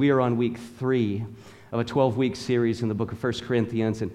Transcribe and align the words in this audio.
We 0.00 0.10
are 0.10 0.20
on 0.20 0.36
week 0.36 0.58
three 0.78 1.24
of 1.72 1.80
a 1.80 1.84
12 1.84 2.16
week 2.16 2.36
series 2.36 2.82
in 2.82 2.88
the 2.88 2.94
book 2.94 3.10
of 3.10 3.20
1 3.20 3.32
Corinthians. 3.40 4.00
And 4.00 4.12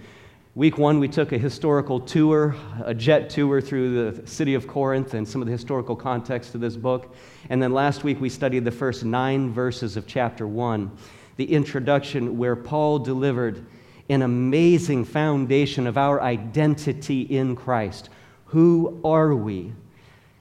week 0.55 0.77
one, 0.77 0.97
we 0.97 1.09
took 1.09 1.33
a 1.33 1.37
historical 1.37 1.99
tour, 1.99 2.55
a 2.85 2.93
jet 2.93 3.29
tour 3.29 3.59
through 3.59 4.13
the 4.13 4.25
city 4.25 4.53
of 4.53 4.65
Corinth 4.65 5.13
and 5.13 5.27
some 5.27 5.41
of 5.41 5.45
the 5.45 5.51
historical 5.51 5.97
context 5.97 6.55
of 6.55 6.61
this 6.61 6.77
book. 6.77 7.13
And 7.49 7.61
then 7.61 7.73
last 7.73 8.05
week, 8.05 8.21
we 8.21 8.29
studied 8.29 8.63
the 8.63 8.71
first 8.71 9.03
nine 9.03 9.51
verses 9.51 9.97
of 9.97 10.07
chapter 10.07 10.47
one, 10.47 10.89
the 11.35 11.51
introduction 11.51 12.37
where 12.37 12.55
Paul 12.55 12.99
delivered 12.99 13.65
an 14.07 14.21
amazing 14.21 15.03
foundation 15.03 15.85
of 15.85 15.97
our 15.97 16.21
identity 16.21 17.23
in 17.23 17.57
Christ. 17.57 18.09
Who 18.45 19.01
are 19.03 19.35
we? 19.35 19.73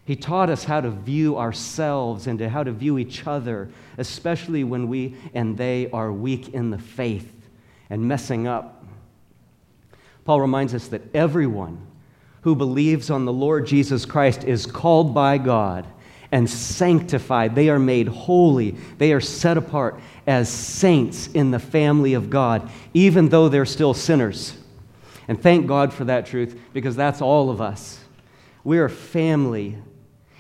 He 0.05 0.17
taught 0.17 0.51
us 0.51 0.65
how 0.65 0.81
to 0.81 0.91
view 0.91 1.39
ourselves 1.39 2.27
and 2.27 2.39
to 2.41 2.49
how 2.49 2.65
to 2.65 2.73
view 2.73 2.99
each 2.99 3.27
other, 3.27 3.71
especially 3.99 4.65
when 4.65 4.89
we 4.89 5.17
and 5.33 5.57
they 5.57 5.89
are 5.91 6.13
weak 6.13 6.49
in 6.49 6.71
the 6.71 6.79
faith 6.79 7.33
and 7.89 8.03
messing 8.03 8.49
up. 8.49 8.85
Paul 10.25 10.41
reminds 10.41 10.75
us 10.75 10.89
that 10.89 11.03
everyone 11.15 11.87
who 12.43 12.57
believes 12.57 13.11
on 13.11 13.25
the 13.25 13.33
Lord 13.33 13.67
Jesus 13.67 14.05
Christ 14.05 14.45
is 14.45 14.67
called 14.67 15.15
by 15.15 15.39
God 15.39 15.87
and 16.33 16.49
sanctified. 16.49 17.55
They 17.55 17.69
are 17.69 17.79
made 17.79 18.09
holy. 18.09 18.73
They 18.99 19.13
are 19.13 19.21
set 19.21 19.57
apart 19.57 20.01
as 20.27 20.49
saints 20.49 21.29
in 21.29 21.53
the 21.53 21.59
family 21.59 22.15
of 22.15 22.31
God, 22.31 22.69
even 22.95 23.29
though 23.29 23.49
they're 23.49 23.67
still 23.67 23.95
sinners. 23.95 24.57
And 25.29 25.41
thank 25.41 25.69
God 25.69 25.93
for 25.93 26.05
that 26.05 26.27
truth 26.27 26.59
because 26.73 26.97
that's 26.97 27.21
all 27.23 27.51
of 27.51 27.61
us. 27.61 28.01
We 28.65 28.79
are 28.79 28.89
family 28.89 29.79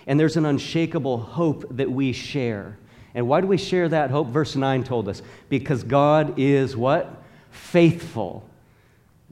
and 0.06 0.18
there's 0.18 0.36
an 0.36 0.44
unshakable 0.44 1.18
hope 1.18 1.64
that 1.70 1.90
we 1.90 2.12
share. 2.12 2.78
And 3.14 3.28
why 3.28 3.40
do 3.40 3.46
we 3.46 3.58
share 3.58 3.88
that 3.88 4.10
hope? 4.10 4.28
Verse 4.28 4.56
9 4.56 4.84
told 4.84 5.08
us 5.08 5.22
because 5.48 5.82
God 5.82 6.38
is 6.38 6.76
what? 6.76 7.22
Faithful. 7.50 8.48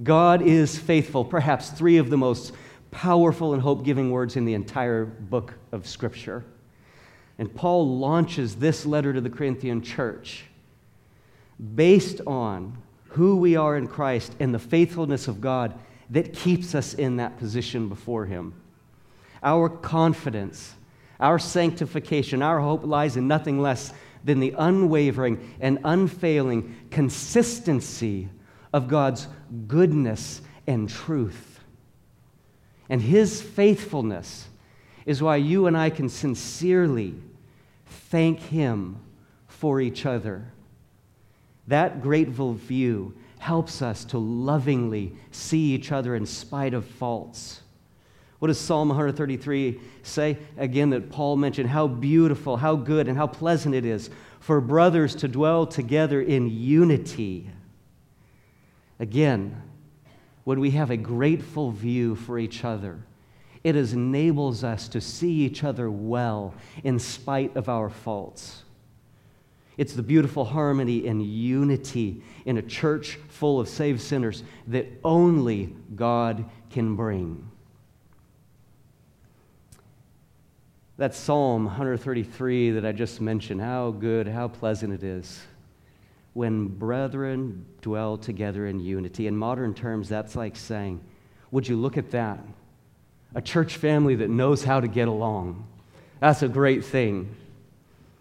God 0.03 0.43
is 0.43 0.79
faithful. 0.79 1.25
Perhaps 1.25 1.71
three 1.71 1.97
of 1.97 2.11
the 2.11 2.17
most 2.17 2.53
powerful 2.91 3.55
and 3.55 3.63
hope 3.63 3.85
giving 3.85 4.11
words 4.11 4.37
in 4.37 4.45
the 4.45 4.55
entire 4.55 5.05
book 5.05 5.55
of 5.73 5.87
Scripture. 5.87 6.45
And 7.39 7.55
Paul 7.55 7.99
launches 7.99 8.57
this 8.57 8.85
letter 8.85 9.13
to 9.13 9.21
the 9.21 9.31
Corinthian 9.31 9.83
church 9.83 10.45
based 11.75 12.21
on 12.27 12.77
who 13.09 13.37
we 13.37 13.57
are 13.57 13.77
in 13.77 13.87
Christ 13.87 14.35
and 14.41 14.55
the 14.55 14.59
faithfulness 14.59 15.29
of 15.29 15.41
God 15.41 15.79
that 16.11 16.33
keeps 16.33 16.75
us 16.75 16.95
in 16.95 17.17
that 17.17 17.39
position 17.39 17.89
before 17.89 18.27
Him. 18.27 18.55
Our 19.43 19.69
confidence, 19.69 20.75
our 21.19 21.39
sanctification, 21.39 22.43
our 22.43 22.61
hope 22.61 22.85
lies 22.85 23.17
in 23.17 23.29
nothing 23.29 23.61
less 23.61 23.93
than 24.25 24.41
the 24.41 24.55
unwavering 24.59 25.55
and 25.61 25.79
unfailing 25.85 26.77
consistency 26.91 28.29
of 28.73 28.89
God's 28.89 29.27
goodness 29.67 30.43
and 30.67 30.89
truth. 30.89 31.61
And 32.89 33.01
His 33.01 33.41
faithfulness 33.41 34.49
is 35.07 35.23
why 35.23 35.37
you 35.37 35.67
and 35.67 35.77
I 35.77 35.91
can 35.91 36.09
sincerely 36.09 37.15
thank 37.87 38.41
Him 38.41 38.99
for 39.49 39.81
each 39.81 40.05
other. 40.05 40.53
That 41.67 42.03
grateful 42.03 42.55
view 42.55 43.15
helps 43.39 43.81
us 43.81 44.05
to 44.07 44.19
lovingly 44.19 45.13
see 45.31 45.73
each 45.73 45.93
other 45.93 46.15
in 46.15 46.27
spite 46.27 46.75
of 46.75 46.85
faults. 46.85 47.63
What 48.41 48.49
does 48.49 48.59
Psalm 48.59 48.89
133 48.89 49.79
say? 50.03 50.39
Again, 50.57 50.91
that 50.91 51.11
Paul 51.11 51.37
mentioned 51.37 51.69
how 51.69 51.87
beautiful, 51.87 52.57
how 52.57 52.75
good, 52.75 53.07
and 53.07 53.17
how 53.17 53.27
pleasant 53.27 53.75
it 53.75 53.85
is 53.85 54.09
for 54.41 54.63
brothers 54.63 55.15
to 55.17 55.29
dwell 55.29 55.67
together 55.67 56.23
in 56.23 56.49
unity. 56.49 57.51
Again, 58.99 59.63
when 60.45 60.59
we 60.59 60.71
have 60.71 60.91
a 60.91 60.97
grateful 60.97 61.71
view 61.71 62.17
for 62.17 62.39
each 62.39 62.65
other, 62.65 63.01
it 63.63 63.77
enables 63.77 64.65
us 64.65 64.89
to 64.89 65.03
see 65.03 65.43
each 65.43 65.63
other 65.63 65.91
well 65.91 66.55
in 66.83 66.99
spite 66.99 67.55
of 67.57 67.69
our 67.69 67.91
faults. 67.91 68.63
It's 69.77 69.93
the 69.93 70.03
beautiful 70.03 70.47
harmony 70.47 71.07
and 71.07 71.23
unity 71.23 72.23
in 72.47 72.57
a 72.57 72.63
church 72.63 73.19
full 73.29 73.61
of 73.61 73.69
saved 73.69 74.01
sinners 74.01 74.43
that 74.67 74.87
only 75.05 75.75
God 75.95 76.47
can 76.71 76.97
bring. 76.97 77.51
That 81.01 81.15
Psalm 81.15 81.65
133 81.65 82.73
that 82.73 82.85
I 82.85 82.93
just 82.93 83.23
mentioned, 83.23 83.63
how 83.63 83.91
good, 83.91 84.29
how 84.29 84.49
pleasant 84.49 84.93
it 84.93 85.03
is 85.03 85.41
when 86.35 86.69
brethren 86.69 87.65
dwell 87.81 88.19
together 88.19 88.67
in 88.67 88.81
unity. 88.81 89.27
In 89.27 89.35
modern 89.35 89.73
terms, 89.73 90.11
that's 90.11 90.37
like 90.37 90.57
saying, 90.57 91.01
Would 91.53 91.67
you 91.67 91.79
look 91.79 91.97
at 91.97 92.11
that? 92.11 92.41
A 93.35 93.41
church 93.41 93.79
family 93.79 94.15
that 94.17 94.29
knows 94.29 94.63
how 94.63 94.79
to 94.79 94.89
get 94.89 95.09
along. 95.09 95.67
That's 96.19 96.43
a 96.43 96.49
great 96.49 96.85
thing. 96.85 97.35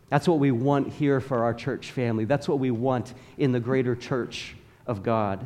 That's 0.07 0.25
what 0.25 0.39
we 0.39 0.51
want 0.51 0.93
here 0.93 1.19
for 1.19 1.43
our 1.43 1.53
church 1.53 1.91
family. 1.91 2.23
That's 2.23 2.47
what 2.47 2.59
we 2.59 2.71
want 2.71 3.13
in 3.37 3.51
the 3.51 3.59
greater 3.59 3.93
church 3.93 4.55
of 4.87 5.03
God. 5.03 5.45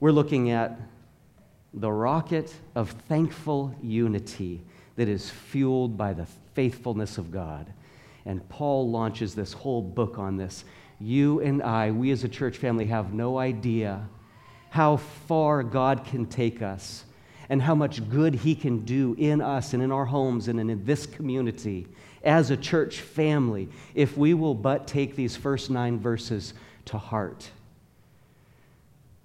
We're 0.00 0.10
looking 0.10 0.50
at 0.52 0.80
the 1.74 1.92
rocket 1.92 2.50
of 2.74 2.92
thankful 3.08 3.74
unity 3.82 4.62
that 4.96 5.08
is 5.08 5.30
fueled 5.30 5.96
by 5.96 6.12
the 6.12 6.26
faithfulness 6.54 7.18
of 7.18 7.30
God. 7.30 7.72
And 8.24 8.46
Paul 8.48 8.90
launches 8.90 9.34
this 9.34 9.52
whole 9.52 9.82
book 9.82 10.18
on 10.18 10.36
this. 10.36 10.64
You 10.98 11.40
and 11.40 11.62
I, 11.62 11.90
we 11.90 12.10
as 12.10 12.24
a 12.24 12.28
church 12.28 12.56
family, 12.56 12.86
have 12.86 13.12
no 13.12 13.38
idea 13.38 14.08
how 14.70 14.96
far 14.96 15.62
God 15.62 16.04
can 16.04 16.26
take 16.26 16.62
us 16.62 17.04
and 17.48 17.62
how 17.62 17.74
much 17.74 18.08
good 18.08 18.34
He 18.34 18.54
can 18.54 18.84
do 18.84 19.14
in 19.18 19.40
us 19.40 19.72
and 19.72 19.82
in 19.82 19.92
our 19.92 20.06
homes 20.06 20.48
and 20.48 20.58
in 20.58 20.84
this 20.84 21.06
community 21.06 21.86
as 22.24 22.50
a 22.50 22.56
church 22.56 23.00
family 23.00 23.68
if 23.94 24.16
we 24.18 24.34
will 24.34 24.54
but 24.54 24.86
take 24.86 25.14
these 25.14 25.36
first 25.36 25.70
nine 25.70 25.98
verses 25.98 26.54
to 26.86 26.98
heart. 26.98 27.48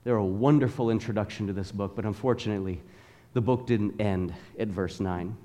They're 0.03 0.15
a 0.15 0.25
wonderful 0.25 0.89
introduction 0.89 1.47
to 1.47 1.53
this 1.53 1.71
book, 1.71 1.95
but 1.95 2.05
unfortunately, 2.05 2.81
the 3.33 3.41
book 3.41 3.67
didn't 3.67 3.99
end 3.99 4.33
at 4.59 4.67
verse 4.67 4.99
9. 4.99 5.35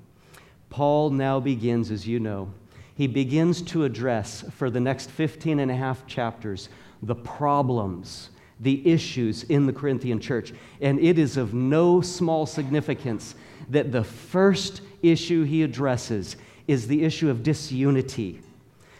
Paul 0.69 1.09
now 1.11 1.39
begins, 1.39 1.91
as 1.91 2.07
you 2.07 2.19
know, 2.19 2.51
he 2.95 3.07
begins 3.07 3.61
to 3.61 3.83
address 3.83 4.43
for 4.51 4.69
the 4.69 4.79
next 4.79 5.09
15 5.11 5.59
and 5.59 5.69
a 5.69 5.75
half 5.75 6.07
chapters 6.07 6.69
the 7.03 7.15
problems, 7.15 8.31
the 8.59 8.87
issues 8.89 9.43
in 9.43 9.67
the 9.67 9.73
Corinthian 9.73 10.19
church. 10.19 10.51
And 10.81 10.99
it 10.99 11.19
is 11.19 11.37
of 11.37 11.53
no 11.53 12.01
small 12.01 12.45
significance 12.45 13.35
that 13.69 13.91
the 13.91 14.03
first 14.03 14.81
issue 15.03 15.43
he 15.43 15.61
addresses 15.61 16.37
is 16.67 16.87
the 16.87 17.03
issue 17.03 17.29
of 17.29 17.43
disunity. 17.43 18.41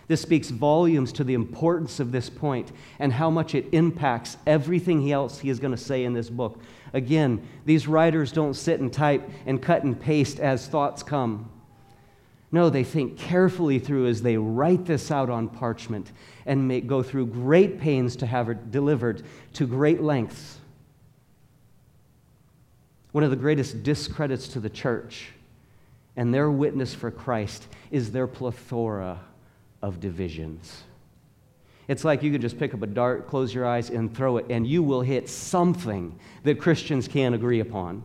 This 0.08 0.22
speaks 0.22 0.50
volumes 0.50 1.12
to 1.14 1.24
the 1.24 1.34
importance 1.34 2.00
of 2.00 2.12
this 2.12 2.30
point 2.30 2.72
and 3.00 3.12
how 3.12 3.30
much 3.30 3.56
it 3.56 3.68
impacts 3.74 4.38
everything 4.46 5.12
else 5.12 5.40
he 5.40 5.50
is 5.50 5.60
going 5.60 5.76
to 5.76 5.78
say 5.78 6.06
in 6.06 6.14
this 6.14 6.30
book. 6.30 6.62
Again, 6.94 7.46
these 7.66 7.88
writers 7.88 8.32
don't 8.32 8.54
sit 8.54 8.80
and 8.80 8.94
type 8.94 9.30
and 9.46 9.62
cut 9.62 9.84
and 9.84 10.00
paste 10.00 10.40
as 10.40 10.68
thoughts 10.68 11.04
come. 11.04 11.50
No, 12.52 12.70
they 12.70 12.84
think 12.84 13.18
carefully 13.18 13.78
through 13.78 14.08
as 14.08 14.22
they 14.22 14.38
write 14.38 14.86
this 14.86 15.12
out 15.12 15.30
on 15.30 15.50
parchment 15.50 16.12
and 16.46 16.88
go 16.88 17.04
through 17.04 17.28
great 17.28 17.80
pains 17.80 18.16
to 18.18 18.26
have 18.26 18.50
it 18.50 18.72
delivered 18.72 19.24
to 19.54 19.68
great 19.68 20.02
lengths. 20.02 20.60
One 23.12 23.24
of 23.24 23.32
the 23.32 23.36
greatest 23.36 23.84
discredits 23.84 24.48
to 24.50 24.60
the 24.60 24.70
church 24.70 25.30
and 26.16 26.34
their 26.34 26.50
witness 26.50 26.94
for 26.94 27.12
Christ 27.12 27.68
is 27.92 28.12
their 28.12 28.28
plethora 28.28 29.20
of 29.82 30.00
divisions. 30.00 30.84
It's 31.88 32.04
like 32.04 32.24
you 32.24 32.32
could 32.32 32.42
just 32.42 32.60
pick 32.60 32.74
up 32.74 32.82
a 32.82 32.88
dart, 32.88 33.28
close 33.28 33.54
your 33.54 33.66
eyes, 33.66 33.90
and 33.90 34.14
throw 34.16 34.38
it, 34.38 34.46
and 34.50 34.68
you 34.68 34.84
will 34.84 35.02
hit 35.02 35.30
something 35.30 36.18
that 36.44 36.60
Christians 36.60 37.08
can't 37.08 37.36
agree 37.36 37.60
upon. 37.60 38.04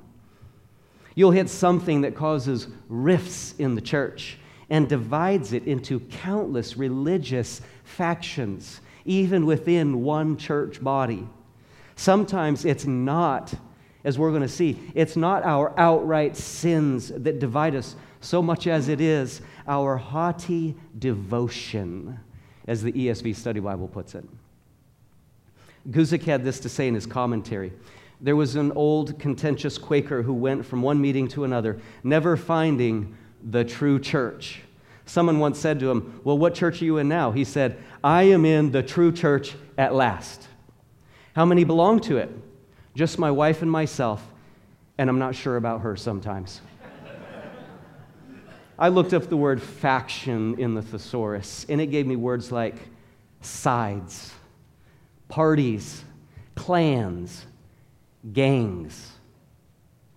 You'll 1.14 1.30
hit 1.30 1.48
something 1.48 2.02
that 2.02 2.14
causes 2.14 2.68
rifts 2.88 3.54
in 3.58 3.74
the 3.74 3.80
church 3.80 4.38
and 4.70 4.88
divides 4.88 5.52
it 5.52 5.64
into 5.64 6.00
countless 6.00 6.76
religious 6.76 7.60
factions, 7.84 8.80
even 9.04 9.44
within 9.44 10.02
one 10.02 10.36
church 10.36 10.82
body. 10.82 11.28
Sometimes 11.96 12.64
it's 12.64 12.86
not, 12.86 13.52
as 14.04 14.18
we're 14.18 14.30
going 14.30 14.42
to 14.42 14.48
see, 14.48 14.80
it's 14.94 15.16
not 15.16 15.44
our 15.44 15.78
outright 15.78 16.36
sins 16.36 17.08
that 17.08 17.38
divide 17.38 17.74
us 17.74 17.96
so 18.20 18.40
much 18.40 18.66
as 18.66 18.88
it 18.88 19.00
is 19.00 19.42
our 19.68 19.96
haughty 19.96 20.74
devotion, 20.98 22.18
as 22.66 22.82
the 22.82 22.92
ESV 22.92 23.36
Study 23.36 23.60
Bible 23.60 23.88
puts 23.88 24.14
it. 24.14 24.24
Guzik 25.90 26.22
had 26.22 26.44
this 26.44 26.60
to 26.60 26.68
say 26.68 26.88
in 26.88 26.94
his 26.94 27.06
commentary 27.06 27.72
there 28.22 28.36
was 28.36 28.54
an 28.54 28.70
old 28.72 29.18
contentious 29.18 29.76
Quaker 29.76 30.22
who 30.22 30.32
went 30.32 30.64
from 30.64 30.80
one 30.80 31.00
meeting 31.00 31.26
to 31.28 31.42
another, 31.42 31.80
never 32.04 32.36
finding 32.36 33.16
the 33.42 33.64
true 33.64 33.98
church. 33.98 34.60
Someone 35.06 35.40
once 35.40 35.58
said 35.58 35.80
to 35.80 35.90
him, 35.90 36.20
Well, 36.22 36.38
what 36.38 36.54
church 36.54 36.80
are 36.80 36.84
you 36.84 36.98
in 36.98 37.08
now? 37.08 37.32
He 37.32 37.44
said, 37.44 37.82
I 38.02 38.22
am 38.22 38.44
in 38.44 38.70
the 38.70 38.82
true 38.82 39.10
church 39.10 39.56
at 39.76 39.92
last. 39.92 40.46
How 41.34 41.44
many 41.44 41.64
belong 41.64 41.98
to 42.02 42.18
it? 42.18 42.30
Just 42.94 43.18
my 43.18 43.30
wife 43.30 43.60
and 43.60 43.70
myself, 43.70 44.24
and 44.98 45.10
I'm 45.10 45.18
not 45.18 45.34
sure 45.34 45.56
about 45.56 45.80
her 45.80 45.96
sometimes. 45.96 46.60
I 48.78 48.88
looked 48.88 49.12
up 49.12 49.28
the 49.28 49.36
word 49.36 49.60
faction 49.60 50.58
in 50.60 50.74
the 50.74 50.82
thesaurus, 50.82 51.66
and 51.68 51.80
it 51.80 51.86
gave 51.86 52.06
me 52.06 52.14
words 52.14 52.52
like 52.52 52.76
sides, 53.40 54.32
parties, 55.28 56.04
clans, 56.54 57.46
gangs. 58.32 59.12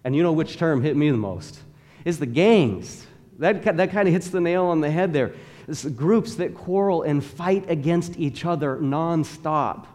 And 0.04 0.16
you 0.16 0.22
know 0.22 0.34
which 0.34 0.57
term 0.57 0.81
hit 0.81 0.96
me 0.96 1.10
the 1.10 1.18
most? 1.18 1.60
Is 2.04 2.19
the 2.19 2.25
gangs. 2.25 3.07
That, 3.40 3.63
that 3.78 3.92
kind 3.92 4.07
of 4.07 4.13
hits 4.13 4.30
the 4.30 4.40
nail 4.40 4.66
on 4.66 4.81
the 4.81 4.92
head 4.92 5.13
there. 5.13 5.34
It's 5.68 5.81
the 5.81 5.90
groups 5.90 6.36
that 6.36 6.54
quarrel 6.54 7.02
and 7.02 7.24
fight 7.24 7.69
against 7.69 8.18
each 8.18 8.46
other 8.46 8.78
nonstop. 8.78 9.88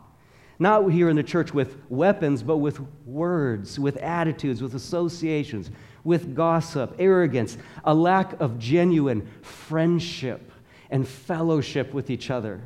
Not 0.58 0.88
here 0.88 1.08
in 1.08 1.16
the 1.16 1.22
church 1.22 1.54
with 1.54 1.76
weapons, 1.88 2.42
but 2.42 2.58
with 2.58 2.80
words, 3.06 3.78
with 3.78 3.96
attitudes, 3.98 4.60
with 4.60 4.74
associations, 4.74 5.70
with 6.04 6.34
gossip, 6.34 6.96
arrogance, 6.98 7.56
a 7.84 7.94
lack 7.94 8.38
of 8.40 8.58
genuine 8.58 9.26
friendship 9.42 10.52
and 10.90 11.06
fellowship 11.06 11.94
with 11.94 12.10
each 12.10 12.30
other. 12.30 12.60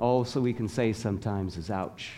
All 0.00 0.24
so 0.24 0.40
we 0.40 0.52
can 0.52 0.66
say 0.66 0.92
sometimes 0.92 1.56
is 1.56 1.70
ouch. 1.70 2.10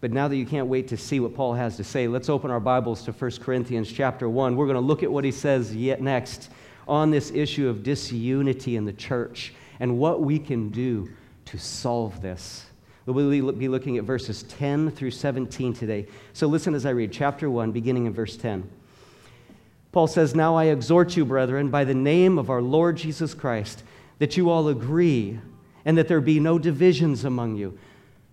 But 0.00 0.12
now 0.12 0.28
that 0.28 0.36
you 0.36 0.46
can't 0.46 0.68
wait 0.68 0.88
to 0.88 0.96
see 0.96 1.18
what 1.18 1.34
Paul 1.34 1.54
has 1.54 1.76
to 1.76 1.84
say, 1.84 2.06
let's 2.06 2.28
open 2.28 2.52
our 2.52 2.60
Bibles 2.60 3.02
to 3.02 3.12
1 3.12 3.30
Corinthians 3.40 3.90
chapter 3.90 4.28
1. 4.28 4.54
We're 4.54 4.66
going 4.66 4.76
to 4.76 4.80
look 4.80 5.02
at 5.02 5.10
what 5.10 5.24
he 5.24 5.32
says 5.32 5.74
yet 5.74 6.00
next 6.00 6.50
on 6.86 7.10
this 7.10 7.32
issue 7.32 7.68
of 7.68 7.82
disunity 7.82 8.76
in 8.76 8.84
the 8.84 8.92
church 8.92 9.52
and 9.80 9.98
what 9.98 10.20
we 10.20 10.38
can 10.38 10.68
do 10.68 11.10
to 11.46 11.58
solve 11.58 12.22
this. 12.22 12.66
We'll 13.06 13.52
be 13.52 13.68
looking 13.68 13.98
at 13.98 14.04
verses 14.04 14.44
10 14.44 14.90
through 14.90 15.12
17 15.12 15.72
today. 15.72 16.06
So 16.32 16.46
listen 16.46 16.74
as 16.74 16.86
I 16.86 16.90
read 16.90 17.10
chapter 17.10 17.50
1, 17.50 17.72
beginning 17.72 18.06
in 18.06 18.12
verse 18.12 18.36
10. 18.36 18.68
Paul 19.90 20.06
says, 20.06 20.34
Now 20.34 20.54
I 20.54 20.66
exhort 20.66 21.16
you, 21.16 21.24
brethren, 21.24 21.70
by 21.70 21.84
the 21.84 21.94
name 21.94 22.38
of 22.38 22.50
our 22.50 22.62
Lord 22.62 22.98
Jesus 22.98 23.34
Christ, 23.34 23.82
that 24.18 24.36
you 24.36 24.50
all 24.50 24.68
agree 24.68 25.40
and 25.84 25.96
that 25.96 26.06
there 26.06 26.20
be 26.20 26.38
no 26.38 26.58
divisions 26.58 27.24
among 27.24 27.56
you, 27.56 27.78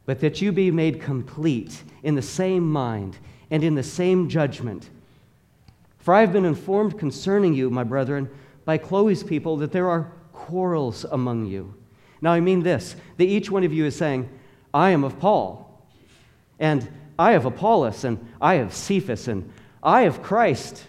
but 0.06 0.20
that 0.20 0.42
you 0.42 0.52
be 0.52 0.72
made 0.72 1.02
complete 1.02 1.84
in 2.04 2.16
the 2.16 2.22
same 2.22 2.70
mind 2.70 3.18
and 3.50 3.64
in 3.64 3.76
the 3.76 3.84
same 3.84 4.30
judgment. 4.30 4.90
For 6.00 6.14
I 6.14 6.22
have 6.22 6.34
been 6.34 6.46
informed 6.46 7.00
concerning 7.00 7.54
you, 7.54 7.70
my 7.70 7.84
brethren, 7.84 8.30
by 8.64 8.78
Chloe's 8.78 9.24
people, 9.24 9.58
that 9.58 9.72
there 9.72 9.90
are 9.90 10.12
quarrels 10.34 11.06
among 11.06 11.48
you. 11.48 11.74
Now 12.22 12.32
I 12.32 12.40
mean 12.40 12.62
this 12.62 12.96
that 13.18 13.26
each 13.26 13.50
one 13.50 13.64
of 13.64 13.74
you 13.74 13.86
is 13.86 13.96
saying, 13.96 14.30
I 14.74 14.92
am 14.92 15.04
of 15.04 15.20
Paul, 15.20 15.84
and 16.60 16.88
I 17.18 17.32
have 17.32 17.46
Apollos, 17.46 18.04
and 18.04 18.34
I 18.42 18.56
have 18.56 18.74
Cephas, 18.74 19.28
and 19.28 19.52
I 19.82 20.02
have 20.02 20.22
Christ. 20.22 20.86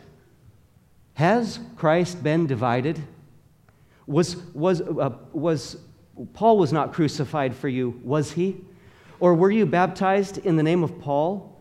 Has 1.15 1.61
Christ 1.77 2.23
been 2.23 2.47
divided? 2.47 3.01
Was, 4.07 4.37
was, 4.53 4.83
uh, 4.83 5.17
was 5.33 5.79
Paul 6.35 6.59
was 6.59 6.73
not 6.73 6.93
crucified 6.93 7.55
for 7.55 7.69
you, 7.69 8.01
was 8.05 8.33
he? 8.33 8.57
Or 9.21 9.35
were 9.35 9.51
you 9.51 9.67
baptized 9.67 10.39
in 10.39 10.57
the 10.57 10.63
name 10.63 10.83
of 10.83 10.99
Paul? 11.01 11.53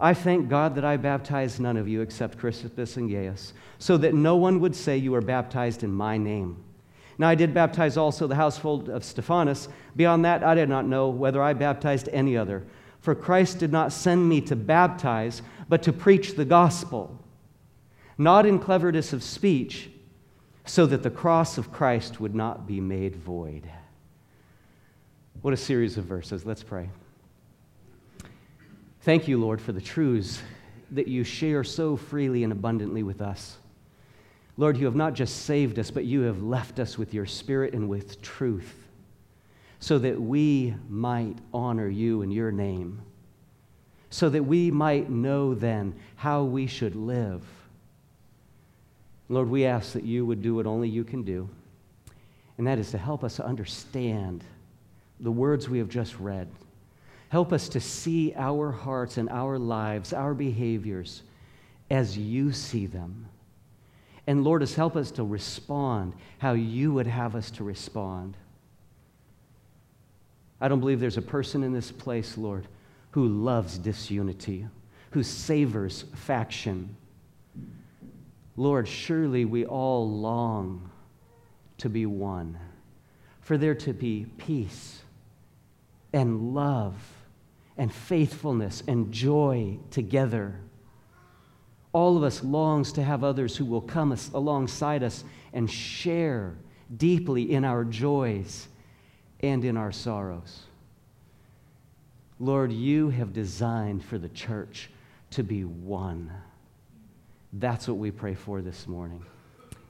I 0.00 0.14
thank 0.14 0.48
God 0.48 0.74
that 0.76 0.84
I 0.84 0.96
baptized 0.96 1.60
none 1.60 1.76
of 1.76 1.88
you 1.88 2.02
except 2.02 2.38
Crispus 2.38 2.96
and 2.96 3.10
Gaius, 3.10 3.52
so 3.78 3.96
that 3.96 4.14
no 4.14 4.36
one 4.36 4.60
would 4.60 4.76
say 4.76 4.96
you 4.96 5.12
were 5.12 5.20
baptized 5.20 5.82
in 5.82 5.92
my 5.92 6.16
name. 6.16 6.62
Now 7.18 7.28
I 7.28 7.34
did 7.34 7.52
baptize 7.52 7.96
also 7.96 8.28
the 8.28 8.36
household 8.36 8.88
of 8.88 9.04
Stephanas. 9.04 9.68
Beyond 9.96 10.24
that, 10.24 10.44
I 10.44 10.54
did 10.54 10.68
not 10.68 10.86
know 10.86 11.08
whether 11.08 11.42
I 11.42 11.52
baptized 11.52 12.08
any 12.12 12.36
other. 12.36 12.64
For 13.00 13.14
Christ 13.14 13.58
did 13.58 13.72
not 13.72 13.92
send 13.92 14.28
me 14.28 14.40
to 14.42 14.54
baptize, 14.54 15.42
but 15.68 15.82
to 15.82 15.92
preach 15.92 16.36
the 16.36 16.44
gospel, 16.44 17.18
not 18.16 18.46
in 18.46 18.58
cleverness 18.58 19.12
of 19.12 19.24
speech 19.24 19.90
so 20.64 20.86
that 20.86 21.02
the 21.02 21.10
cross 21.10 21.58
of 21.58 21.72
Christ 21.72 22.20
would 22.20 22.34
not 22.34 22.66
be 22.66 22.80
made 22.80 23.16
void. 23.16 23.68
What 25.42 25.54
a 25.54 25.56
series 25.56 25.96
of 25.96 26.04
verses. 26.04 26.44
Let's 26.44 26.62
pray. 26.62 26.88
Thank 29.02 29.28
you, 29.28 29.38
Lord, 29.38 29.60
for 29.60 29.72
the 29.72 29.80
truths 29.80 30.42
that 30.90 31.08
you 31.08 31.24
share 31.24 31.64
so 31.64 31.96
freely 31.96 32.44
and 32.44 32.52
abundantly 32.52 33.02
with 33.02 33.20
us. 33.20 33.56
Lord, 34.56 34.76
you 34.76 34.86
have 34.86 34.96
not 34.96 35.14
just 35.14 35.44
saved 35.44 35.78
us, 35.78 35.90
but 35.90 36.04
you 36.04 36.22
have 36.22 36.42
left 36.42 36.80
us 36.80 36.98
with 36.98 37.14
your 37.14 37.26
spirit 37.26 37.74
and 37.74 37.88
with 37.88 38.20
truth 38.20 38.74
so 39.80 39.98
that 39.98 40.20
we 40.20 40.74
might 40.88 41.36
honor 41.54 41.88
you 41.88 42.22
in 42.22 42.32
your 42.32 42.50
name, 42.50 43.00
so 44.10 44.28
that 44.28 44.42
we 44.42 44.70
might 44.70 45.08
know 45.08 45.54
then 45.54 45.94
how 46.16 46.42
we 46.42 46.66
should 46.66 46.96
live 46.96 47.44
Lord, 49.28 49.50
we 49.50 49.66
ask 49.66 49.92
that 49.92 50.04
you 50.04 50.24
would 50.24 50.40
do 50.40 50.54
what 50.54 50.66
only 50.66 50.88
you 50.88 51.04
can 51.04 51.22
do, 51.22 51.48
and 52.56 52.66
that 52.66 52.78
is 52.78 52.90
to 52.92 52.98
help 52.98 53.22
us 53.22 53.38
understand 53.38 54.42
the 55.20 55.32
words 55.32 55.68
we 55.68 55.78
have 55.78 55.88
just 55.88 56.18
read. 56.18 56.48
Help 57.28 57.52
us 57.52 57.68
to 57.70 57.80
see 57.80 58.32
our 58.36 58.72
hearts 58.72 59.18
and 59.18 59.28
our 59.28 59.58
lives, 59.58 60.12
our 60.12 60.34
behaviors, 60.34 61.22
as 61.90 62.16
you 62.16 62.52
see 62.52 62.86
them. 62.86 63.26
And 64.26 64.44
Lord, 64.44 64.62
us 64.62 64.74
help 64.74 64.96
us 64.96 65.10
to 65.12 65.24
respond 65.24 66.14
how 66.38 66.52
you 66.52 66.92
would 66.92 67.06
have 67.06 67.34
us 67.34 67.50
to 67.52 67.64
respond. 67.64 68.36
I 70.60 70.68
don't 70.68 70.80
believe 70.80 71.00
there's 71.00 71.16
a 71.16 71.22
person 71.22 71.62
in 71.62 71.72
this 71.72 71.90
place, 71.90 72.36
Lord, 72.36 72.66
who 73.12 73.28
loves 73.28 73.78
disunity, 73.78 74.66
who 75.10 75.22
savors 75.22 76.04
faction 76.14 76.96
Lord, 78.58 78.88
surely 78.88 79.44
we 79.44 79.64
all 79.64 80.10
long 80.10 80.90
to 81.78 81.88
be 81.88 82.06
one, 82.06 82.58
for 83.40 83.56
there 83.56 83.76
to 83.76 83.92
be 83.92 84.26
peace 84.36 85.00
and 86.18 86.52
love 86.52 86.96
and 87.76 87.94
faithfulness 87.94 88.82
and 88.88 89.12
joy 89.12 89.78
together. 89.92 90.58
All 91.92 92.16
of 92.16 92.24
us 92.24 92.42
longs 92.42 92.90
to 92.92 93.04
have 93.04 93.22
others 93.22 93.56
who 93.56 93.64
will 93.64 93.80
come 93.80 94.16
alongside 94.34 95.04
us 95.04 95.22
and 95.52 95.70
share 95.70 96.56
deeply 96.96 97.52
in 97.52 97.64
our 97.64 97.84
joys 97.84 98.66
and 99.40 99.64
in 99.64 99.76
our 99.76 99.92
sorrows. 99.92 100.62
Lord, 102.40 102.72
you 102.72 103.10
have 103.10 103.32
designed 103.32 104.04
for 104.04 104.18
the 104.18 104.28
church 104.28 104.90
to 105.30 105.44
be 105.44 105.64
one. 105.64 106.32
That's 107.52 107.86
what 107.86 107.96
we 107.96 108.10
pray 108.10 108.34
for 108.34 108.60
this 108.60 108.88
morning. 108.88 109.24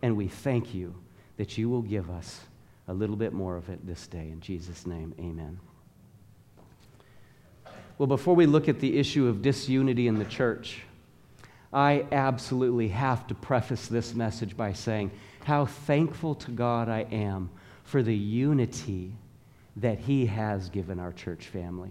And 0.03 0.15
we 0.15 0.29
thank 0.29 0.75
you 0.75 0.95
that 1.39 1.57
you 1.57 1.71
will 1.71 1.83
give 1.83 2.11
us 2.11 2.41
a 2.87 2.93
little 2.93 3.17
bit 3.17 3.33
more 3.33 3.57
of 3.57 3.71
it 3.71 3.87
this 3.87 4.07
day. 4.07 4.29
In 4.31 4.41
Jesus' 4.41 4.87
name, 4.87 5.15
amen. 5.19 5.59
Well, 7.99 8.07
before 8.07 8.37
we 8.37 8.47
look 8.47 8.69
at 8.69 8.79
the 8.79 8.97
issue 8.97 9.27
of 9.27 9.43
disunity 9.43 10.07
in 10.07 10.21
the 10.21 10.25
church, 10.25 10.83
I 11.73 12.07
absolutely 12.13 12.89
have 12.89 13.27
to 13.27 13.35
preface 13.35 13.89
this 13.89 14.15
message 14.15 14.57
by 14.57 14.73
saying 14.73 15.11
how 15.45 15.67
thankful 15.67 16.37
to 16.37 16.53
God 16.53 16.89
I 16.89 17.01
am 17.11 17.51
for 17.83 18.05
the 18.05 18.15
unity 18.15 19.15
that 19.77 19.99
He 19.99 20.27
has 20.27 20.69
given 20.69 21.01
our 21.01 21.13
church 21.13 21.49
family. 21.49 21.91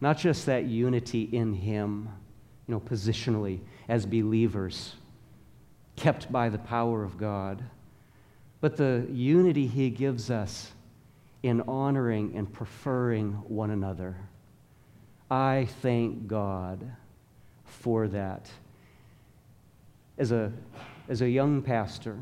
Not 0.00 0.16
just 0.16 0.46
that 0.46 0.64
unity 0.64 1.24
in 1.24 1.52
Him, 1.52 2.08
you 2.66 2.74
know, 2.74 2.80
positionally, 2.80 3.60
as 3.90 4.06
believers, 4.06 4.94
kept 5.96 6.32
by 6.32 6.48
the 6.48 6.58
power 6.58 7.04
of 7.04 7.18
God, 7.18 7.62
but 8.62 8.78
the 8.78 9.06
unity 9.10 9.66
He 9.66 9.90
gives 9.90 10.30
us 10.30 10.72
in 11.42 11.60
honoring 11.62 12.34
and 12.34 12.50
preferring 12.50 13.32
one 13.32 13.70
another. 13.70 14.16
I 15.30 15.68
thank 15.80 16.26
God 16.26 16.90
for 17.64 18.08
that. 18.08 18.50
As 20.18 20.32
a, 20.32 20.52
as 21.08 21.22
a 21.22 21.30
young 21.30 21.62
pastor, 21.62 22.16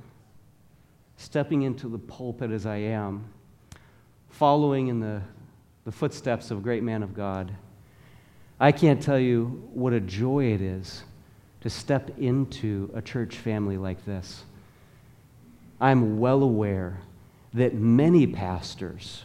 stepping 1.17 1.63
into 1.63 1.89
the 1.89 1.99
pulpit 1.99 2.51
as 2.51 2.67
I 2.67 2.77
am, 2.77 3.25
following 4.31 4.89
in 4.89 5.01
the, 5.01 5.23
the 5.85 5.93
footsteps 5.93 6.51
of 6.51 6.59
a 6.59 6.61
great 6.61 6.83
man 6.83 7.03
of 7.03 7.15
God, 7.15 7.53
I 8.61 8.73
can't 8.73 9.03
tell 9.03 9.19
you 9.19 9.69
what 9.73 9.93
a 9.93 10.01
joy 10.01 10.53
it 10.53 10.61
is 10.61 11.03
to 11.61 11.71
step 11.71 12.19
into 12.19 12.91
a 12.95 13.03
church 13.03 13.37
family 13.37 13.77
like 13.77 14.05
this. 14.05 14.45
I'm 15.81 16.19
well 16.19 16.43
aware 16.43 16.99
that 17.55 17.75
many 17.75 18.27
pastors, 18.27 19.25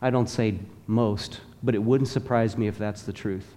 I 0.00 0.10
don't 0.10 0.28
say 0.28 0.58
most, 0.86 1.40
but 1.62 1.74
it 1.74 1.82
wouldn't 1.82 2.08
surprise 2.08 2.56
me 2.56 2.68
if 2.68 2.78
that's 2.78 3.02
the 3.02 3.12
truth, 3.12 3.54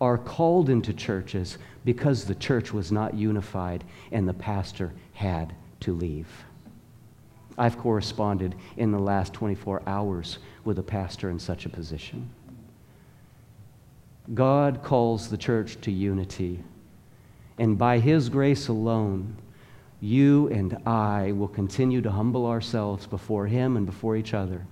are 0.00 0.18
called 0.18 0.70
into 0.70 0.92
churches 0.92 1.58
because 1.84 2.24
the 2.24 2.34
church 2.34 2.72
was 2.72 2.92
not 2.92 3.14
unified 3.14 3.84
and 4.12 4.28
the 4.28 4.34
pastor 4.34 4.92
had 5.14 5.54
to 5.80 5.92
leave. 5.92 6.28
I've 7.56 7.78
corresponded 7.78 8.54
in 8.76 8.90
the 8.90 8.98
last 8.98 9.32
24 9.32 9.82
hours 9.86 10.38
with 10.64 10.78
a 10.78 10.82
pastor 10.82 11.30
in 11.30 11.38
such 11.38 11.66
a 11.66 11.68
position. 11.68 12.28
God 14.32 14.82
calls 14.82 15.28
the 15.28 15.36
church 15.36 15.80
to 15.82 15.92
unity, 15.92 16.62
and 17.58 17.76
by 17.76 17.98
His 17.98 18.28
grace 18.28 18.68
alone, 18.68 19.36
you 20.00 20.48
and 20.48 20.76
I 20.86 21.32
will 21.32 21.48
continue 21.48 22.00
to 22.00 22.10
humble 22.10 22.46
ourselves 22.46 23.06
before 23.06 23.46
Him 23.46 23.76
and 23.76 23.86
before 23.86 24.16
each 24.16 24.34
other, 24.34 24.66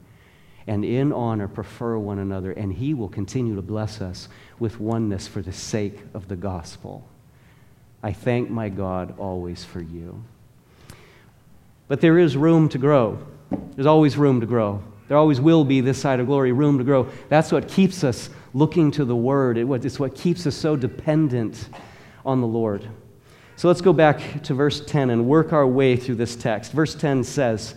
and 0.66 0.84
in 0.84 1.12
honor 1.12 1.48
prefer 1.48 1.98
one 1.98 2.18
another, 2.18 2.52
and 2.52 2.72
He 2.72 2.94
will 2.94 3.08
continue 3.08 3.56
to 3.56 3.62
bless 3.62 4.00
us 4.00 4.28
with 4.58 4.80
oneness 4.80 5.26
for 5.26 5.42
the 5.42 5.52
sake 5.52 5.98
of 6.14 6.28
the 6.28 6.36
gospel. 6.36 7.06
I 8.02 8.12
thank 8.12 8.50
my 8.50 8.68
God 8.68 9.14
always 9.18 9.64
for 9.64 9.80
you. 9.80 10.22
But 11.88 12.00
there 12.00 12.18
is 12.18 12.36
room 12.36 12.68
to 12.70 12.78
grow. 12.78 13.18
There's 13.74 13.86
always 13.86 14.16
room 14.16 14.40
to 14.40 14.46
grow. 14.46 14.82
There 15.08 15.16
always 15.16 15.40
will 15.40 15.64
be 15.64 15.80
this 15.80 16.00
side 16.00 16.20
of 16.20 16.26
glory, 16.26 16.52
room 16.52 16.78
to 16.78 16.84
grow. 16.84 17.08
That's 17.28 17.52
what 17.52 17.68
keeps 17.68 18.02
us 18.02 18.30
looking 18.54 18.90
to 18.92 19.04
the 19.04 19.16
Word. 19.16 19.58
It's 19.58 20.00
what 20.00 20.14
keeps 20.14 20.46
us 20.46 20.56
so 20.56 20.74
dependent 20.74 21.68
on 22.24 22.40
the 22.40 22.46
Lord. 22.46 22.88
So 23.56 23.68
let's 23.68 23.80
go 23.80 23.92
back 23.92 24.42
to 24.44 24.54
verse 24.54 24.84
10 24.84 25.10
and 25.10 25.26
work 25.26 25.52
our 25.52 25.66
way 25.66 25.96
through 25.96 26.14
this 26.14 26.34
text. 26.34 26.72
Verse 26.72 26.94
10 26.94 27.24
says, 27.24 27.74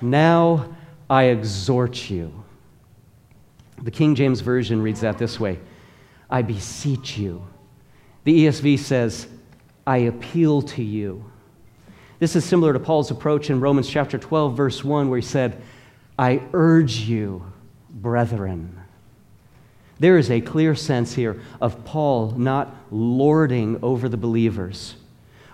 Now 0.00 0.76
I 1.12 1.24
exhort 1.24 2.08
you. 2.08 2.32
The 3.82 3.90
King 3.90 4.14
James 4.14 4.40
Version 4.40 4.80
reads 4.80 5.02
that 5.02 5.18
this 5.18 5.38
way 5.38 5.58
I 6.30 6.40
beseech 6.40 7.18
you. 7.18 7.46
The 8.24 8.46
ESV 8.46 8.78
says, 8.78 9.28
I 9.86 9.98
appeal 9.98 10.62
to 10.62 10.82
you. 10.82 11.30
This 12.18 12.34
is 12.34 12.46
similar 12.46 12.72
to 12.72 12.78
Paul's 12.80 13.10
approach 13.10 13.50
in 13.50 13.60
Romans 13.60 13.90
chapter 13.90 14.16
12, 14.16 14.56
verse 14.56 14.82
1, 14.82 15.10
where 15.10 15.18
he 15.18 15.26
said, 15.26 15.60
I 16.18 16.40
urge 16.54 17.00
you, 17.00 17.44
brethren. 17.90 18.80
There 19.98 20.16
is 20.16 20.30
a 20.30 20.40
clear 20.40 20.74
sense 20.74 21.12
here 21.12 21.42
of 21.60 21.84
Paul 21.84 22.30
not 22.38 22.74
lording 22.90 23.78
over 23.82 24.08
the 24.08 24.16
believers 24.16 24.94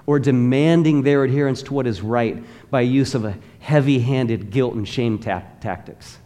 or 0.06 0.20
demanding 0.20 1.02
their 1.02 1.24
adherence 1.24 1.62
to 1.62 1.74
what 1.74 1.86
is 1.88 2.00
right 2.00 2.42
by 2.70 2.82
use 2.82 3.16
of 3.16 3.24
a 3.24 3.36
heavy 3.60 3.98
handed 3.98 4.50
guilt 4.50 4.74
and 4.74 4.88
shame 4.88 5.18
ta- 5.18 5.42
tactics. 5.60 6.18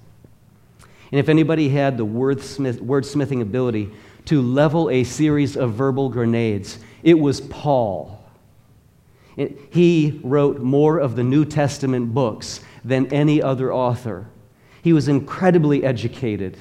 And 1.11 1.19
if 1.19 1.29
anybody 1.29 1.69
had 1.69 1.99
the 1.99 2.07
wordsmith, 2.07 2.79
wordsmithing 2.79 3.43
ability 3.43 3.91
to 4.27 4.41
level 4.41 4.89
a 4.91 5.05
series 5.05 5.57
of 5.57 5.75
verbal 5.75 6.09
grenades, 6.09 6.79
it 7.03 7.19
was 7.19 7.41
Paul. 7.41 8.19
He 9.37 10.21
wrote 10.23 10.61
more 10.61 10.99
of 10.99 11.17
the 11.17 11.23
New 11.23 11.45
Testament 11.45 12.15
books 12.15 12.61
than 12.85 13.07
any 13.13 13.43
other 13.43 13.73
author. 13.73 14.27
He 14.83 14.93
was 14.93 15.09
incredibly 15.09 15.85
educated. 15.85 16.57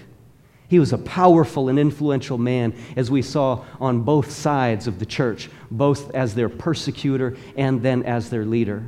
He 0.68 0.80
was 0.80 0.94
a 0.94 0.98
powerful 0.98 1.68
and 1.68 1.78
influential 1.78 2.38
man, 2.38 2.74
as 2.96 3.12
we 3.12 3.22
saw 3.22 3.66
on 3.80 4.02
both 4.02 4.32
sides 4.32 4.88
of 4.88 5.00
the 5.00 5.06
church, 5.06 5.50
both 5.70 6.14
as 6.16 6.34
their 6.34 6.48
persecutor 6.48 7.36
and 7.58 7.82
then 7.82 8.04
as 8.04 8.30
their 8.30 8.46
leader. 8.46 8.86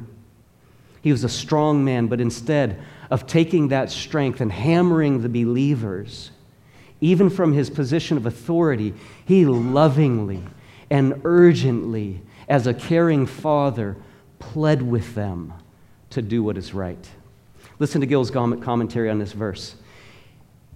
He 1.04 1.12
was 1.12 1.26
a 1.26 1.30
strong 1.30 1.84
man, 1.84 2.08
but 2.08 2.22
instead 2.22 2.82
of 3.12 3.28
taking 3.28 3.68
that 3.68 3.92
strength 3.92 4.40
and 4.40 4.52
hammering 4.52 5.22
the 5.22 5.28
believers, 5.28 6.32
even 7.02 7.30
from 7.30 7.52
his 7.52 7.70
position 7.70 8.16
of 8.16 8.26
authority, 8.26 8.94
he 9.26 9.46
lovingly 9.46 10.42
and 10.90 11.20
urgently, 11.26 12.22
as 12.48 12.68
a 12.68 12.74
caring 12.74 13.26
father, 13.26 13.98
pled 14.40 14.82
with 14.82 15.14
them 15.14 15.54
to 16.10 16.22
do 16.22 16.42
what 16.42 16.58
is 16.58 16.74
right. 16.74 17.10
Listen 17.80 18.00
to 18.00 18.08
Gill's 18.08 18.32
commentary 18.32 19.10
on 19.10 19.20
this 19.20 19.34
verse. 19.34 19.76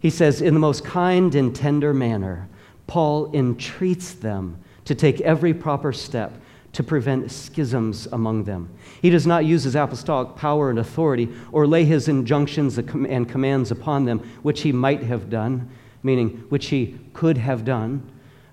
He 0.01 0.09
says, 0.09 0.41
In 0.41 0.53
the 0.53 0.59
most 0.59 0.83
kind 0.83 1.33
and 1.35 1.55
tender 1.55 1.93
manner, 1.93 2.49
Paul 2.85 3.33
entreats 3.33 4.13
them 4.13 4.57
to 4.83 4.93
take 4.93 5.21
every 5.21 5.53
proper 5.53 5.93
step 5.93 6.33
to 6.77 6.83
prevent 6.83 7.31
schisms 7.31 8.07
among 8.11 8.43
them. 8.43 8.69
He 9.01 9.09
does 9.09 9.25
not 9.25 9.45
use 9.45 9.63
his 9.63 9.75
apostolic 9.75 10.35
power 10.35 10.69
and 10.69 10.77
authority 10.77 11.27
or 11.51 11.65
lay 11.65 11.85
his 11.85 12.07
injunctions 12.07 12.77
and 12.77 13.27
commands 13.27 13.71
upon 13.71 14.05
them, 14.05 14.19
which 14.43 14.61
he 14.61 14.71
might 14.71 15.01
have 15.01 15.27
done, 15.27 15.71
meaning 16.03 16.45
which 16.49 16.67
he 16.67 16.95
could 17.13 17.39
have 17.39 17.65
done, 17.65 18.07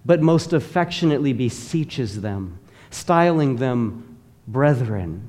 but 0.06 0.22
most 0.22 0.54
affectionately 0.54 1.34
beseeches 1.34 2.22
them, 2.22 2.58
styling 2.88 3.56
them 3.56 4.16
brethren, 4.48 5.28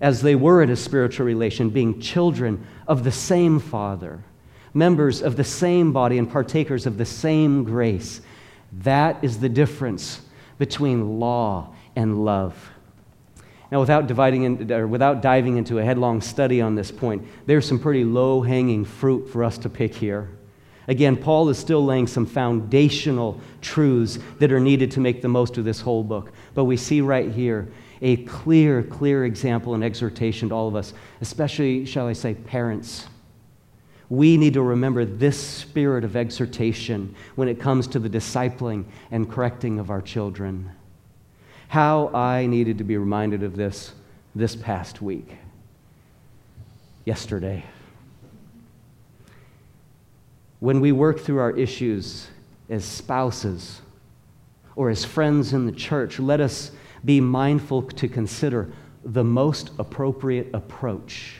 as 0.00 0.22
they 0.22 0.36
were 0.36 0.62
in 0.62 0.70
a 0.70 0.76
spiritual 0.76 1.26
relation, 1.26 1.68
being 1.68 2.00
children 2.00 2.64
of 2.86 3.02
the 3.02 3.10
same 3.10 3.58
Father 3.58 4.22
members 4.72 5.20
of 5.20 5.34
the 5.34 5.42
same 5.42 5.92
body 5.92 6.16
and 6.16 6.30
partakers 6.30 6.86
of 6.86 6.96
the 6.96 7.04
same 7.04 7.64
grace. 7.64 8.20
That 8.70 9.18
is 9.20 9.40
the 9.40 9.48
difference 9.48 10.20
between 10.58 11.18
law 11.18 11.74
and 11.96 12.24
love. 12.24 12.70
Now, 13.70 13.80
without, 13.80 14.06
dividing 14.06 14.42
in, 14.42 14.72
or 14.72 14.86
without 14.86 15.22
diving 15.22 15.56
into 15.56 15.78
a 15.78 15.84
headlong 15.84 16.20
study 16.20 16.60
on 16.60 16.74
this 16.74 16.90
point, 16.90 17.26
there's 17.46 17.66
some 17.66 17.78
pretty 17.78 18.04
low 18.04 18.42
hanging 18.42 18.84
fruit 18.84 19.28
for 19.28 19.44
us 19.44 19.58
to 19.58 19.68
pick 19.68 19.94
here. 19.94 20.28
Again, 20.88 21.16
Paul 21.16 21.48
is 21.50 21.58
still 21.58 21.84
laying 21.84 22.08
some 22.08 22.26
foundational 22.26 23.40
truths 23.60 24.18
that 24.40 24.50
are 24.50 24.58
needed 24.58 24.90
to 24.92 25.00
make 25.00 25.22
the 25.22 25.28
most 25.28 25.56
of 25.56 25.64
this 25.64 25.80
whole 25.80 26.02
book. 26.02 26.32
But 26.54 26.64
we 26.64 26.76
see 26.76 27.00
right 27.00 27.30
here 27.30 27.68
a 28.02 28.16
clear, 28.24 28.82
clear 28.82 29.24
example 29.24 29.74
and 29.74 29.84
exhortation 29.84 30.48
to 30.48 30.54
all 30.54 30.66
of 30.66 30.74
us, 30.74 30.92
especially, 31.20 31.84
shall 31.84 32.08
I 32.08 32.14
say, 32.14 32.34
parents 32.34 33.06
we 34.10 34.36
need 34.36 34.54
to 34.54 34.62
remember 34.62 35.04
this 35.04 35.38
spirit 35.38 36.02
of 36.02 36.16
exhortation 36.16 37.14
when 37.36 37.46
it 37.48 37.60
comes 37.60 37.86
to 37.86 38.00
the 38.00 38.10
discipling 38.10 38.84
and 39.12 39.30
correcting 39.30 39.78
of 39.78 39.88
our 39.88 40.02
children. 40.02 40.68
How 41.70 42.08
I 42.08 42.46
needed 42.46 42.78
to 42.78 42.84
be 42.84 42.96
reminded 42.96 43.44
of 43.44 43.54
this 43.54 43.92
this 44.34 44.56
past 44.56 45.00
week, 45.00 45.36
yesterday. 47.04 47.64
When 50.58 50.80
we 50.80 50.90
work 50.90 51.20
through 51.20 51.38
our 51.38 51.52
issues 51.56 52.26
as 52.68 52.84
spouses 52.84 53.82
or 54.74 54.90
as 54.90 55.04
friends 55.04 55.52
in 55.52 55.64
the 55.64 55.70
church, 55.70 56.18
let 56.18 56.40
us 56.40 56.72
be 57.04 57.20
mindful 57.20 57.82
to 57.82 58.08
consider 58.08 58.72
the 59.04 59.22
most 59.22 59.70
appropriate 59.78 60.50
approach 60.52 61.36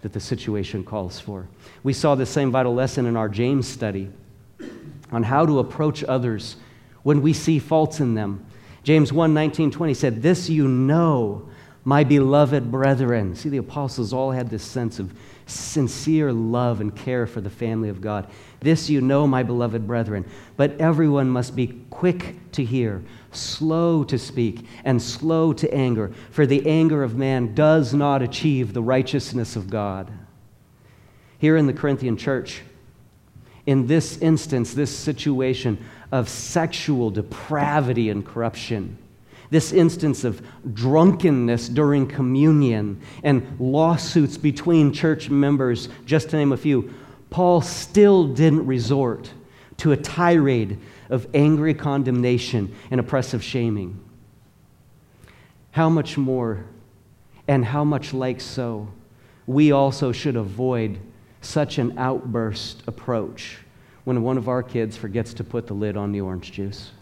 that 0.00 0.12
the 0.12 0.18
situation 0.18 0.82
calls 0.82 1.20
for. 1.20 1.46
We 1.84 1.92
saw 1.92 2.16
the 2.16 2.26
same 2.26 2.50
vital 2.50 2.74
lesson 2.74 3.06
in 3.06 3.16
our 3.16 3.28
James 3.28 3.68
study 3.68 4.10
on 5.12 5.22
how 5.22 5.46
to 5.46 5.60
approach 5.60 6.02
others 6.02 6.56
when 7.04 7.22
we 7.22 7.32
see 7.32 7.60
faults 7.60 8.00
in 8.00 8.14
them. 8.14 8.44
James 8.86 9.12
1 9.12 9.34
19, 9.34 9.72
20 9.72 9.94
said, 9.94 10.22
This 10.22 10.48
you 10.48 10.68
know, 10.68 11.48
my 11.84 12.04
beloved 12.04 12.70
brethren. 12.70 13.34
See, 13.34 13.48
the 13.48 13.56
apostles 13.56 14.12
all 14.12 14.30
had 14.30 14.48
this 14.48 14.62
sense 14.62 15.00
of 15.00 15.12
sincere 15.44 16.32
love 16.32 16.80
and 16.80 16.94
care 16.94 17.26
for 17.26 17.40
the 17.40 17.50
family 17.50 17.88
of 17.88 18.00
God. 18.00 18.28
This 18.60 18.88
you 18.88 19.00
know, 19.00 19.26
my 19.26 19.42
beloved 19.42 19.88
brethren. 19.88 20.24
But 20.56 20.80
everyone 20.80 21.28
must 21.28 21.56
be 21.56 21.82
quick 21.90 22.36
to 22.52 22.64
hear, 22.64 23.02
slow 23.32 24.04
to 24.04 24.20
speak, 24.20 24.64
and 24.84 25.02
slow 25.02 25.52
to 25.54 25.74
anger, 25.74 26.12
for 26.30 26.46
the 26.46 26.64
anger 26.64 27.02
of 27.02 27.16
man 27.16 27.56
does 27.56 27.92
not 27.92 28.22
achieve 28.22 28.72
the 28.72 28.84
righteousness 28.84 29.56
of 29.56 29.68
God. 29.68 30.12
Here 31.38 31.56
in 31.56 31.66
the 31.66 31.72
Corinthian 31.72 32.16
church, 32.16 32.62
in 33.66 33.88
this 33.88 34.16
instance, 34.18 34.74
this 34.74 34.96
situation 34.96 35.84
of 36.12 36.28
sexual 36.28 37.10
depravity 37.10 38.10
and 38.10 38.24
corruption, 38.24 38.96
this 39.50 39.72
instance 39.72 40.24
of 40.24 40.42
drunkenness 40.74 41.68
during 41.68 42.06
communion 42.06 43.00
and 43.22 43.56
lawsuits 43.60 44.36
between 44.36 44.92
church 44.92 45.30
members, 45.30 45.88
just 46.04 46.30
to 46.30 46.36
name 46.36 46.52
a 46.52 46.56
few, 46.56 46.92
Paul 47.30 47.60
still 47.60 48.26
didn't 48.26 48.66
resort 48.66 49.32
to 49.78 49.92
a 49.92 49.96
tirade 49.96 50.78
of 51.10 51.28
angry 51.34 51.74
condemnation 51.74 52.74
and 52.90 52.98
oppressive 52.98 53.42
shaming. 53.42 54.02
How 55.72 55.88
much 55.88 56.16
more, 56.16 56.64
and 57.46 57.64
how 57.64 57.84
much 57.84 58.14
like 58.14 58.40
so, 58.40 58.88
we 59.46 59.70
also 59.70 60.10
should 60.12 60.36
avoid 60.36 60.98
such 61.40 61.78
an 61.78 61.98
outburst 61.98 62.82
approach 62.86 63.58
when 64.06 64.22
one 64.22 64.38
of 64.38 64.48
our 64.48 64.62
kids 64.62 64.96
forgets 64.96 65.34
to 65.34 65.42
put 65.42 65.66
the 65.66 65.74
lid 65.74 65.96
on 65.96 66.12
the 66.12 66.20
orange 66.20 66.52
juice 66.52 66.92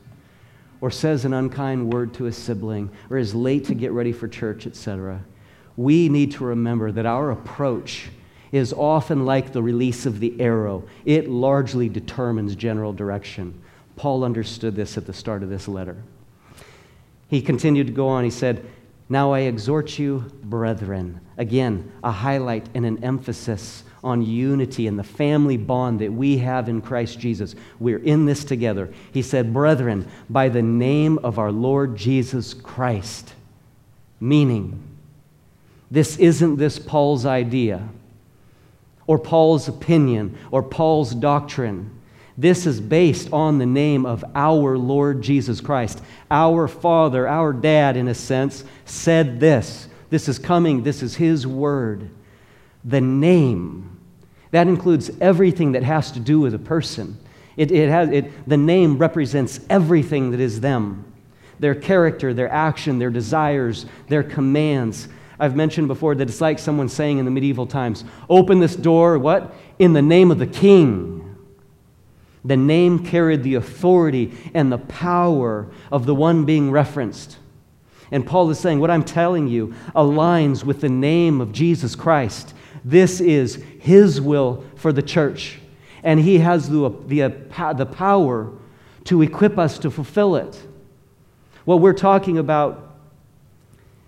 or 0.81 0.91
says 0.91 1.27
an 1.27 1.35
unkind 1.35 1.93
word 1.93 2.15
to 2.15 2.25
a 2.25 2.33
sibling 2.33 2.89
or 3.11 3.19
is 3.19 3.35
late 3.35 3.67
to 3.67 3.75
get 3.75 3.93
ready 3.93 4.11
for 4.11 4.27
church, 4.27 4.67
etc. 4.67 5.21
We 5.77 6.09
need 6.09 6.33
to 6.33 6.45
remember 6.45 6.91
that 6.93 7.05
our 7.05 7.31
approach 7.31 8.09
is 8.53 8.73
often 8.73 9.27
like 9.27 9.53
the 9.53 9.63
release 9.63 10.07
of 10.07 10.19
the 10.19 10.41
arrow. 10.41 10.83
It 11.05 11.29
largely 11.29 11.91
determines 11.91 12.57
general 12.57 12.95
direction. 12.95 13.61
Paul 13.97 14.25
understood 14.25 14.75
this 14.75 14.97
at 14.97 15.05
the 15.05 15.13
start 15.13 15.43
of 15.43 15.51
this 15.51 15.69
letter. 15.69 15.99
He 17.29 17.43
continued 17.43 17.89
to 17.89 17.93
go 17.93 18.09
on. 18.09 18.25
He 18.25 18.31
said, 18.31 18.65
Now 19.11 19.33
I 19.33 19.41
exhort 19.41 19.99
you, 19.99 20.25
brethren. 20.45 21.21
Again, 21.37 21.93
a 22.03 22.11
highlight 22.11 22.67
and 22.75 22.87
an 22.87 23.05
emphasis 23.05 23.85
on 24.05 24.23
unity 24.23 24.87
and 24.87 24.99
the 24.99 25.03
family 25.03 25.57
bond 25.57 26.01
that 26.01 26.13
we 26.13 26.39
have 26.39 26.69
in 26.69 26.81
Christ 26.81 27.19
Jesus. 27.19 27.57
We're 27.81 27.99
in 27.99 28.27
this 28.27 28.45
together. 28.45 28.93
He 29.13 29.23
said, 29.23 29.53
Brethren, 29.53 30.09
by 30.31 30.49
the 30.49 30.63
name 30.63 31.19
of 31.25 31.39
our 31.39 31.51
Lord 31.51 31.97
Jesus 31.97 32.55
Christ. 32.55 33.35
Meaning, 34.21 34.81
this 35.91 36.17
isn't 36.19 36.57
this 36.57 36.79
Paul's 36.79 37.27
idea 37.27 37.89
or 39.07 39.19
Paul's 39.19 39.69
opinion 39.69 40.39
or 40.51 40.63
Paul's 40.63 41.15
doctrine. 41.15 41.91
This 42.37 42.67
is 42.67 42.81
based 42.81 43.33
on 43.33 43.59
the 43.59 43.67
name 43.67 44.05
of 44.07 44.25
our 44.35 44.77
Lord 44.77 45.23
Jesus 45.23 45.61
Christ. 45.61 46.03
Our 46.31 46.67
Father, 46.67 47.29
our 47.29 47.53
Dad, 47.53 47.97
in 47.97 48.09
a 48.09 48.15
sense, 48.15 48.65
said 48.85 49.39
this. 49.39 49.89
This 50.11 50.29
is 50.29 50.39
coming, 50.39 50.83
this 50.83 51.03
is 51.03 51.15
His 51.17 51.47
word. 51.47 52.11
The 52.85 53.01
name, 53.01 53.94
that 54.55 54.69
includes 54.69 55.11
everything 55.21 55.73
that 55.73 55.83
has 55.83 56.13
to 56.13 56.21
do 56.21 56.39
with 56.39 56.55
a 56.55 56.61
person. 56.61 57.19
It, 57.57 57.73
it 57.73 57.89
has, 57.89 58.09
it, 58.11 58.49
the 58.49 58.57
name 58.57 58.99
represents 58.99 59.59
everything 59.69 60.31
that 60.31 60.39
is 60.39 60.61
them 60.61 61.11
their 61.59 61.75
character, 61.75 62.33
their 62.33 62.49
action, 62.49 63.01
their 63.01 63.11
desires, 63.11 63.87
their 64.09 64.23
commands. 64.23 65.09
I've 65.41 65.57
mentioned 65.57 65.89
before 65.89 66.15
that 66.15 66.29
it's 66.29 66.41
like 66.41 66.61
someone 66.61 66.89
saying 66.89 67.19
in 67.19 67.25
the 67.25 67.33
medieval 67.33 67.67
times, 67.67 68.05
Open 68.31 68.61
this 68.61 68.77
door, 68.77 69.19
what? 69.19 69.57
In 69.81 69.93
the 69.93 70.03
name 70.03 70.31
of 70.31 70.39
the 70.39 70.47
king. 70.47 71.37
The 72.45 72.57
name 72.57 73.05
carried 73.05 73.43
the 73.43 73.57
authority 73.57 74.33
and 74.55 74.71
the 74.71 74.79
power 74.79 75.69
of 75.91 76.07
the 76.07 76.15
one 76.15 76.45
being 76.45 76.71
referenced. 76.71 77.39
And 78.13 78.25
Paul 78.25 78.51
is 78.51 78.61
saying, 78.61 78.79
What 78.79 78.91
I'm 78.91 79.05
telling 79.05 79.49
you 79.49 79.75
aligns 79.97 80.63
with 80.63 80.81
the 80.81 80.89
name 80.89 81.41
of 81.41 81.51
Jesus 81.51 81.97
Christ. 81.97 82.55
This 82.85 83.21
is 83.21 83.57
his 83.81 84.21
will 84.21 84.64
for 84.76 84.93
the 84.93 85.03
church. 85.03 85.59
And 86.03 86.21
he 86.21 86.38
has 86.38 86.69
the, 86.69 86.91
the, 87.07 87.35
the 87.76 87.87
power 87.87 88.53
to 89.05 89.23
equip 89.23 89.59
us 89.59 89.79
to 89.79 89.91
fulfill 89.91 90.37
it. 90.37 90.61
What 91.64 91.81
we're 91.81 91.95
talking 91.95 92.38
about 92.38 92.97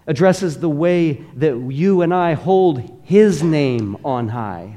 addresses 0.06 0.60
the 0.60 0.68
way 0.68 1.24
that 1.36 1.56
you 1.56 2.02
and 2.02 2.12
I 2.14 2.34
hold 2.34 3.00
his 3.04 3.42
name 3.42 3.96
on 4.04 4.28
high. 4.28 4.76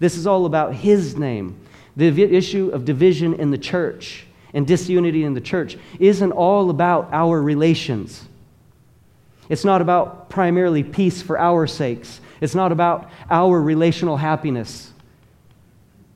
This 0.00 0.16
is 0.16 0.26
all 0.26 0.46
about 0.46 0.74
his 0.74 1.16
name. 1.16 1.60
The 1.96 2.22
issue 2.22 2.70
of 2.72 2.84
division 2.84 3.34
in 3.34 3.50
the 3.50 3.58
church 3.58 4.26
and 4.52 4.66
disunity 4.66 5.24
in 5.24 5.34
the 5.34 5.40
church 5.40 5.76
isn't 5.98 6.32
all 6.32 6.70
about 6.70 7.08
our 7.12 7.40
relations. 7.40 8.26
It's 9.48 9.64
not 9.64 9.80
about 9.80 10.30
primarily 10.30 10.82
peace 10.82 11.22
for 11.22 11.38
our 11.38 11.66
sakes. 11.66 12.20
It's 12.40 12.54
not 12.54 12.72
about 12.72 13.10
our 13.30 13.60
relational 13.60 14.16
happiness. 14.16 14.92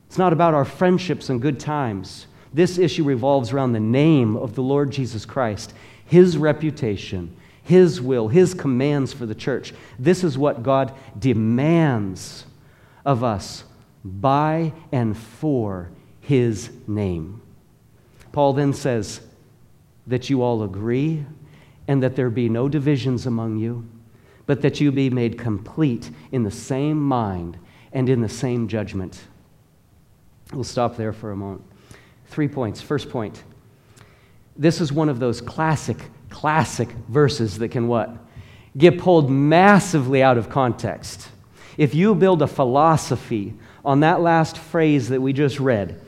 It's 0.07 0.19
not 0.19 0.33
about 0.33 0.55
our 0.55 0.65
friendships 0.65 1.29
and 1.29 1.41
good 1.43 1.61
times. 1.61 2.27
This 2.53 2.79
issue 2.79 3.05
revolves 3.05 3.53
around 3.53 3.73
the 3.73 3.81
name 3.81 4.37
of 4.37 4.55
the 4.55 4.63
Lord 4.63 4.91
Jesus 4.91 5.27
Christ, 5.27 5.75
his 6.07 6.39
reputation, 6.39 7.37
his 7.63 8.01
will, 8.01 8.29
his 8.29 8.55
commands 8.55 9.13
for 9.13 9.27
the 9.27 9.35
church. 9.35 9.75
This 9.99 10.23
is 10.23 10.39
what 10.39 10.63
God 10.63 10.95
demands 11.19 12.47
of 13.05 13.25
us 13.25 13.65
by 14.05 14.73
and 14.93 15.17
for 15.17 15.91
his 16.21 16.71
name. 16.87 17.43
Paul 18.33 18.53
then 18.53 18.73
says 18.73 19.21
that 20.07 20.31
you 20.31 20.43
all 20.43 20.63
agree 20.63 21.25
and 21.89 22.03
that 22.03 22.17
there 22.17 22.31
be 22.31 22.49
no 22.49 22.69
divisions 22.69 23.27
among 23.27 23.59
you, 23.59 23.87
but 24.47 24.63
that 24.63 24.81
you 24.81 24.93
be 24.93 25.11
made 25.11 25.39
complete 25.39 26.11
in 26.33 26.43
the 26.43 26.51
same 26.51 27.01
mind 27.01 27.59
and 27.93 28.09
in 28.09 28.21
the 28.21 28.29
same 28.29 28.69
judgment. 28.69 29.23
We'll 30.53 30.65
stop 30.65 30.97
there 30.97 31.13
for 31.13 31.31
a 31.31 31.37
moment. 31.37 31.65
Three 32.27 32.49
points. 32.49 32.81
First 32.81 33.11
point. 33.11 33.43
This 34.57 34.81
is 34.81 34.93
one 34.93 35.09
of 35.09 35.19
those 35.19 35.41
classic, 35.41 35.99
classic 36.31 36.89
verses 37.09 37.59
that 37.59 37.69
can 37.69 37.89
what? 37.89 38.17
Get 38.77 38.99
pulled 38.99 39.31
massively 39.31 40.23
out 40.23 40.37
of 40.37 40.49
context. 40.49 41.29
If 41.77 41.95
you 41.95 42.15
build 42.15 42.43
a 42.43 42.47
philosophy 42.47 43.55
on 43.85 44.01
that 44.01 44.21
last 44.21 44.59
phrase 44.59 45.09
that 45.09 45.21
we 45.21 45.33
just 45.33 45.59
read, 45.59 46.01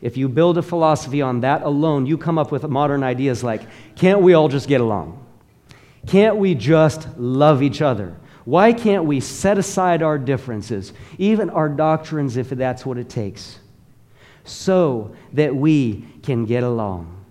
if 0.00 0.16
you 0.16 0.28
build 0.28 0.58
a 0.58 0.62
philosophy 0.62 1.22
on 1.22 1.40
that 1.40 1.62
alone, 1.62 2.06
you 2.06 2.18
come 2.18 2.38
up 2.38 2.50
with 2.50 2.68
modern 2.68 3.04
ideas 3.04 3.44
like, 3.44 3.62
can't 3.94 4.20
we 4.20 4.34
all 4.34 4.48
just 4.48 4.68
get 4.68 4.80
along? 4.80 5.21
Can't 6.06 6.36
we 6.36 6.54
just 6.54 7.06
love 7.16 7.62
each 7.62 7.80
other? 7.80 8.16
Why 8.44 8.72
can't 8.72 9.04
we 9.04 9.20
set 9.20 9.58
aside 9.58 10.02
our 10.02 10.18
differences, 10.18 10.92
even 11.18 11.48
our 11.50 11.68
doctrines, 11.68 12.36
if 12.36 12.50
that's 12.50 12.84
what 12.84 12.98
it 12.98 13.08
takes, 13.08 13.58
so 14.44 15.14
that 15.32 15.54
we 15.54 16.04
can 16.22 16.44
get 16.44 16.64
along? 16.64 17.24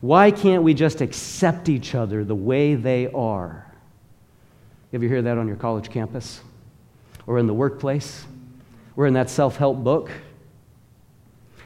Why 0.00 0.30
can't 0.30 0.62
we 0.62 0.74
just 0.74 1.00
accept 1.00 1.68
each 1.68 1.94
other 1.94 2.24
the 2.24 2.34
way 2.34 2.74
they 2.74 3.08
are? 3.08 3.66
Have 4.92 5.02
you 5.02 5.08
heard 5.08 5.24
that 5.24 5.38
on 5.38 5.48
your 5.48 5.56
college 5.56 5.90
campus? 5.90 6.40
Or 7.26 7.38
in 7.38 7.46
the 7.46 7.54
workplace? 7.54 8.24
Or 8.96 9.06
in 9.06 9.14
that 9.14 9.30
self 9.30 9.56
help 9.56 9.82
book? 9.82 10.10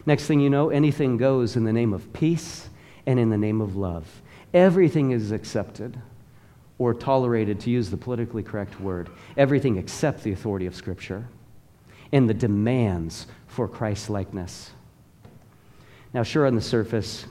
Next 0.06 0.24
thing 0.24 0.40
you 0.40 0.48
know, 0.48 0.70
anything 0.70 1.18
goes 1.18 1.56
in 1.56 1.64
the 1.64 1.72
name 1.72 1.92
of 1.92 2.10
peace 2.14 2.70
and 3.04 3.18
in 3.18 3.28
the 3.28 3.36
name 3.36 3.60
of 3.60 3.76
love. 3.76 4.22
Everything 4.54 5.10
is 5.10 5.30
accepted 5.30 6.00
or 6.78 6.94
tolerated, 6.94 7.60
to 7.60 7.70
use 7.70 7.90
the 7.90 7.96
politically 7.96 8.42
correct 8.42 8.80
word. 8.80 9.10
Everything 9.36 9.76
except 9.76 10.22
the 10.22 10.32
authority 10.32 10.66
of 10.66 10.74
Scripture 10.74 11.26
and 12.12 12.28
the 12.28 12.34
demands 12.34 13.26
for 13.46 13.68
Christ 13.68 14.08
likeness. 14.08 14.70
Now, 16.14 16.22
sure, 16.22 16.46
on 16.46 16.54
the 16.54 16.62
surface, 16.62 17.26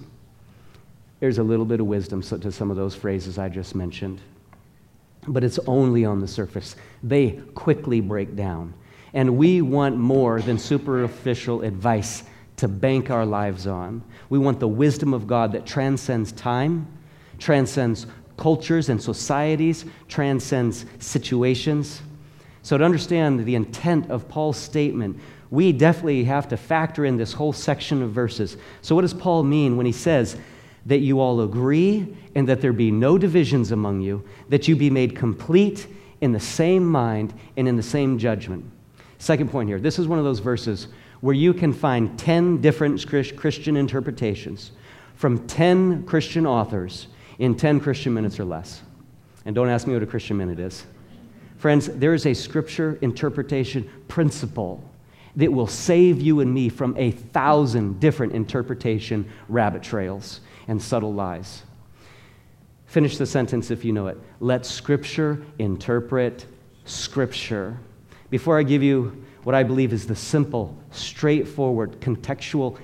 there's 1.20 1.40
a 1.40 1.44
little 1.44 1.66
bit 1.66 1.80
of 1.80 1.88
wisdom 1.88 2.22
to 2.22 2.52
some 2.52 2.70
of 2.70 2.78
those 2.78 2.94
phrases 2.94 3.38
I 3.38 3.50
just 3.50 3.74
mentioned, 3.74 4.22
but 5.28 5.44
it's 5.44 5.60
only 5.66 6.06
on 6.06 6.20
the 6.20 6.28
surface. 6.28 6.76
They 7.02 7.32
quickly 7.56 8.02
break 8.02 8.36
down. 8.36 8.74
And 9.14 9.38
we 9.38 9.62
want 9.62 9.98
more 9.98 10.42
than 10.42 10.60
superficial 10.60 11.64
advice 11.64 12.24
to 12.58 12.68
bank 12.68 13.10
our 13.10 13.26
lives 13.26 13.66
on. 13.66 14.04
We 14.30 14.38
want 14.38 14.60
the 14.60 14.68
wisdom 14.68 15.14
of 15.14 15.26
God 15.26 15.54
that 15.54 15.66
transcends 15.66 16.32
time, 16.34 16.88
transcends 17.40 18.06
cultures 18.38 18.90
and 18.90 19.02
societies, 19.02 19.86
transcends 20.08 20.86
situations. 21.00 22.02
So, 22.62 22.78
to 22.78 22.84
understand 22.84 23.46
the 23.46 23.56
intent 23.56 24.10
of 24.10 24.30
Paul's 24.30 24.58
statement, 24.58 25.20
we 25.50 25.72
definitely 25.72 26.24
have 26.26 26.48
to 26.50 26.58
factor 26.58 27.06
in 27.06 27.18
this 27.18 27.34
whole 27.34 27.54
section 27.54 28.02
of 28.02 28.12
verses. 28.12 28.58
So, 28.82 28.96
what 28.96 29.02
does 29.02 29.14
Paul 29.14 29.44
mean 29.44 29.78
when 29.78 29.86
he 29.86 29.92
says 29.92 30.38
that 30.86 31.00
you 31.00 31.20
all 31.20 31.42
agree 31.42 32.16
and 32.36 32.48
that 32.48 32.62
there 32.62 32.74
be 32.74 32.92
no 32.92 33.18
divisions 33.18 33.72
among 33.72 34.02
you, 34.02 34.24
that 34.50 34.68
you 34.68 34.76
be 34.76 34.90
made 34.90 35.16
complete 35.16 35.88
in 36.22 36.32
the 36.32 36.40
same 36.40 36.86
mind 36.86 37.34
and 37.58 37.68
in 37.68 37.76
the 37.76 37.84
same 37.84 38.18
judgment? 38.18 38.66
Second 39.18 39.50
point 39.52 39.70
here 39.70 39.80
this 39.80 40.00
is 40.00 40.08
one 40.08 40.20
of 40.20 40.26
those 40.26 40.40
verses 40.40 40.88
where 41.22 41.36
you 41.36 41.54
can 41.54 41.74
find 41.74 42.18
10 42.20 42.62
different 42.62 43.06
Christian 43.08 43.76
interpretations 43.76 44.72
from 45.16 45.48
10 45.48 46.04
Christian 46.06 46.46
authors 46.46 47.08
in 47.40 47.56
10 47.56 47.80
Christian 47.80 48.14
minutes 48.14 48.40
or 48.40 48.46
less. 48.46 48.82
And 49.46 49.56
don't 49.56 49.70
ask 49.70 49.88
me 49.88 49.94
what 49.94 50.04
a 50.04 50.08
Christian 50.08 50.38
minute 50.38 50.60
is. 50.60 50.86
Friends, 51.58 51.88
there 51.88 52.14
is 52.14 52.26
a 52.26 52.34
scripture 52.34 52.98
interpretation 53.02 53.90
principle 54.08 54.84
that 55.36 55.52
will 55.52 55.68
save 55.68 56.22
you 56.22 56.40
and 56.40 56.54
me 56.54 56.70
from 56.70 56.96
a 56.98 57.12
thousand 57.12 58.00
different 58.00 58.34
interpretation 58.34 59.30
rabbit 59.48 59.84
trails 59.84 60.42
and 60.68 60.82
subtle 60.82 61.14
lies. 61.14 61.64
Finish 62.88 63.18
the 63.18 63.26
sentence 63.26 63.70
if 63.70 63.84
you 63.84 63.92
know 63.92 64.08
it. 64.08 64.18
Let 64.40 64.66
Scripture 64.66 65.44
interpret 65.60 66.46
Scripture. 66.86 67.78
Before 68.30 68.58
I 68.58 68.64
give 68.64 68.82
you 68.82 69.26
what 69.44 69.56
I 69.56 69.64
believe 69.64 69.94
is 69.94 70.08
the 70.08 70.16
simple, 70.16 70.78
straightforward, 70.92 72.00
contextual 72.00 72.78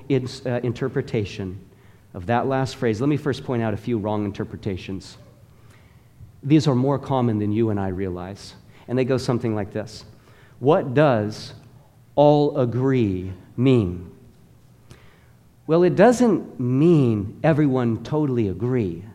uh, 0.46 0.60
interpretation 0.64 1.60
of 2.14 2.28
that 2.28 2.48
last 2.48 2.76
phrase, 2.76 3.02
let 3.02 3.10
me 3.10 3.18
first 3.18 3.44
point 3.44 3.64
out 3.64 3.74
a 3.74 3.78
few 3.78 3.98
wrong 3.98 4.26
interpretations. 4.26 5.18
These 6.44 6.68
are 6.68 6.76
more 6.76 7.00
common 7.00 7.40
than 7.40 7.52
you 7.52 7.70
and 7.70 7.80
I 7.80 7.88
realize. 7.88 8.56
And 8.88 8.98
they 8.98 9.06
go 9.06 9.18
something 9.18 9.56
like 9.56 9.72
this 9.72 10.06
What 10.60 10.94
does 10.94 11.54
all 12.16 12.58
agree 12.60 13.34
mean? 13.58 14.12
Well, 15.66 15.84
it 15.84 15.96
doesn't 15.96 16.60
mean 16.60 17.40
everyone 17.44 18.04
totally 18.04 18.50
agree. 18.50 19.06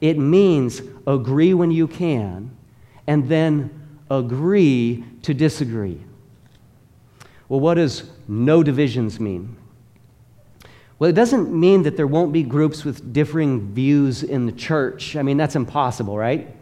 It 0.00 0.18
means 0.18 0.82
agree 1.06 1.54
when 1.54 1.70
you 1.70 1.86
can, 1.86 2.56
and 3.06 3.28
then 3.28 3.70
agree 4.10 5.04
to 5.22 5.32
disagree. 5.32 6.00
Well, 7.48 7.60
what 7.60 7.74
does 7.74 8.10
no 8.26 8.62
divisions 8.62 9.20
mean? 9.20 9.56
Well, 11.00 11.08
it 11.08 11.14
doesn't 11.14 11.50
mean 11.50 11.84
that 11.84 11.96
there 11.96 12.06
won't 12.06 12.30
be 12.30 12.42
groups 12.42 12.84
with 12.84 13.14
differing 13.14 13.72
views 13.72 14.22
in 14.22 14.44
the 14.44 14.52
church. 14.52 15.16
I 15.16 15.22
mean, 15.22 15.38
that's 15.38 15.56
impossible, 15.56 16.16
right? 16.16 16.54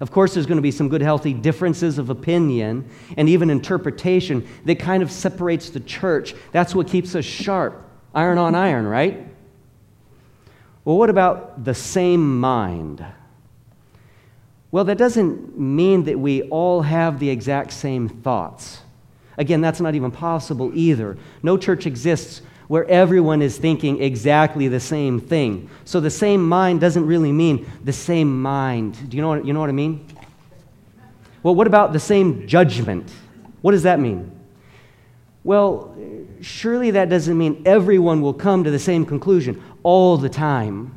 Of 0.00 0.10
course, 0.10 0.34
there's 0.34 0.46
going 0.46 0.56
to 0.56 0.62
be 0.62 0.72
some 0.72 0.88
good, 0.88 1.02
healthy 1.02 1.32
differences 1.32 1.96
of 1.96 2.10
opinion 2.10 2.90
and 3.16 3.28
even 3.28 3.48
interpretation 3.48 4.44
that 4.64 4.80
kind 4.80 5.04
of 5.04 5.12
separates 5.12 5.70
the 5.70 5.78
church. 5.78 6.34
That's 6.50 6.74
what 6.74 6.88
keeps 6.88 7.14
us 7.14 7.24
sharp. 7.24 7.80
Iron 8.12 8.38
on 8.38 8.56
iron, 8.56 8.88
right? 8.88 9.24
Well, 10.84 10.98
what 10.98 11.08
about 11.08 11.64
the 11.64 11.74
same 11.74 12.40
mind? 12.40 13.06
Well, 14.72 14.82
that 14.84 14.98
doesn't 14.98 15.56
mean 15.56 16.04
that 16.04 16.18
we 16.18 16.42
all 16.42 16.82
have 16.82 17.20
the 17.20 17.30
exact 17.30 17.72
same 17.72 18.08
thoughts. 18.08 18.80
Again, 19.38 19.60
that's 19.60 19.80
not 19.80 19.94
even 19.94 20.10
possible 20.10 20.72
either. 20.74 21.16
No 21.44 21.56
church 21.56 21.86
exists 21.86 22.42
where 22.70 22.88
everyone 22.88 23.42
is 23.42 23.58
thinking 23.58 24.00
exactly 24.00 24.68
the 24.68 24.78
same 24.78 25.20
thing. 25.20 25.68
So 25.84 25.98
the 25.98 26.08
same 26.08 26.48
mind 26.48 26.80
doesn't 26.80 27.04
really 27.04 27.32
mean 27.32 27.68
the 27.82 27.92
same 27.92 28.40
mind. 28.40 29.10
Do 29.10 29.16
you 29.16 29.22
know 29.24 29.30
what, 29.30 29.44
you 29.44 29.52
know 29.52 29.58
what 29.58 29.68
I 29.68 29.72
mean? 29.72 30.06
Well, 31.42 31.56
what 31.56 31.66
about 31.66 31.92
the 31.92 31.98
same 31.98 32.46
judgment? 32.46 33.10
What 33.60 33.72
does 33.72 33.82
that 33.82 33.98
mean? 33.98 34.30
Well, 35.42 35.96
surely 36.42 36.92
that 36.92 37.08
doesn't 37.08 37.36
mean 37.36 37.60
everyone 37.66 38.20
will 38.20 38.34
come 38.34 38.62
to 38.62 38.70
the 38.70 38.78
same 38.78 39.04
conclusion 39.04 39.60
all 39.82 40.16
the 40.16 40.28
time 40.28 40.94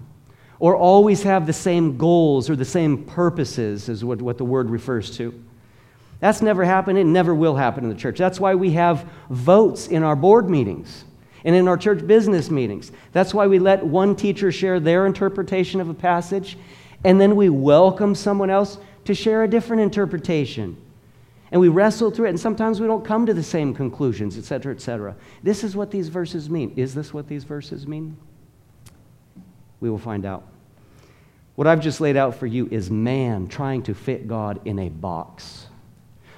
or 0.59 0.75
always 0.75 1.23
have 1.23 1.47
the 1.47 1.53
same 1.53 1.97
goals 1.97 2.51
or 2.51 2.55
the 2.55 2.65
same 2.65 3.03
purposes, 3.03 3.89
is 3.89 4.05
what, 4.05 4.21
what 4.21 4.37
the 4.37 4.45
word 4.45 4.69
refers 4.69 5.17
to. 5.17 5.43
That's 6.19 6.43
never 6.43 6.65
happened. 6.65 6.99
It 6.99 7.05
never 7.05 7.33
will 7.33 7.55
happen 7.55 7.83
in 7.83 7.89
the 7.89 7.95
church. 7.95 8.19
That's 8.19 8.39
why 8.39 8.53
we 8.53 8.73
have 8.73 9.09
votes 9.31 9.87
in 9.87 10.03
our 10.03 10.15
board 10.15 10.51
meetings 10.51 11.05
and 11.45 11.55
in 11.55 11.67
our 11.67 11.77
church 11.77 12.05
business 12.05 12.49
meetings. 12.49 12.91
That's 13.11 13.33
why 13.33 13.47
we 13.47 13.59
let 13.59 13.85
one 13.85 14.15
teacher 14.15 14.51
share 14.51 14.79
their 14.79 15.05
interpretation 15.05 15.81
of 15.81 15.89
a 15.89 15.93
passage, 15.93 16.57
and 17.03 17.19
then 17.19 17.35
we 17.35 17.49
welcome 17.49 18.15
someone 18.15 18.49
else 18.49 18.77
to 19.05 19.13
share 19.13 19.43
a 19.43 19.47
different 19.47 19.81
interpretation. 19.81 20.77
And 21.51 21.59
we 21.61 21.67
wrestle 21.67 22.09
through 22.09 22.27
it, 22.27 22.29
and 22.29 22.39
sometimes 22.39 22.79
we 22.79 22.87
don't 22.87 23.05
come 23.05 23.25
to 23.25 23.33
the 23.33 23.43
same 23.43 23.73
conclusions, 23.73 24.37
etc., 24.37 24.73
etc. 24.73 25.15
This 25.43 25.63
is 25.63 25.75
what 25.75 25.91
these 25.91 26.07
verses 26.07 26.49
mean. 26.49 26.73
Is 26.75 26.95
this 26.95 27.13
what 27.13 27.27
these 27.27 27.43
verses 27.43 27.85
mean? 27.85 28.17
We 29.79 29.89
will 29.89 29.99
find 29.99 30.25
out. 30.25 30.47
What 31.55 31.67
I've 31.67 31.81
just 31.81 32.01
laid 32.01 32.17
out 32.17 32.35
for 32.35 32.47
you 32.47 32.67
is 32.71 32.89
man 32.89 33.47
trying 33.47 33.83
to 33.83 33.93
fit 33.93 34.27
God 34.27 34.61
in 34.65 34.79
a 34.79 34.89
box 34.89 35.67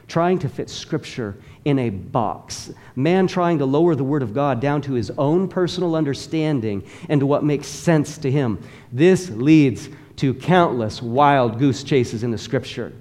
trying 0.08 0.39
to 0.39 0.50
fit 0.50 0.70
Scripture 0.70 1.36
in 1.65 1.80
a 1.80 1.89
box. 1.89 2.71
Man 2.95 3.28
trying 3.28 3.58
to 3.58 3.65
lower 3.65 3.95
the 3.95 4.04
Word 4.04 4.21
of 4.21 4.34
God 4.34 4.62
down 4.62 4.82
to 4.84 4.93
his 4.93 5.12
own 5.17 5.47
personal 5.47 5.95
understanding 5.95 6.88
and 7.10 7.19
to 7.19 7.25
what 7.25 7.43
makes 7.43 7.67
sense 7.67 8.19
to 8.19 8.32
him. 8.32 8.63
This 8.93 9.30
leads 9.32 9.89
to 10.17 10.34
countless 10.34 11.01
wild 11.01 11.60
goose 11.60 11.84
chases 11.84 12.23
in 12.23 12.32
the 12.32 12.38
Scripture. 12.38 12.93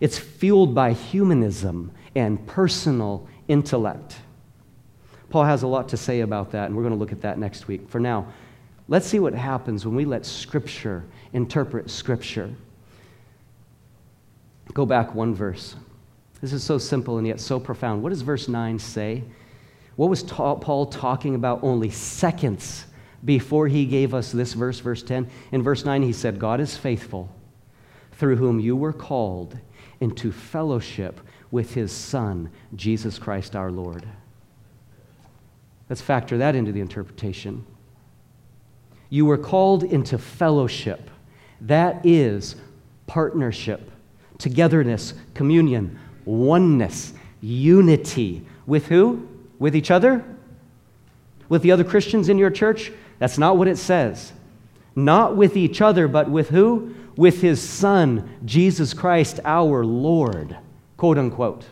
It's 0.00 0.18
fueled 0.18 0.74
by 0.74 0.92
humanism 0.92 1.92
and 2.14 2.44
personal 2.46 3.28
intellect. 3.48 4.16
Paul 5.30 5.44
has 5.44 5.62
a 5.62 5.68
lot 5.68 5.90
to 5.90 5.96
say 5.96 6.20
about 6.20 6.50
that, 6.50 6.66
and 6.66 6.76
we're 6.76 6.82
going 6.82 6.94
to 6.94 6.98
look 6.98 7.12
at 7.12 7.20
that 7.20 7.38
next 7.38 7.68
week. 7.68 7.88
For 7.88 8.00
now, 8.00 8.26
let's 8.88 9.06
see 9.06 9.20
what 9.20 9.34
happens 9.34 9.86
when 9.86 9.94
we 9.94 10.04
let 10.04 10.26
Scripture 10.26 11.04
interpret 11.32 11.88
Scripture. 11.88 12.50
Go 14.74 14.84
back 14.84 15.14
one 15.14 15.34
verse. 15.34 15.76
This 16.40 16.52
is 16.52 16.62
so 16.64 16.78
simple 16.78 17.18
and 17.18 17.26
yet 17.26 17.40
so 17.40 17.60
profound. 17.60 18.02
What 18.02 18.10
does 18.10 18.22
verse 18.22 18.48
9 18.48 18.78
say? 18.78 19.24
What 19.96 20.08
was 20.08 20.22
ta- 20.22 20.54
Paul 20.54 20.86
talking 20.86 21.34
about 21.34 21.62
only 21.62 21.90
seconds 21.90 22.86
before 23.24 23.68
he 23.68 23.84
gave 23.84 24.14
us 24.14 24.32
this 24.32 24.54
verse, 24.54 24.80
verse 24.80 25.02
10? 25.02 25.28
In 25.52 25.62
verse 25.62 25.84
9, 25.84 26.02
he 26.02 26.12
said, 26.12 26.38
God 26.38 26.60
is 26.60 26.76
faithful, 26.76 27.28
through 28.12 28.36
whom 28.36 28.58
you 28.58 28.74
were 28.74 28.92
called 28.92 29.58
into 30.00 30.32
fellowship 30.32 31.20
with 31.50 31.74
his 31.74 31.92
Son, 31.92 32.50
Jesus 32.74 33.18
Christ 33.18 33.54
our 33.54 33.70
Lord. 33.70 34.06
Let's 35.90 36.00
factor 36.00 36.38
that 36.38 36.54
into 36.54 36.72
the 36.72 36.80
interpretation. 36.80 37.66
You 39.10 39.26
were 39.26 39.36
called 39.36 39.82
into 39.82 40.16
fellowship. 40.16 41.10
That 41.60 42.06
is 42.06 42.54
partnership 43.06 43.90
togetherness, 44.40 45.14
communion, 45.34 45.98
oneness, 46.30 47.12
unity. 47.40 48.44
With 48.66 48.86
who? 48.86 49.26
With 49.58 49.74
each 49.74 49.90
other? 49.90 50.24
With 51.48 51.62
the 51.62 51.72
other 51.72 51.84
Christians 51.84 52.28
in 52.28 52.38
your 52.38 52.50
church? 52.50 52.92
That's 53.18 53.38
not 53.38 53.56
what 53.56 53.68
it 53.68 53.76
says. 53.76 54.32
Not 54.94 55.36
with 55.36 55.56
each 55.56 55.80
other, 55.80 56.08
but 56.08 56.30
with 56.30 56.50
who? 56.50 56.94
With 57.16 57.40
his 57.40 57.60
Son, 57.60 58.38
Jesus 58.44 58.94
Christ, 58.94 59.40
our 59.44 59.84
Lord, 59.84 60.56
quote 60.96 61.18
unquote. 61.18 61.64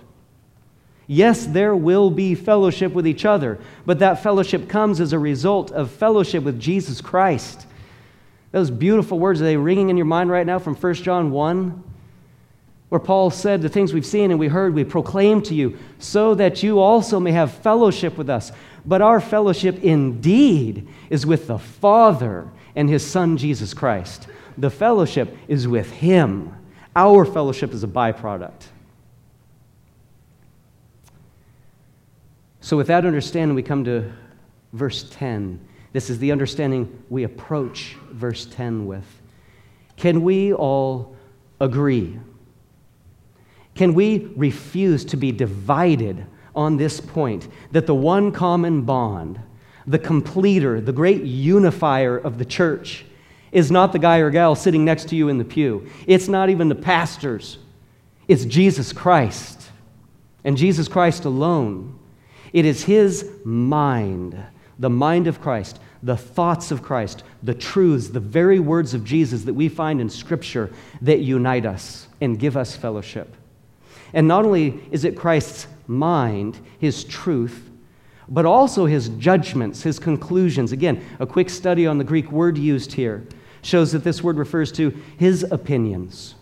Yes, 1.06 1.46
there 1.46 1.74
will 1.74 2.10
be 2.10 2.34
fellowship 2.34 2.92
with 2.92 3.06
each 3.06 3.24
other, 3.24 3.58
but 3.86 4.00
that 4.00 4.22
fellowship 4.22 4.68
comes 4.68 5.00
as 5.00 5.14
a 5.14 5.18
result 5.18 5.72
of 5.72 5.90
fellowship 5.90 6.44
with 6.44 6.60
Jesus 6.60 7.00
Christ. 7.00 7.66
Those 8.52 8.70
beautiful 8.70 9.18
words, 9.18 9.40
are 9.40 9.44
they 9.44 9.56
ringing 9.56 9.88
in 9.88 9.96
your 9.96 10.06
mind 10.06 10.30
right 10.30 10.46
now 10.46 10.58
from 10.58 10.74
1 10.74 10.94
John 10.94 11.30
1? 11.30 11.82
Where 12.88 13.00
Paul 13.00 13.30
said, 13.30 13.62
The 13.62 13.68
things 13.68 13.92
we've 13.92 14.06
seen 14.06 14.30
and 14.30 14.40
we 14.40 14.48
heard, 14.48 14.74
we 14.74 14.84
proclaim 14.84 15.42
to 15.42 15.54
you, 15.54 15.78
so 15.98 16.34
that 16.34 16.62
you 16.62 16.78
also 16.78 17.20
may 17.20 17.32
have 17.32 17.52
fellowship 17.52 18.16
with 18.16 18.30
us. 18.30 18.52
But 18.84 19.02
our 19.02 19.20
fellowship 19.20 19.82
indeed 19.82 20.88
is 21.10 21.26
with 21.26 21.46
the 21.46 21.58
Father 21.58 22.48
and 22.74 22.88
his 22.88 23.04
Son, 23.04 23.36
Jesus 23.36 23.74
Christ. 23.74 24.28
The 24.56 24.70
fellowship 24.70 25.36
is 25.46 25.68
with 25.68 25.90
him. 25.90 26.54
Our 26.96 27.24
fellowship 27.24 27.72
is 27.72 27.84
a 27.84 27.88
byproduct. 27.88 28.66
So, 32.60 32.76
with 32.76 32.88
that 32.88 33.06
understanding, 33.06 33.54
we 33.54 33.62
come 33.62 33.84
to 33.84 34.12
verse 34.72 35.08
10. 35.10 35.60
This 35.92 36.10
is 36.10 36.18
the 36.18 36.32
understanding 36.32 37.02
we 37.08 37.24
approach 37.24 37.96
verse 38.10 38.46
10 38.46 38.86
with. 38.86 39.06
Can 39.96 40.22
we 40.22 40.52
all 40.52 41.16
agree? 41.60 42.18
Can 43.78 43.94
we 43.94 44.32
refuse 44.34 45.04
to 45.04 45.16
be 45.16 45.30
divided 45.30 46.26
on 46.52 46.78
this 46.78 46.98
point 46.98 47.46
that 47.70 47.86
the 47.86 47.94
one 47.94 48.32
common 48.32 48.82
bond, 48.82 49.38
the 49.86 50.00
completer, 50.00 50.80
the 50.80 50.92
great 50.92 51.22
unifier 51.22 52.18
of 52.18 52.38
the 52.38 52.44
church, 52.44 53.04
is 53.52 53.70
not 53.70 53.92
the 53.92 54.00
guy 54.00 54.18
or 54.18 54.30
gal 54.30 54.56
sitting 54.56 54.84
next 54.84 55.08
to 55.10 55.16
you 55.16 55.28
in 55.28 55.38
the 55.38 55.44
pew? 55.44 55.88
It's 56.08 56.26
not 56.26 56.50
even 56.50 56.68
the 56.68 56.74
pastors, 56.74 57.58
it's 58.26 58.44
Jesus 58.46 58.92
Christ 58.92 59.70
and 60.42 60.56
Jesus 60.56 60.88
Christ 60.88 61.24
alone. 61.24 62.00
It 62.52 62.64
is 62.64 62.82
His 62.82 63.30
mind, 63.44 64.36
the 64.76 64.90
mind 64.90 65.28
of 65.28 65.40
Christ, 65.40 65.78
the 66.02 66.16
thoughts 66.16 66.72
of 66.72 66.82
Christ, 66.82 67.22
the 67.44 67.54
truths, 67.54 68.08
the 68.08 68.18
very 68.18 68.58
words 68.58 68.92
of 68.92 69.04
Jesus 69.04 69.44
that 69.44 69.54
we 69.54 69.68
find 69.68 70.00
in 70.00 70.10
Scripture 70.10 70.72
that 71.00 71.20
unite 71.20 71.64
us 71.64 72.08
and 72.20 72.40
give 72.40 72.56
us 72.56 72.74
fellowship. 72.74 73.36
And 74.12 74.28
not 74.28 74.44
only 74.44 74.80
is 74.90 75.04
it 75.04 75.16
Christ's 75.16 75.66
mind, 75.86 76.58
his 76.78 77.04
truth, 77.04 77.68
but 78.28 78.44
also 78.44 78.86
his 78.86 79.08
judgments, 79.10 79.82
his 79.82 79.98
conclusions. 79.98 80.72
Again, 80.72 81.04
a 81.18 81.26
quick 81.26 81.48
study 81.50 81.86
on 81.86 81.98
the 81.98 82.04
Greek 82.04 82.30
word 82.30 82.58
used 82.58 82.92
here 82.92 83.26
shows 83.62 83.92
that 83.92 84.04
this 84.04 84.22
word 84.22 84.36
refers 84.36 84.70
to 84.72 84.90
his 85.16 85.42
opinions, 85.50 86.34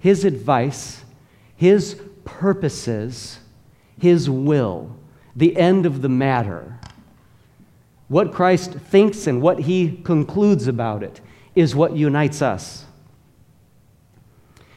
his 0.00 0.24
advice, 0.24 1.04
his 1.56 2.00
purposes, 2.24 3.38
his 4.00 4.28
will, 4.28 4.96
the 5.36 5.56
end 5.56 5.86
of 5.86 6.02
the 6.02 6.08
matter. 6.08 6.78
What 8.08 8.32
Christ 8.32 8.72
thinks 8.72 9.26
and 9.26 9.40
what 9.40 9.60
he 9.60 10.00
concludes 10.04 10.66
about 10.66 11.02
it 11.02 11.20
is 11.54 11.74
what 11.74 11.96
unites 11.96 12.42
us. 12.42 12.83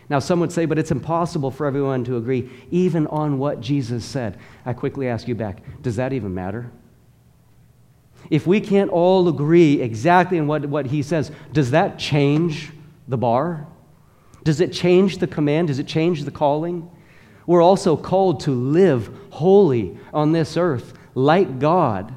Now, 0.09 0.19
some 0.19 0.39
would 0.39 0.51
say, 0.51 0.65
but 0.65 0.79
it's 0.79 0.91
impossible 0.91 1.51
for 1.51 1.65
everyone 1.65 2.05
to 2.05 2.17
agree 2.17 2.49
even 2.71 3.07
on 3.07 3.39
what 3.39 3.59
Jesus 3.59 4.05
said. 4.05 4.37
I 4.65 4.73
quickly 4.73 5.07
ask 5.07 5.27
you 5.27 5.35
back 5.35 5.61
does 5.81 5.97
that 5.97 6.13
even 6.13 6.33
matter? 6.33 6.71
If 8.29 8.47
we 8.47 8.59
can't 8.59 8.89
all 8.89 9.27
agree 9.27 9.81
exactly 9.81 10.39
on 10.39 10.47
what, 10.47 10.65
what 10.65 10.87
he 10.87 11.01
says, 11.01 11.31
does 11.53 11.71
that 11.71 11.99
change 11.99 12.71
the 13.07 13.17
bar? 13.17 13.67
Does 14.43 14.59
it 14.59 14.73
change 14.73 15.19
the 15.19 15.27
command? 15.27 15.67
Does 15.67 15.79
it 15.79 15.87
change 15.87 16.23
the 16.23 16.31
calling? 16.31 16.89
We're 17.45 17.61
also 17.61 17.95
called 17.95 18.41
to 18.41 18.51
live 18.51 19.09
holy 19.29 19.97
on 20.13 20.31
this 20.31 20.57
earth 20.57 20.93
like 21.15 21.59
God. 21.59 22.13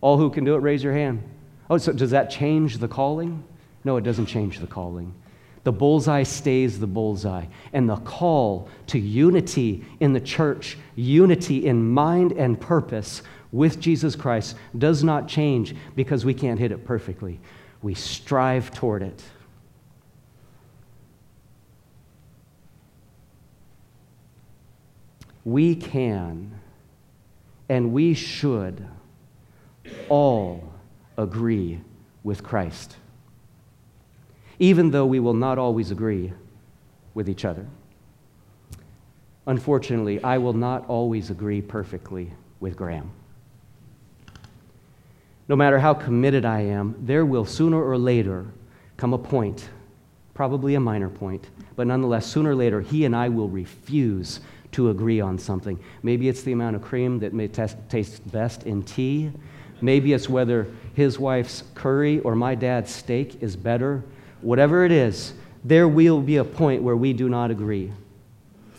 All 0.00 0.16
who 0.16 0.30
can 0.30 0.44
do 0.44 0.54
it, 0.54 0.58
raise 0.58 0.82
your 0.82 0.94
hand. 0.94 1.22
Oh, 1.68 1.78
so 1.78 1.92
does 1.92 2.10
that 2.10 2.30
change 2.30 2.78
the 2.78 2.88
calling? 2.88 3.44
No, 3.84 3.96
it 3.96 4.04
doesn't 4.04 4.26
change 4.26 4.58
the 4.58 4.66
calling 4.66 5.14
The 5.64 5.72
bullseye 5.72 6.24
stays 6.24 6.80
the 6.80 6.86
bullseye. 6.86 7.46
And 7.72 7.88
the 7.88 7.96
call 7.96 8.68
to 8.88 8.98
unity 8.98 9.84
in 10.00 10.12
the 10.12 10.20
church, 10.20 10.76
unity 10.96 11.66
in 11.66 11.88
mind 11.88 12.32
and 12.32 12.60
purpose 12.60 13.22
with 13.52 13.78
Jesus 13.78 14.16
Christ, 14.16 14.56
does 14.76 15.04
not 15.04 15.28
change 15.28 15.74
because 15.94 16.24
we 16.24 16.34
can't 16.34 16.58
hit 16.58 16.72
it 16.72 16.84
perfectly. 16.84 17.40
We 17.80 17.94
strive 17.94 18.72
toward 18.72 19.02
it. 19.02 19.22
We 25.44 25.74
can 25.74 26.60
and 27.68 27.92
we 27.92 28.14
should 28.14 28.86
all 30.08 30.72
agree 31.16 31.80
with 32.22 32.42
Christ 32.42 32.96
even 34.62 34.92
though 34.92 35.04
we 35.04 35.18
will 35.18 35.34
not 35.34 35.58
always 35.58 35.90
agree 35.90 36.32
with 37.14 37.28
each 37.28 37.44
other. 37.44 37.66
Unfortunately, 39.48 40.22
I 40.22 40.38
will 40.38 40.52
not 40.52 40.86
always 40.86 41.30
agree 41.30 41.60
perfectly 41.60 42.32
with 42.60 42.76
Graham. 42.76 43.10
No 45.48 45.56
matter 45.56 45.80
how 45.80 45.94
committed 45.94 46.44
I 46.44 46.60
am, 46.60 46.94
there 47.00 47.26
will 47.26 47.44
sooner 47.44 47.82
or 47.82 47.98
later 47.98 48.46
come 48.96 49.12
a 49.12 49.18
point, 49.18 49.68
probably 50.32 50.76
a 50.76 50.80
minor 50.80 51.08
point, 51.08 51.48
but 51.74 51.88
nonetheless, 51.88 52.24
sooner 52.24 52.50
or 52.50 52.54
later, 52.54 52.80
he 52.80 53.04
and 53.04 53.16
I 53.16 53.30
will 53.30 53.48
refuse 53.48 54.38
to 54.70 54.90
agree 54.90 55.20
on 55.20 55.38
something. 55.38 55.76
Maybe 56.04 56.28
it's 56.28 56.42
the 56.42 56.52
amount 56.52 56.76
of 56.76 56.82
cream 56.82 57.18
that 57.18 57.32
may 57.34 57.48
t- 57.48 57.66
taste 57.88 58.30
best 58.30 58.62
in 58.62 58.84
tea. 58.84 59.32
Maybe 59.80 60.12
it's 60.12 60.28
whether 60.28 60.68
his 60.94 61.18
wife's 61.18 61.64
curry 61.74 62.20
or 62.20 62.36
my 62.36 62.54
dad's 62.54 62.94
steak 62.94 63.42
is 63.42 63.56
better 63.56 64.04
whatever 64.42 64.84
it 64.84 64.92
is, 64.92 65.32
there 65.64 65.88
will 65.88 66.20
be 66.20 66.36
a 66.36 66.44
point 66.44 66.82
where 66.82 66.96
we 66.96 67.12
do 67.12 67.28
not 67.28 67.50
agree. 67.50 67.92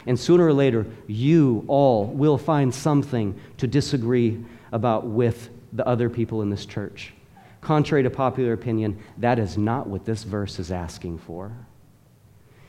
And 0.05 0.19
sooner 0.19 0.45
or 0.45 0.53
later, 0.53 0.85
you 1.07 1.63
all 1.67 2.05
will 2.05 2.37
find 2.37 2.73
something 2.73 3.39
to 3.57 3.67
disagree 3.67 4.43
about 4.71 5.05
with 5.05 5.49
the 5.71 5.87
other 5.87 6.09
people 6.09 6.41
in 6.41 6.49
this 6.49 6.65
church. 6.65 7.13
Contrary 7.61 8.03
to 8.03 8.09
popular 8.09 8.51
opinion, 8.53 9.01
that 9.17 9.39
is 9.39 9.57
not 9.57 9.87
what 9.87 10.03
this 10.03 10.23
verse 10.23 10.59
is 10.59 10.71
asking 10.71 11.17
for. 11.19 11.51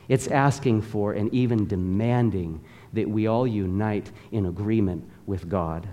It's 0.07 0.27
asking 0.27 0.83
for 0.83 1.13
and 1.13 1.33
even 1.33 1.67
demanding 1.67 2.63
that 2.93 3.09
we 3.09 3.27
all 3.27 3.45
unite 3.45 4.11
in 4.31 4.45
agreement 4.45 5.03
with 5.25 5.49
God. 5.49 5.87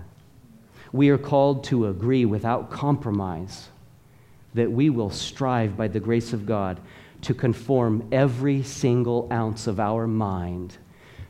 We 0.93 1.09
are 1.09 1.17
called 1.17 1.63
to 1.65 1.87
agree 1.87 2.23
without 2.23 2.69
compromise 2.69 3.69
that 4.53 4.71
we 4.71 4.89
will 4.89 5.09
strive 5.09 5.75
by 5.75 5.87
the 5.87 5.99
grace 5.99 6.33
of 6.33 6.45
God 6.45 6.79
to 7.21 7.33
conform 7.33 8.07
every 8.11 8.63
single 8.63 9.27
ounce 9.31 9.67
of 9.67 9.79
our 9.79 10.07
mind 10.07 10.77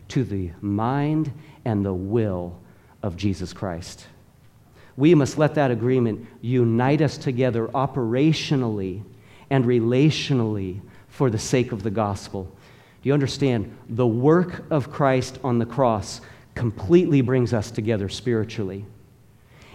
to 0.09 0.23
the 0.23 0.51
mind 0.61 1.31
and 1.65 1.85
the 1.85 1.93
will 1.93 2.59
of 3.01 3.15
Jesus 3.15 3.53
Christ. 3.53 4.07
We 4.95 5.15
must 5.15 5.37
let 5.37 5.55
that 5.55 5.71
agreement 5.71 6.27
unite 6.41 7.01
us 7.01 7.17
together 7.17 7.67
operationally 7.67 9.03
and 9.49 9.65
relationally 9.65 10.81
for 11.07 11.29
the 11.29 11.39
sake 11.39 11.71
of 11.71 11.83
the 11.83 11.91
gospel. 11.91 12.43
Do 12.43 13.09
you 13.09 13.13
understand? 13.13 13.75
The 13.89 14.07
work 14.07 14.63
of 14.71 14.91
Christ 14.91 15.39
on 15.43 15.59
the 15.59 15.65
cross 15.65 16.21
completely 16.55 17.21
brings 17.21 17.53
us 17.53 17.71
together 17.71 18.07
spiritually. 18.09 18.85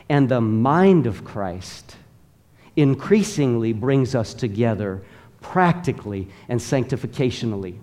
And 0.08 0.28
the 0.28 0.40
mind 0.40 1.06
of 1.06 1.24
Christ 1.24 1.96
increasingly 2.78 3.72
brings 3.72 4.14
us 4.14 4.32
together 4.32 5.02
practically 5.40 6.28
and 6.48 6.60
sanctificationally. 6.60 7.76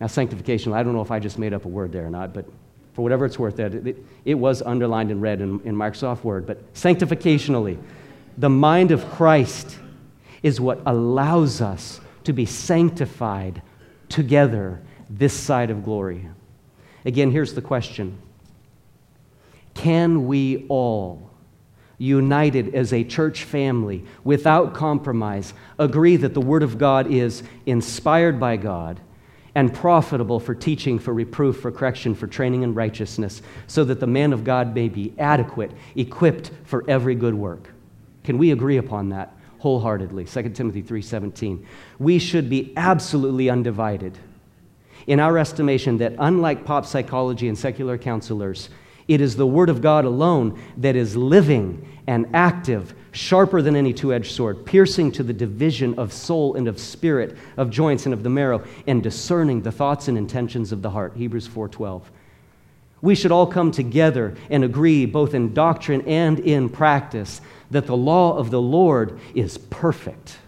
Now, 0.00 0.06
sanctification, 0.06 0.72
I 0.72 0.82
don't 0.82 0.94
know 0.94 1.02
if 1.02 1.10
I 1.10 1.18
just 1.18 1.38
made 1.38 1.52
up 1.52 1.66
a 1.66 1.68
word 1.68 1.92
there 1.92 2.06
or 2.06 2.10
not, 2.10 2.32
but 2.32 2.46
for 2.94 3.02
whatever 3.02 3.26
it's 3.26 3.38
worth, 3.38 3.56
that 3.56 3.74
it, 3.74 4.02
it, 4.24 4.34
was 4.34 4.62
underlined 4.62 5.10
and 5.10 5.20
red 5.20 5.42
in, 5.42 5.60
in 5.64 5.76
Microsoft 5.76 6.24
Word. 6.24 6.46
But 6.46 6.72
sanctificationally, 6.72 7.78
the 8.38 8.48
mind 8.48 8.90
of 8.90 9.06
Christ 9.10 9.78
is 10.42 10.60
what 10.60 10.80
allows 10.86 11.60
us 11.60 12.00
to 12.24 12.32
be 12.32 12.46
sanctified 12.46 13.60
together 14.08 14.80
this 15.10 15.34
side 15.34 15.70
of 15.70 15.84
glory. 15.84 16.26
Again, 17.04 17.30
here's 17.30 17.52
the 17.52 17.62
question 17.62 18.16
Can 19.74 20.26
we 20.26 20.64
all 20.68 21.25
united 21.98 22.74
as 22.74 22.92
a 22.92 23.04
church 23.04 23.44
family 23.44 24.04
without 24.24 24.74
compromise, 24.74 25.54
agree 25.78 26.16
that 26.16 26.34
the 26.34 26.40
Word 26.40 26.62
of 26.62 26.78
God 26.78 27.10
is 27.10 27.42
inspired 27.64 28.38
by 28.38 28.56
God 28.56 29.00
and 29.54 29.72
profitable 29.72 30.38
for 30.38 30.54
teaching, 30.54 30.98
for 30.98 31.14
reproof, 31.14 31.60
for 31.60 31.72
correction, 31.72 32.14
for 32.14 32.26
training 32.26 32.62
in 32.62 32.74
righteousness, 32.74 33.40
so 33.66 33.84
that 33.84 34.00
the 34.00 34.06
man 34.06 34.34
of 34.34 34.44
God 34.44 34.74
may 34.74 34.88
be 34.88 35.14
adequate, 35.18 35.72
equipped 35.94 36.50
for 36.64 36.84
every 36.88 37.14
good 37.14 37.34
work. 37.34 37.70
Can 38.22 38.36
we 38.36 38.50
agree 38.50 38.76
upon 38.76 39.08
that 39.08 39.34
wholeheartedly? 39.60 40.26
2 40.26 40.54
Timothy 40.54 40.82
3:17. 40.82 41.64
We 41.98 42.18
should 42.18 42.50
be 42.50 42.74
absolutely 42.76 43.48
undivided. 43.48 44.18
In 45.06 45.20
our 45.20 45.38
estimation 45.38 45.98
that 45.98 46.14
unlike 46.18 46.66
pop 46.66 46.84
psychology 46.84 47.48
and 47.48 47.56
secular 47.56 47.96
counselors, 47.96 48.68
it 49.08 49.20
is 49.20 49.36
the 49.36 49.46
Word 49.46 49.68
of 49.68 49.80
God 49.80 50.04
alone 50.04 50.60
that 50.78 50.96
is 50.96 51.16
living 51.16 51.86
and 52.06 52.26
active, 52.34 52.94
sharper 53.12 53.62
than 53.62 53.76
any 53.76 53.92
two 53.92 54.12
edged 54.12 54.32
sword, 54.32 54.64
piercing 54.64 55.10
to 55.12 55.22
the 55.22 55.32
division 55.32 55.98
of 55.98 56.12
soul 56.12 56.54
and 56.54 56.68
of 56.68 56.78
spirit, 56.78 57.36
of 57.56 57.70
joints 57.70 58.04
and 58.04 58.12
of 58.12 58.22
the 58.22 58.30
marrow, 58.30 58.62
and 58.86 59.02
discerning 59.02 59.62
the 59.62 59.72
thoughts 59.72 60.08
and 60.08 60.16
intentions 60.16 60.72
of 60.72 60.82
the 60.82 60.90
heart. 60.90 61.14
Hebrews 61.16 61.46
4:12. 61.46 62.02
We 63.02 63.14
should 63.14 63.32
all 63.32 63.46
come 63.46 63.70
together 63.70 64.34
and 64.50 64.64
agree, 64.64 65.06
both 65.06 65.34
in 65.34 65.52
doctrine 65.52 66.02
and 66.02 66.38
in 66.38 66.68
practice, 66.68 67.40
that 67.70 67.86
the 67.86 67.96
law 67.96 68.36
of 68.36 68.50
the 68.50 68.60
Lord 68.60 69.18
is 69.34 69.58
perfect, 69.58 70.38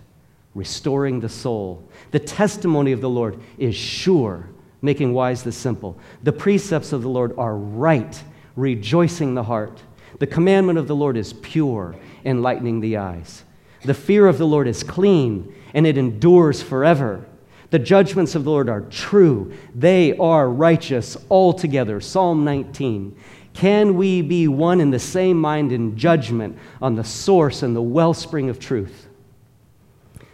restoring 0.55 1.21
the 1.21 1.29
soul. 1.29 1.83
The 2.11 2.19
testimony 2.19 2.93
of 2.93 3.01
the 3.01 3.11
Lord 3.11 3.39
is 3.59 3.75
sure, 3.75 4.47
making 4.81 5.13
wise 5.13 5.43
the 5.43 5.53
simple. 5.53 5.97
The 6.23 6.33
precepts 6.33 6.93
of 6.93 7.03
the 7.03 7.09
Lord 7.09 7.35
are 7.37 7.57
right 7.57 8.23
rejoicing 8.59 9.35
the 9.35 9.45
heart. 9.45 9.83
The 10.19 10.27
commandment 10.27 10.79
of 10.79 10.89
the 10.89 10.97
Lord 10.97 11.17
is 11.17 11.33
pure, 11.33 11.95
enlightening 12.25 12.81
the 12.81 12.97
eyes. 12.97 13.45
The 13.85 13.95
fear 13.95 14.27
of 14.27 14.39
the 14.39 14.47
Lord 14.47 14.67
is 14.67 14.83
clean, 14.83 15.55
and 15.73 15.87
it 15.87 15.97
endures 15.97 16.61
forever. 16.61 17.25
The 17.71 17.79
judgments 17.79 18.35
of 18.35 18.45
the 18.45 18.51
Lord 18.51 18.69
are 18.69 18.81
true, 18.81 19.53
they 19.75 20.17
are 20.17 20.49
righteous 20.49 21.17
altogether. 21.31 22.01
Psalm 22.01 22.45
19. 22.45 23.17
Can 23.55 23.97
we 23.97 24.23
be 24.23 24.47
one 24.47 24.81
in 24.81 24.91
the 24.91 24.99
same 24.99 25.41
mind 25.41 25.73
in 25.73 25.97
judgment 25.97 26.59
on 26.81 26.95
the 26.95 27.05
source 27.05 27.63
and 27.63 27.75
the 27.75 27.83
wellspring 27.83 28.49
of 28.51 28.59
truth? 28.59 29.09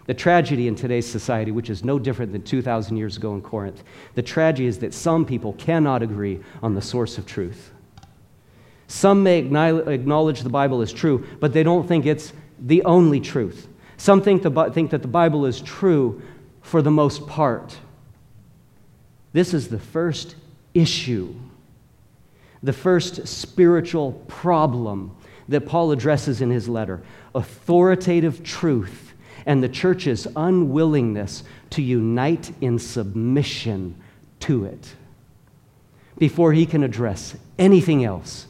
The 0.06 0.14
tragedy 0.14 0.68
in 0.68 0.74
today's 0.74 1.10
society, 1.10 1.50
which 1.50 1.70
is 1.70 1.84
no 1.84 1.98
different 1.98 2.32
than 2.32 2.42
2,000 2.42 2.96
years 2.96 3.16
ago 3.16 3.34
in 3.34 3.40
Corinth, 3.40 3.82
the 4.14 4.22
tragedy 4.22 4.66
is 4.66 4.78
that 4.80 4.92
some 4.92 5.24
people 5.24 5.54
cannot 5.54 6.02
agree 6.02 6.40
on 6.62 6.74
the 6.74 6.82
source 6.82 7.16
of 7.16 7.24
truth. 7.24 7.73
Some 8.94 9.24
may 9.24 9.38
acknowledge 9.40 10.42
the 10.42 10.48
Bible 10.48 10.80
is 10.80 10.92
true, 10.92 11.26
but 11.40 11.52
they 11.52 11.64
don't 11.64 11.84
think 11.84 12.06
it's 12.06 12.32
the 12.60 12.84
only 12.84 13.18
truth. 13.18 13.66
Some 13.96 14.22
think, 14.22 14.44
the, 14.44 14.70
think 14.72 14.92
that 14.92 15.02
the 15.02 15.08
Bible 15.08 15.46
is 15.46 15.60
true 15.60 16.22
for 16.62 16.80
the 16.80 16.92
most 16.92 17.26
part. 17.26 17.76
This 19.32 19.52
is 19.52 19.66
the 19.66 19.80
first 19.80 20.36
issue, 20.74 21.34
the 22.62 22.72
first 22.72 23.26
spiritual 23.26 24.12
problem 24.28 25.16
that 25.48 25.66
Paul 25.66 25.90
addresses 25.90 26.40
in 26.40 26.50
his 26.50 26.68
letter 26.68 27.02
authoritative 27.34 28.44
truth 28.44 29.12
and 29.44 29.60
the 29.60 29.68
church's 29.68 30.28
unwillingness 30.36 31.42
to 31.70 31.82
unite 31.82 32.52
in 32.60 32.78
submission 32.78 34.00
to 34.38 34.66
it. 34.66 34.94
Before 36.16 36.52
he 36.52 36.64
can 36.64 36.84
address 36.84 37.36
anything 37.58 38.04
else, 38.04 38.46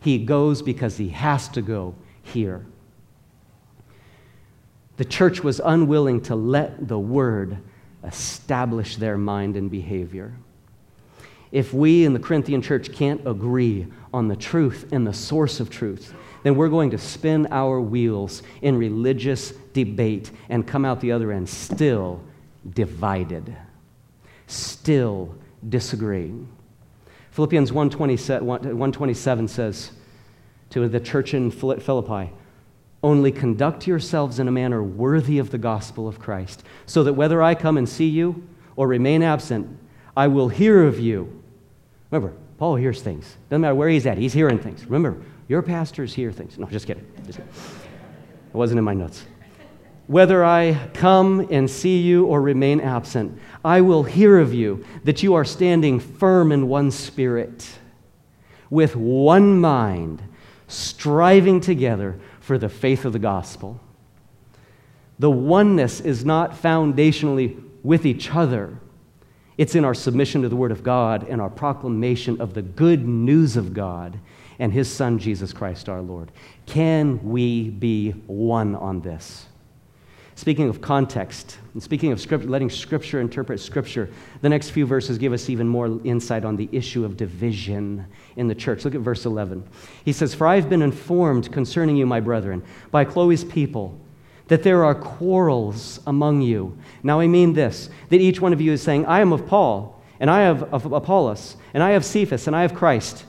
he 0.00 0.18
goes 0.18 0.62
because 0.62 0.96
he 0.96 1.08
has 1.10 1.48
to 1.48 1.62
go 1.62 1.94
here. 2.22 2.64
The 4.96 5.04
church 5.04 5.44
was 5.44 5.60
unwilling 5.64 6.22
to 6.22 6.34
let 6.34 6.88
the 6.88 6.98
word 6.98 7.58
establish 8.04 8.96
their 8.96 9.16
mind 9.16 9.56
and 9.56 9.70
behavior. 9.70 10.34
If 11.50 11.72
we 11.72 12.04
in 12.04 12.12
the 12.12 12.18
Corinthian 12.18 12.62
church 12.62 12.92
can't 12.92 13.26
agree 13.26 13.86
on 14.12 14.28
the 14.28 14.36
truth 14.36 14.88
and 14.92 15.06
the 15.06 15.12
source 15.12 15.60
of 15.60 15.70
truth, 15.70 16.12
then 16.42 16.56
we're 16.56 16.68
going 16.68 16.90
to 16.90 16.98
spin 16.98 17.48
our 17.50 17.80
wheels 17.80 18.42
in 18.62 18.76
religious 18.76 19.52
debate 19.72 20.30
and 20.48 20.66
come 20.66 20.84
out 20.84 21.00
the 21.00 21.12
other 21.12 21.32
end 21.32 21.48
still 21.48 22.22
divided, 22.74 23.56
still 24.46 25.34
disagreeing. 25.68 26.48
Philippians 27.38 27.70
127 27.72 29.46
says 29.46 29.92
to 30.70 30.88
the 30.88 30.98
church 30.98 31.34
in 31.34 31.52
Philippi, 31.52 32.32
Only 33.00 33.30
conduct 33.30 33.86
yourselves 33.86 34.40
in 34.40 34.48
a 34.48 34.50
manner 34.50 34.82
worthy 34.82 35.38
of 35.38 35.52
the 35.52 35.58
gospel 35.58 36.08
of 36.08 36.18
Christ, 36.18 36.64
so 36.84 37.04
that 37.04 37.12
whether 37.12 37.40
I 37.40 37.54
come 37.54 37.78
and 37.78 37.88
see 37.88 38.08
you 38.08 38.44
or 38.74 38.88
remain 38.88 39.22
absent, 39.22 39.68
I 40.16 40.26
will 40.26 40.48
hear 40.48 40.82
of 40.82 40.98
you. 40.98 41.40
Remember, 42.10 42.36
Paul 42.56 42.74
hears 42.74 43.02
things. 43.02 43.36
Doesn't 43.50 43.60
matter 43.60 43.76
where 43.76 43.88
he's 43.88 44.04
at, 44.04 44.18
he's 44.18 44.32
hearing 44.32 44.58
things. 44.58 44.84
Remember, 44.86 45.22
your 45.46 45.62
pastors 45.62 46.12
hear 46.12 46.32
things. 46.32 46.58
No, 46.58 46.66
just 46.66 46.88
kidding. 46.88 47.06
Just 47.24 47.38
kidding. 47.38 47.52
It 48.48 48.56
wasn't 48.56 48.78
in 48.78 48.84
my 48.84 48.94
notes. 48.94 49.24
Whether 50.08 50.42
I 50.42 50.88
come 50.94 51.48
and 51.50 51.70
see 51.70 52.00
you 52.00 52.24
or 52.24 52.40
remain 52.40 52.80
absent, 52.80 53.38
I 53.62 53.82
will 53.82 54.04
hear 54.04 54.38
of 54.38 54.54
you 54.54 54.82
that 55.04 55.22
you 55.22 55.34
are 55.34 55.44
standing 55.44 56.00
firm 56.00 56.50
in 56.50 56.66
one 56.66 56.90
spirit, 56.90 57.68
with 58.70 58.96
one 58.96 59.60
mind, 59.60 60.22
striving 60.66 61.60
together 61.60 62.18
for 62.40 62.56
the 62.56 62.70
faith 62.70 63.04
of 63.04 63.12
the 63.12 63.18
gospel. 63.18 63.78
The 65.18 65.30
oneness 65.30 66.00
is 66.00 66.24
not 66.24 66.52
foundationally 66.52 67.62
with 67.82 68.06
each 68.06 68.34
other. 68.34 68.78
It's 69.58 69.74
in 69.74 69.84
our 69.84 69.92
submission 69.92 70.40
to 70.40 70.48
the 70.48 70.56
Word 70.56 70.72
of 70.72 70.82
God 70.82 71.28
and 71.28 71.38
our 71.38 71.50
proclamation 71.50 72.40
of 72.40 72.54
the 72.54 72.62
good 72.62 73.06
news 73.06 73.58
of 73.58 73.74
God 73.74 74.18
and 74.58 74.72
His 74.72 74.90
Son, 74.90 75.18
Jesus 75.18 75.52
Christ 75.52 75.90
our 75.90 76.00
Lord. 76.00 76.32
Can 76.64 77.22
we 77.22 77.68
be 77.68 78.12
one 78.26 78.74
on 78.74 79.02
this? 79.02 79.47
Speaking 80.38 80.68
of 80.68 80.80
context, 80.80 81.58
and 81.74 81.82
speaking 81.82 82.12
of 82.12 82.20
script, 82.20 82.44
letting 82.44 82.70
Scripture 82.70 83.20
interpret 83.20 83.58
Scripture, 83.58 84.08
the 84.40 84.48
next 84.48 84.70
few 84.70 84.86
verses 84.86 85.18
give 85.18 85.32
us 85.32 85.50
even 85.50 85.66
more 85.66 86.00
insight 86.04 86.44
on 86.44 86.54
the 86.54 86.68
issue 86.70 87.04
of 87.04 87.16
division 87.16 88.06
in 88.36 88.46
the 88.46 88.54
church. 88.54 88.84
Look 88.84 88.94
at 88.94 89.00
verse 89.00 89.26
11. 89.26 89.64
He 90.04 90.12
says, 90.12 90.36
For 90.36 90.46
I 90.46 90.54
have 90.54 90.70
been 90.70 90.80
informed 90.80 91.50
concerning 91.50 91.96
you, 91.96 92.06
my 92.06 92.20
brethren, 92.20 92.62
by 92.92 93.04
Chloe's 93.04 93.42
people, 93.42 93.98
that 94.46 94.62
there 94.62 94.84
are 94.84 94.94
quarrels 94.94 95.98
among 96.06 96.42
you. 96.42 96.78
Now 97.02 97.18
I 97.18 97.26
mean 97.26 97.54
this 97.54 97.90
that 98.10 98.20
each 98.20 98.40
one 98.40 98.52
of 98.52 98.60
you 98.60 98.70
is 98.70 98.80
saying, 98.80 99.06
I 99.06 99.18
am 99.18 99.32
of 99.32 99.44
Paul, 99.44 100.00
and 100.20 100.30
I 100.30 100.42
have 100.42 100.72
of 100.72 100.92
Apollos, 100.92 101.56
and 101.74 101.82
I 101.82 101.90
have 101.90 102.04
Cephas, 102.04 102.46
and 102.46 102.54
I 102.54 102.62
have 102.62 102.74
Christ. 102.74 103.24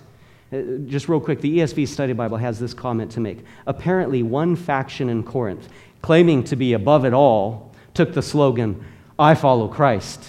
Uh, 0.52 0.62
just 0.86 1.08
real 1.08 1.20
quick, 1.20 1.42
the 1.42 1.60
ESV 1.60 1.88
Study 1.88 2.14
Bible 2.14 2.38
has 2.38 2.60
this 2.60 2.74
comment 2.74 3.12
to 3.12 3.20
make. 3.20 3.46
Apparently, 3.68 4.24
one 4.24 4.56
faction 4.56 5.10
in 5.10 5.24
Corinth 5.24 5.70
claiming 6.02 6.44
to 6.46 6.56
be 6.56 6.74
above 6.74 7.06
it 7.06 7.14
all, 7.14 7.72
took 7.94 8.14
the 8.14 8.22
slogan, 8.22 8.84
I 9.18 9.36
follow 9.36 9.68
Christ. 9.68 10.24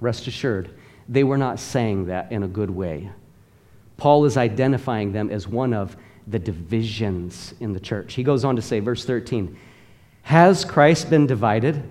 Rest 0.00 0.26
assured, 0.26 0.70
they 1.08 1.24
were 1.24 1.38
not 1.38 1.58
saying 1.58 2.06
that 2.06 2.30
in 2.30 2.42
a 2.42 2.48
good 2.48 2.70
way. 2.70 3.10
Paul 3.96 4.24
is 4.24 4.36
identifying 4.36 5.12
them 5.12 5.30
as 5.30 5.48
one 5.48 5.72
of 5.72 5.96
the 6.26 6.38
divisions 6.38 7.54
in 7.60 7.72
the 7.72 7.80
church. 7.80 8.14
He 8.14 8.22
goes 8.22 8.44
on 8.44 8.56
to 8.56 8.62
say, 8.62 8.80
verse 8.80 9.04
13, 9.04 9.56
Has 10.22 10.64
Christ 10.64 11.08
been 11.08 11.26
divided? 11.26 11.82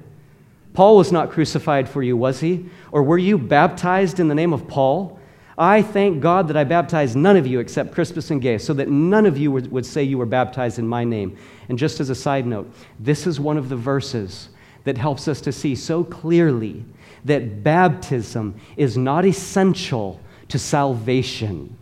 Paul 0.73 0.97
was 0.97 1.11
not 1.11 1.31
crucified 1.31 1.87
for 1.87 2.03
you, 2.03 2.17
was 2.17 2.41
he? 2.41 2.65
Or 2.91 3.01
were 3.01 3.17
you 3.17 3.37
baptized 3.37 4.19
in 4.19 4.27
the 4.27 4.35
name 4.35 4.51
of 4.51 4.67
Paul? 4.67 5.19
I 5.57 5.81
thank 5.81 6.21
God 6.21 6.49
that 6.49 6.57
I 6.57 6.65
baptized 6.65 7.15
none 7.15 7.37
of 7.37 7.47
you 7.47 7.59
except 7.59 7.93
Crispus 7.93 8.29
and 8.29 8.41
Gaius, 8.41 8.65
so 8.65 8.73
that 8.73 8.89
none 8.89 9.25
of 9.25 9.37
you 9.37 9.51
would, 9.51 9.71
would 9.71 9.85
say 9.85 10.03
you 10.03 10.17
were 10.17 10.25
baptized 10.25 10.79
in 10.79 10.87
my 10.87 11.03
name. 11.03 11.37
And 11.69 11.77
just 11.77 11.99
as 11.99 12.09
a 12.09 12.15
side 12.15 12.45
note, 12.45 12.71
this 12.99 13.25
is 13.25 13.39
one 13.39 13.57
of 13.57 13.69
the 13.69 13.75
verses 13.75 14.49
that 14.83 14.97
helps 14.97 15.27
us 15.27 15.41
to 15.41 15.51
see 15.51 15.75
so 15.75 16.03
clearly 16.03 16.83
that 17.23 17.63
baptism 17.63 18.59
is 18.75 18.97
not 18.97 19.25
essential 19.25 20.19
to 20.49 20.59
salvation. 20.59 21.75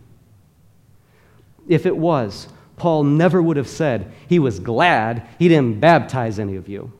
If 1.68 1.84
it 1.84 1.96
was, 1.96 2.48
Paul 2.76 3.04
never 3.04 3.42
would 3.42 3.56
have 3.56 3.68
said 3.68 4.12
he 4.28 4.38
was 4.38 4.58
glad 4.58 5.26
he 5.38 5.48
didn't 5.48 5.80
baptize 5.80 6.38
any 6.38 6.56
of 6.56 6.68
you. 6.68 6.92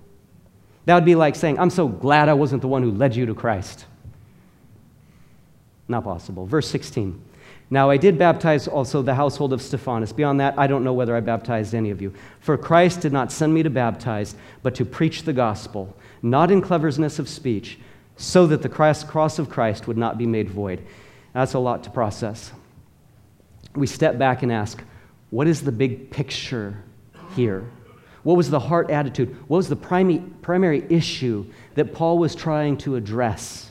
That 0.86 0.94
would 0.94 1.04
be 1.04 1.14
like 1.14 1.36
saying, 1.36 1.58
I'm 1.58 1.70
so 1.70 1.88
glad 1.88 2.28
I 2.28 2.34
wasn't 2.34 2.62
the 2.62 2.68
one 2.68 2.82
who 2.82 2.90
led 2.90 3.16
you 3.16 3.26
to 3.26 3.34
Christ. 3.34 3.86
Not 5.88 6.04
possible. 6.04 6.46
Verse 6.46 6.68
16. 6.68 7.20
Now 7.70 7.90
I 7.90 7.96
did 7.96 8.18
baptize 8.18 8.68
also 8.68 9.02
the 9.02 9.14
household 9.14 9.52
of 9.52 9.62
Stephanas. 9.62 10.12
Beyond 10.12 10.40
that, 10.40 10.58
I 10.58 10.66
don't 10.66 10.84
know 10.84 10.92
whether 10.92 11.16
I 11.16 11.20
baptized 11.20 11.74
any 11.74 11.90
of 11.90 12.00
you. 12.00 12.12
For 12.40 12.56
Christ 12.56 13.00
did 13.00 13.12
not 13.12 13.32
send 13.32 13.52
me 13.52 13.62
to 13.62 13.70
baptize, 13.70 14.36
but 14.62 14.74
to 14.76 14.84
preach 14.84 15.22
the 15.22 15.32
gospel, 15.32 15.96
not 16.22 16.50
in 16.50 16.60
cleverness 16.60 17.18
of 17.18 17.28
speech, 17.28 17.78
so 18.16 18.46
that 18.46 18.62
the 18.62 18.68
cross 18.68 19.38
of 19.38 19.50
Christ 19.50 19.88
would 19.88 19.96
not 19.96 20.18
be 20.18 20.26
made 20.26 20.50
void. 20.50 20.84
That's 21.32 21.54
a 21.54 21.58
lot 21.58 21.82
to 21.84 21.90
process. 21.90 22.52
We 23.74 23.86
step 23.86 24.18
back 24.18 24.42
and 24.42 24.52
ask, 24.52 24.82
what 25.30 25.48
is 25.48 25.62
the 25.62 25.72
big 25.72 26.10
picture 26.10 26.82
here? 27.34 27.68
What 28.22 28.36
was 28.36 28.50
the 28.50 28.60
heart 28.60 28.90
attitude? 28.90 29.36
What 29.48 29.56
was 29.56 29.68
the 29.68 29.76
primary, 29.76 30.22
primary 30.42 30.86
issue 30.88 31.44
that 31.74 31.92
Paul 31.92 32.18
was 32.18 32.34
trying 32.36 32.76
to 32.78 32.94
address? 32.94 33.70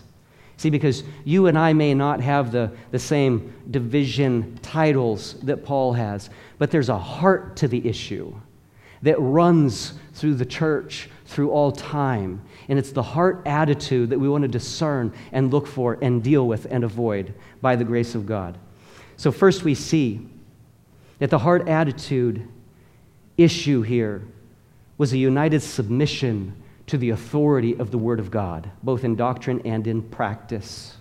See, 0.64 0.70
because 0.70 1.04
you 1.26 1.48
and 1.48 1.58
I 1.58 1.74
may 1.74 1.94
not 1.94 2.22
have 2.22 2.54
the, 2.54 2.72
the 2.92 2.98
same 2.98 3.54
division 3.70 4.58
titles 4.62 5.34
that 5.42 5.66
Paul 5.66 5.92
has, 5.92 6.30
but 6.58 6.72
there's 6.72 6.88
a 6.88 6.98
heart 6.98 7.58
to 7.58 7.68
the 7.68 7.86
issue 7.86 8.34
that 9.02 9.20
runs 9.20 9.96
through 10.14 10.36
the 10.36 10.46
church 10.46 11.10
through 11.26 11.52
all 11.52 11.74
time. 11.74 12.42
And 12.70 12.80
it's 12.80 12.94
the 12.94 13.04
heart 13.04 13.42
attitude 13.46 14.12
that 14.12 14.20
we 14.20 14.30
want 14.30 14.44
to 14.44 14.48
discern 14.48 15.12
and 15.34 15.52
look 15.52 15.68
for 15.68 15.98
and 16.02 16.24
deal 16.24 16.48
with 16.48 16.66
and 16.72 16.86
avoid 16.86 17.34
by 17.62 17.76
the 17.76 17.84
grace 17.84 18.16
of 18.16 18.26
God. 18.26 18.58
So, 19.18 19.34
first, 19.34 19.66
we 19.66 19.76
see 19.76 20.26
that 21.20 21.30
the 21.30 21.40
heart 21.40 21.68
attitude 21.68 22.48
issue 23.36 23.82
here 23.82 24.22
was 24.98 25.12
a 25.12 25.18
united 25.18 25.60
submission 25.60 26.56
to 26.88 26.98
the 26.98 27.12
authority 27.12 27.76
of 27.78 27.92
the 27.92 27.98
Word 27.98 28.20
of 28.20 28.30
God, 28.30 28.70
both 28.82 29.04
in 29.04 29.16
doctrine 29.16 29.62
and 29.66 29.88
in 29.88 30.02
practice, 30.02 30.96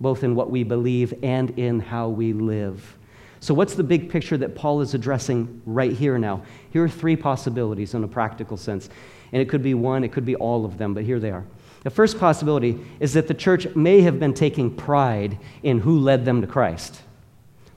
both 0.00 0.22
in 0.22 0.34
what 0.34 0.50
we 0.50 0.62
believe 0.62 1.14
and 1.22 1.50
in 1.58 1.80
how 1.80 2.08
we 2.08 2.32
live. 2.32 2.96
So, 3.40 3.54
what's 3.54 3.74
the 3.74 3.84
big 3.84 4.10
picture 4.10 4.36
that 4.36 4.54
Paul 4.54 4.80
is 4.80 4.94
addressing 4.94 5.62
right 5.64 5.92
here 5.92 6.18
now? 6.18 6.42
Here 6.72 6.84
are 6.84 6.88
three 6.88 7.16
possibilities 7.16 7.94
in 7.94 8.02
a 8.02 8.08
practical 8.08 8.56
sense. 8.56 8.90
And 9.32 9.40
it 9.42 9.48
could 9.48 9.62
be 9.62 9.74
one, 9.74 10.04
it 10.04 10.12
could 10.12 10.24
be 10.24 10.36
all 10.36 10.64
of 10.64 10.78
them, 10.78 10.94
but 10.94 11.04
here 11.04 11.20
they 11.20 11.30
are. 11.30 11.44
The 11.84 11.90
first 11.90 12.18
possibility 12.18 12.80
is 12.98 13.12
that 13.12 13.28
the 13.28 13.34
church 13.34 13.74
may 13.76 14.00
have 14.00 14.18
been 14.18 14.34
taking 14.34 14.74
pride 14.74 15.38
in 15.62 15.78
who 15.78 15.98
led 15.98 16.24
them 16.24 16.40
to 16.40 16.46
Christ. 16.46 17.02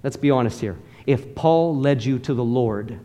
Let's 0.03 0.17
be 0.17 0.31
honest 0.31 0.59
here. 0.59 0.77
If 1.05 1.35
Paul 1.35 1.77
led 1.77 2.03
you 2.03 2.17
to 2.19 2.33
the 2.33 2.43
Lord, 2.43 2.99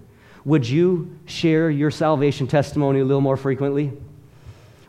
would 0.44 0.66
you 0.66 1.18
share 1.26 1.68
your 1.68 1.90
salvation 1.90 2.46
testimony 2.46 3.00
a 3.00 3.04
little 3.04 3.20
more 3.20 3.36
frequently? 3.36 3.92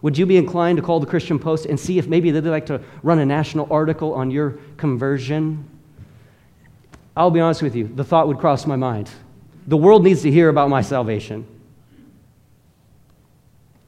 Would 0.01 0.17
you 0.17 0.25
be 0.25 0.37
inclined 0.37 0.77
to 0.77 0.83
call 0.83 0.99
the 0.99 1.07
Christian 1.07 1.39
Post 1.39 1.65
and 1.65 1.79
see 1.79 1.97
if 1.97 2.07
maybe 2.07 2.31
they'd 2.31 2.47
like 2.47 2.67
to 2.67 2.81
run 3.03 3.19
a 3.19 3.25
national 3.25 3.67
article 3.71 4.13
on 4.13 4.29
your 4.29 4.59
conversion? 4.77 5.67
I'll 7.15 7.31
be 7.31 7.39
honest 7.39 7.63
with 7.63 7.75
you, 7.75 7.87
the 7.87 8.03
thought 8.03 8.27
would 8.27 8.37
cross 8.37 8.67
my 8.67 8.75
mind. 8.75 9.09
The 9.65 9.77
world 9.77 10.03
needs 10.03 10.21
to 10.21 10.31
hear 10.31 10.49
about 10.49 10.69
my 10.69 10.81
salvation. 10.81 11.47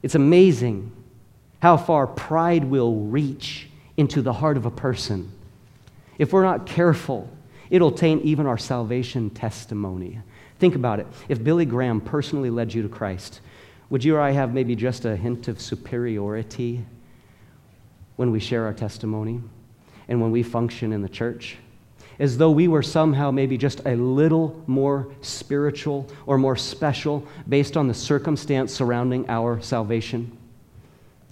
It's 0.02 0.14
amazing 0.14 0.92
how 1.60 1.76
far 1.76 2.06
pride 2.06 2.64
will 2.64 2.96
reach 2.96 3.68
into 3.96 4.22
the 4.22 4.32
heart 4.32 4.56
of 4.56 4.66
a 4.66 4.70
person. 4.70 5.30
If 6.18 6.32
we're 6.32 6.42
not 6.42 6.66
careful, 6.66 7.30
it'll 7.70 7.92
taint 7.92 8.24
even 8.24 8.46
our 8.46 8.58
salvation 8.58 9.30
testimony. 9.30 10.20
Think 10.58 10.74
about 10.74 11.00
it. 11.00 11.06
If 11.28 11.42
Billy 11.42 11.64
Graham 11.64 12.00
personally 12.00 12.50
led 12.50 12.74
you 12.74 12.82
to 12.82 12.88
Christ, 12.88 13.40
would 13.90 14.04
you 14.04 14.16
or 14.16 14.20
I 14.20 14.30
have 14.30 14.54
maybe 14.54 14.76
just 14.76 15.04
a 15.04 15.16
hint 15.16 15.48
of 15.48 15.60
superiority 15.60 16.84
when 18.16 18.30
we 18.30 18.38
share 18.38 18.64
our 18.64 18.72
testimony 18.72 19.40
and 20.08 20.20
when 20.20 20.30
we 20.30 20.44
function 20.44 20.92
in 20.92 21.02
the 21.02 21.08
church? 21.08 21.56
As 22.20 22.38
though 22.38 22.50
we 22.50 22.68
were 22.68 22.82
somehow 22.82 23.30
maybe 23.30 23.58
just 23.58 23.80
a 23.86 23.96
little 23.96 24.62
more 24.66 25.08
spiritual 25.22 26.08
or 26.26 26.38
more 26.38 26.56
special 26.56 27.26
based 27.48 27.76
on 27.76 27.88
the 27.88 27.94
circumstance 27.94 28.72
surrounding 28.72 29.28
our 29.28 29.60
salvation? 29.60 30.36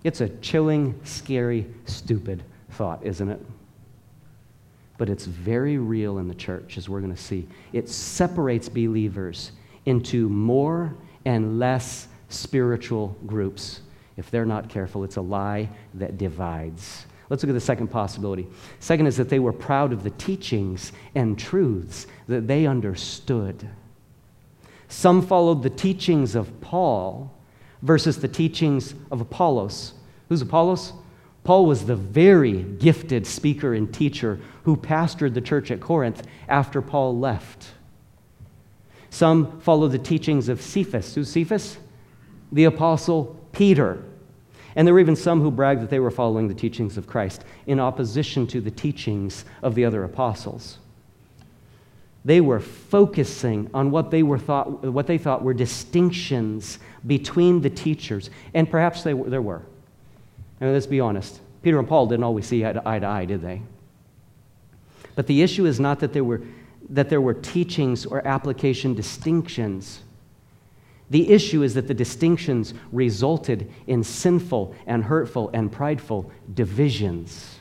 It's 0.02 0.20
a 0.20 0.28
chilling, 0.28 0.98
scary, 1.04 1.66
stupid 1.86 2.42
thought, 2.70 3.04
isn't 3.04 3.28
it? 3.28 3.44
But 4.96 5.08
it's 5.08 5.26
very 5.26 5.78
real 5.78 6.18
in 6.18 6.26
the 6.26 6.34
church, 6.34 6.76
as 6.78 6.88
we're 6.88 7.00
going 7.00 7.14
to 7.14 7.22
see. 7.22 7.46
It 7.72 7.88
separates 7.88 8.68
believers 8.68 9.52
into 9.84 10.28
more 10.28 10.94
and 11.24 11.58
less 11.58 12.08
spiritual 12.28 13.16
groups. 13.26 13.80
If 14.16 14.30
they're 14.30 14.46
not 14.46 14.68
careful, 14.68 15.04
it's 15.04 15.16
a 15.16 15.22
lie 15.22 15.68
that 15.94 16.18
divides. 16.18 17.06
Let's 17.30 17.42
look 17.42 17.50
at 17.50 17.54
the 17.54 17.60
second 17.60 17.88
possibility. 17.88 18.46
Second 18.80 19.06
is 19.06 19.16
that 19.16 19.28
they 19.28 19.38
were 19.38 19.52
proud 19.52 19.92
of 19.92 20.02
the 20.02 20.10
teachings 20.10 20.92
and 21.14 21.38
truths 21.38 22.06
that 22.26 22.46
they 22.46 22.66
understood. 22.66 23.68
Some 24.88 25.20
followed 25.20 25.62
the 25.62 25.70
teachings 25.70 26.34
of 26.34 26.60
Paul 26.60 27.32
versus 27.82 28.18
the 28.18 28.28
teachings 28.28 28.94
of 29.10 29.20
Apollos. 29.20 29.92
Who's 30.28 30.40
Apollos? 30.40 30.92
Paul 31.44 31.66
was 31.66 31.86
the 31.86 31.96
very 31.96 32.62
gifted 32.62 33.26
speaker 33.26 33.74
and 33.74 33.92
teacher 33.92 34.40
who 34.64 34.76
pastored 34.76 35.34
the 35.34 35.40
church 35.40 35.70
at 35.70 35.80
Corinth 35.80 36.26
after 36.48 36.82
Paul 36.82 37.18
left. 37.18 37.68
Some 39.10 39.60
followed 39.60 39.92
the 39.92 39.98
teachings 39.98 40.48
of 40.48 40.60
Cephas. 40.60 41.14
Who's 41.14 41.30
Cephas? 41.30 41.78
The 42.52 42.64
apostle 42.64 43.36
Peter. 43.52 44.02
And 44.76 44.86
there 44.86 44.94
were 44.94 45.00
even 45.00 45.16
some 45.16 45.40
who 45.40 45.50
bragged 45.50 45.82
that 45.82 45.90
they 45.90 45.98
were 45.98 46.10
following 46.10 46.48
the 46.48 46.54
teachings 46.54 46.96
of 46.96 47.06
Christ 47.06 47.44
in 47.66 47.80
opposition 47.80 48.46
to 48.48 48.60
the 48.60 48.70
teachings 48.70 49.44
of 49.62 49.74
the 49.74 49.84
other 49.84 50.04
apostles. 50.04 50.78
They 52.24 52.40
were 52.40 52.60
focusing 52.60 53.70
on 53.72 53.90
what 53.90 54.10
they, 54.10 54.22
were 54.22 54.38
thought, 54.38 54.84
what 54.84 55.06
they 55.06 55.18
thought 55.18 55.42
were 55.42 55.54
distinctions 55.54 56.78
between 57.06 57.60
the 57.60 57.70
teachers, 57.70 58.30
and 58.54 58.70
perhaps 58.70 59.02
they, 59.02 59.14
there 59.14 59.42
were. 59.42 59.62
I 60.60 60.64
mean, 60.64 60.74
let's 60.74 60.86
be 60.86 61.00
honest. 61.00 61.40
Peter 61.62 61.78
and 61.78 61.88
Paul 61.88 62.06
didn't 62.06 62.24
always 62.24 62.46
see 62.46 62.64
eye 62.64 62.72
to 62.72 62.88
eye, 62.88 62.98
to 62.98 63.06
eye 63.06 63.24
did 63.24 63.42
they? 63.42 63.62
But 65.14 65.26
the 65.26 65.42
issue 65.42 65.66
is 65.66 65.80
not 65.80 66.00
that 66.00 66.12
there 66.12 66.24
were, 66.24 66.42
that 66.90 67.08
there 67.08 67.20
were 67.20 67.34
teachings 67.34 68.06
or 68.06 68.26
application 68.26 68.94
distinctions. 68.94 70.00
The 71.10 71.30
issue 71.30 71.62
is 71.62 71.74
that 71.74 71.88
the 71.88 71.94
distinctions 71.94 72.74
resulted 72.92 73.70
in 73.86 74.04
sinful 74.04 74.74
and 74.86 75.04
hurtful 75.04 75.50
and 75.54 75.72
prideful 75.72 76.30
divisions. 76.52 77.58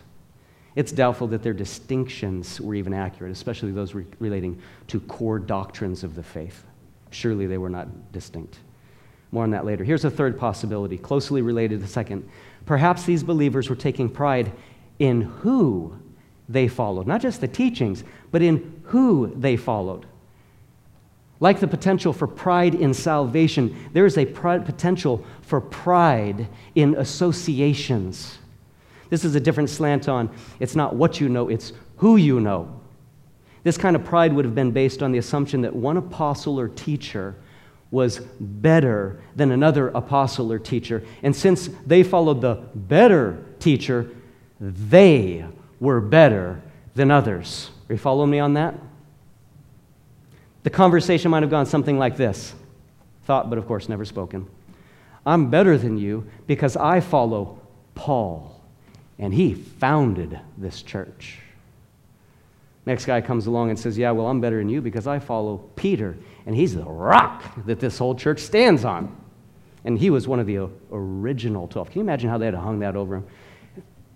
It's 0.75 0.91
doubtful 0.91 1.27
that 1.29 1.43
their 1.43 1.53
distinctions 1.53 2.61
were 2.61 2.75
even 2.75 2.93
accurate, 2.93 3.31
especially 3.31 3.71
those 3.71 3.95
re- 3.95 4.05
relating 4.19 4.61
to 4.87 4.99
core 4.99 5.39
doctrines 5.39 6.03
of 6.03 6.13
the 6.13 6.23
faith. 6.23 6.65
Surely 7.09 7.47
they 7.47 7.57
were 7.57 7.69
not 7.69 8.11
distinct. 8.11 8.59
More 9.31 9.43
on 9.43 9.51
that 9.51 9.65
later. 9.65 9.83
Here's 9.83 10.05
a 10.05 10.11
third 10.11 10.37
possibility, 10.37 10.97
closely 10.97 11.41
related 11.41 11.79
to 11.79 11.85
the 11.85 11.91
second. 11.91 12.29
Perhaps 12.65 13.05
these 13.05 13.23
believers 13.23 13.69
were 13.69 13.75
taking 13.75 14.09
pride 14.09 14.51
in 14.99 15.21
who 15.21 15.97
they 16.49 16.67
followed, 16.67 17.07
not 17.07 17.21
just 17.21 17.41
the 17.41 17.47
teachings, 17.47 18.03
but 18.31 18.41
in 18.41 18.81
who 18.83 19.33
they 19.35 19.57
followed. 19.57 20.05
Like 21.39 21.59
the 21.59 21.67
potential 21.67 22.13
for 22.13 22.27
pride 22.27 22.73
in 22.73 22.93
salvation, 22.93 23.89
there 23.93 24.05
is 24.05 24.17
a 24.17 24.25
potential 24.25 25.23
for 25.41 25.61
pride 25.61 26.47
in 26.75 26.95
associations. 26.95 28.39
This 29.09 29.23
is 29.23 29.35
a 29.35 29.39
different 29.39 29.69
slant 29.69 30.09
on 30.09 30.29
it's 30.59 30.75
not 30.75 30.95
what 30.95 31.21
you 31.21 31.29
know, 31.29 31.49
it's 31.49 31.73
who 31.97 32.17
you 32.17 32.39
know. 32.39 32.81
This 33.63 33.77
kind 33.77 33.95
of 33.95 34.03
pride 34.03 34.33
would 34.33 34.45
have 34.45 34.55
been 34.55 34.71
based 34.71 35.03
on 35.03 35.11
the 35.11 35.17
assumption 35.17 35.61
that 35.61 35.75
one 35.75 35.97
apostle 35.97 36.59
or 36.59 36.69
teacher 36.69 37.35
was 37.91 38.19
better 38.39 39.19
than 39.35 39.51
another 39.51 39.89
apostle 39.89 40.51
or 40.51 40.59
teacher. 40.59 41.03
And 41.23 41.35
since 41.35 41.69
they 41.85 42.03
followed 42.03 42.41
the 42.41 42.63
better 42.75 43.43
teacher, 43.59 44.09
they 44.59 45.45
were 45.79 46.01
better 46.01 46.61
than 46.95 47.11
others. 47.11 47.71
Are 47.89 47.93
you 47.93 47.99
following 47.99 48.29
me 48.29 48.39
on 48.39 48.55
that? 48.55 48.75
The 50.67 50.71
conversation 50.71 51.31
might 51.31 51.43
have 51.43 51.49
gone 51.49 51.65
something 51.65 51.97
like 51.97 52.17
this 52.17 52.53
thought, 53.23 53.49
but 53.49 53.57
of 53.57 53.67
course 53.67 53.87
never 53.87 54.03
spoken. 54.03 54.47
I'm 55.25 55.49
better 55.49 55.77
than 55.77 55.97
you 55.97 56.29
because 56.45 56.75
I 56.75 56.99
follow 56.99 57.61
Paul, 57.95 58.61
and 59.17 59.33
he 59.33 59.53
founded 59.53 60.37
this 60.57 60.81
church. 60.81 61.39
Next 62.85 63.05
guy 63.05 63.21
comes 63.21 63.47
along 63.47 63.69
and 63.69 63.79
says, 63.79 63.97
Yeah, 63.97 64.11
well, 64.11 64.27
I'm 64.27 64.41
better 64.41 64.57
than 64.57 64.67
you 64.67 64.81
because 64.81 65.07
I 65.07 65.19
follow 65.19 65.59
Peter, 65.77 66.17
and 66.45 66.53
he's 66.53 66.75
the 66.75 66.83
rock 66.83 67.45
that 67.65 67.79
this 67.79 67.97
whole 67.97 68.13
church 68.13 68.39
stands 68.39 68.83
on. 68.83 69.15
And 69.85 69.97
he 69.97 70.09
was 70.09 70.27
one 70.27 70.41
of 70.41 70.47
the 70.47 70.67
original 70.91 71.69
12. 71.69 71.91
Can 71.91 71.99
you 71.99 72.03
imagine 72.03 72.29
how 72.29 72.37
they 72.37 72.45
had 72.47 72.55
hung 72.55 72.79
that 72.79 72.97
over 72.97 73.15
him? 73.15 73.27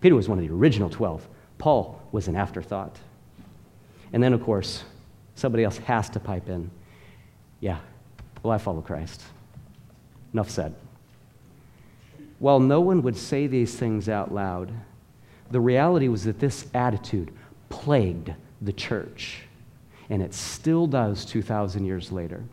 Peter 0.02 0.16
was 0.16 0.28
one 0.28 0.38
of 0.38 0.46
the 0.46 0.54
original 0.54 0.90
12. 0.90 1.26
Paul 1.60 2.02
was 2.12 2.28
an 2.28 2.36
afterthought. 2.36 3.00
And 4.12 4.22
then, 4.22 4.34
of 4.34 4.44
course, 4.44 4.84
somebody 5.42 5.64
else 5.64 5.80
has 5.80 6.10
to 6.12 6.20
pipe 6.20 6.48
in. 6.48 6.70
Yeah, 7.60 7.80
well, 8.44 8.54
I 8.54 8.60
follow 8.60 8.82
Christ. 8.82 9.24
Enough 10.34 10.50
said. 10.50 10.76
While 12.40 12.60
no 12.60 12.80
one 12.80 13.02
would 13.02 13.18
say 13.18 13.48
these 13.48 13.76
things 13.76 14.08
out 14.08 14.34
loud, 14.34 14.72
the 15.50 15.60
reality 15.60 16.08
was 16.08 16.24
that 16.24 16.40
this 16.40 16.68
attitude 16.74 17.34
plagued 17.70 18.34
the 18.62 18.72
church, 18.72 19.42
and 20.10 20.22
it 20.22 20.34
still 20.34 20.88
does 20.88 21.26
2,000 21.26 21.86
years 21.86 22.12
later. 22.12 22.44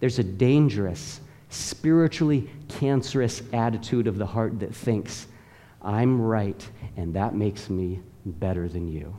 There's 0.00 0.18
a 0.18 0.24
dangerous, 0.24 1.20
spiritually 1.50 2.48
cancerous 2.68 3.42
attitude 3.52 4.06
of 4.06 4.18
the 4.18 4.26
heart 4.26 4.60
that 4.60 4.74
thinks 4.74 5.26
I'm 5.82 6.20
right, 6.20 6.68
and 6.96 7.14
that 7.14 7.34
makes 7.34 7.68
me 7.68 8.00
better 8.24 8.68
than 8.68 8.88
you. 8.88 9.14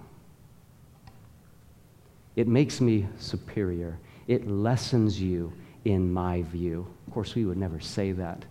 It 2.36 2.48
makes 2.48 2.82
me 2.82 3.08
superior. 3.18 4.00
It 4.28 4.48
lessens 4.48 5.22
you 5.22 5.54
in 5.86 6.12
my 6.12 6.42
view. 6.44 6.88
Of 7.08 7.14
course, 7.14 7.36
we 7.36 7.46
would 7.46 7.58
never 7.58 7.80
say 7.80 8.12
that. 8.14 8.46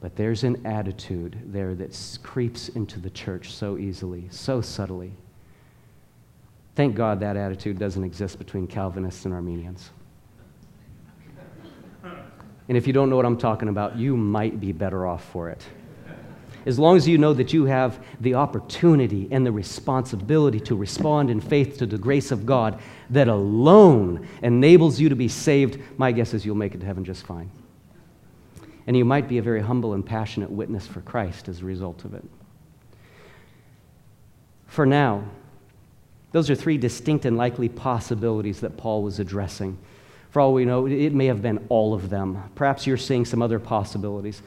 But 0.00 0.16
there's 0.16 0.44
an 0.44 0.66
attitude 0.66 1.38
there 1.46 1.74
that 1.74 2.18
creeps 2.22 2.70
into 2.70 2.98
the 2.98 3.10
church 3.10 3.52
so 3.52 3.76
easily, 3.76 4.28
so 4.30 4.60
subtly. 4.60 5.12
Thank 6.74 6.94
God 6.94 7.20
that 7.20 7.36
attitude 7.36 7.78
doesn't 7.78 8.02
exist 8.02 8.38
between 8.38 8.66
Calvinists 8.66 9.26
and 9.26 9.34
Arminians. 9.34 9.90
And 12.68 12.76
if 12.76 12.86
you 12.86 12.92
don't 12.92 13.10
know 13.10 13.16
what 13.16 13.26
I'm 13.26 13.36
talking 13.36 13.68
about, 13.68 13.96
you 13.96 14.16
might 14.16 14.60
be 14.60 14.72
better 14.72 15.06
off 15.06 15.24
for 15.24 15.50
it 15.50 15.66
as 16.66 16.78
long 16.78 16.96
as 16.96 17.08
you 17.08 17.18
know 17.18 17.32
that 17.32 17.52
you 17.52 17.64
have 17.64 18.04
the 18.20 18.34
opportunity 18.34 19.28
and 19.30 19.46
the 19.46 19.52
responsibility 19.52 20.60
to 20.60 20.76
respond 20.76 21.30
in 21.30 21.40
faith 21.40 21.78
to 21.78 21.86
the 21.86 21.98
grace 21.98 22.30
of 22.30 22.46
God 22.46 22.80
that 23.10 23.28
alone 23.28 24.28
enables 24.42 25.00
you 25.00 25.08
to 25.08 25.16
be 25.16 25.28
saved, 25.28 25.80
my 25.96 26.12
guess 26.12 26.34
is 26.34 26.44
you'll 26.44 26.56
make 26.56 26.74
it 26.74 26.80
to 26.80 26.86
heaven 26.86 27.04
just 27.04 27.26
fine. 27.26 27.50
And 28.86 28.96
you 28.96 29.04
might 29.04 29.28
be 29.28 29.38
a 29.38 29.42
very 29.42 29.60
humble 29.60 29.94
and 29.94 30.04
passionate 30.04 30.50
witness 30.50 30.86
for 30.86 31.00
Christ 31.00 31.48
as 31.48 31.60
a 31.60 31.64
result 31.64 32.04
of 32.04 32.14
it. 32.14 32.24
For 34.66 34.86
now, 34.86 35.24
those 36.32 36.48
are 36.48 36.54
three 36.54 36.78
distinct 36.78 37.24
and 37.24 37.36
likely 37.36 37.68
possibilities 37.68 38.60
that 38.60 38.76
Paul 38.76 39.02
was 39.02 39.18
addressing. 39.18 39.76
For 40.30 40.40
all 40.40 40.54
we 40.54 40.64
know, 40.64 40.86
it 40.86 41.12
may 41.12 41.26
have 41.26 41.42
been 41.42 41.66
all 41.68 41.92
of 41.92 42.08
them. 42.08 42.42
Perhaps 42.54 42.86
you're 42.86 42.96
seeing 42.96 43.24
some 43.24 43.42
other 43.42 43.58
possibilities. 43.58 44.42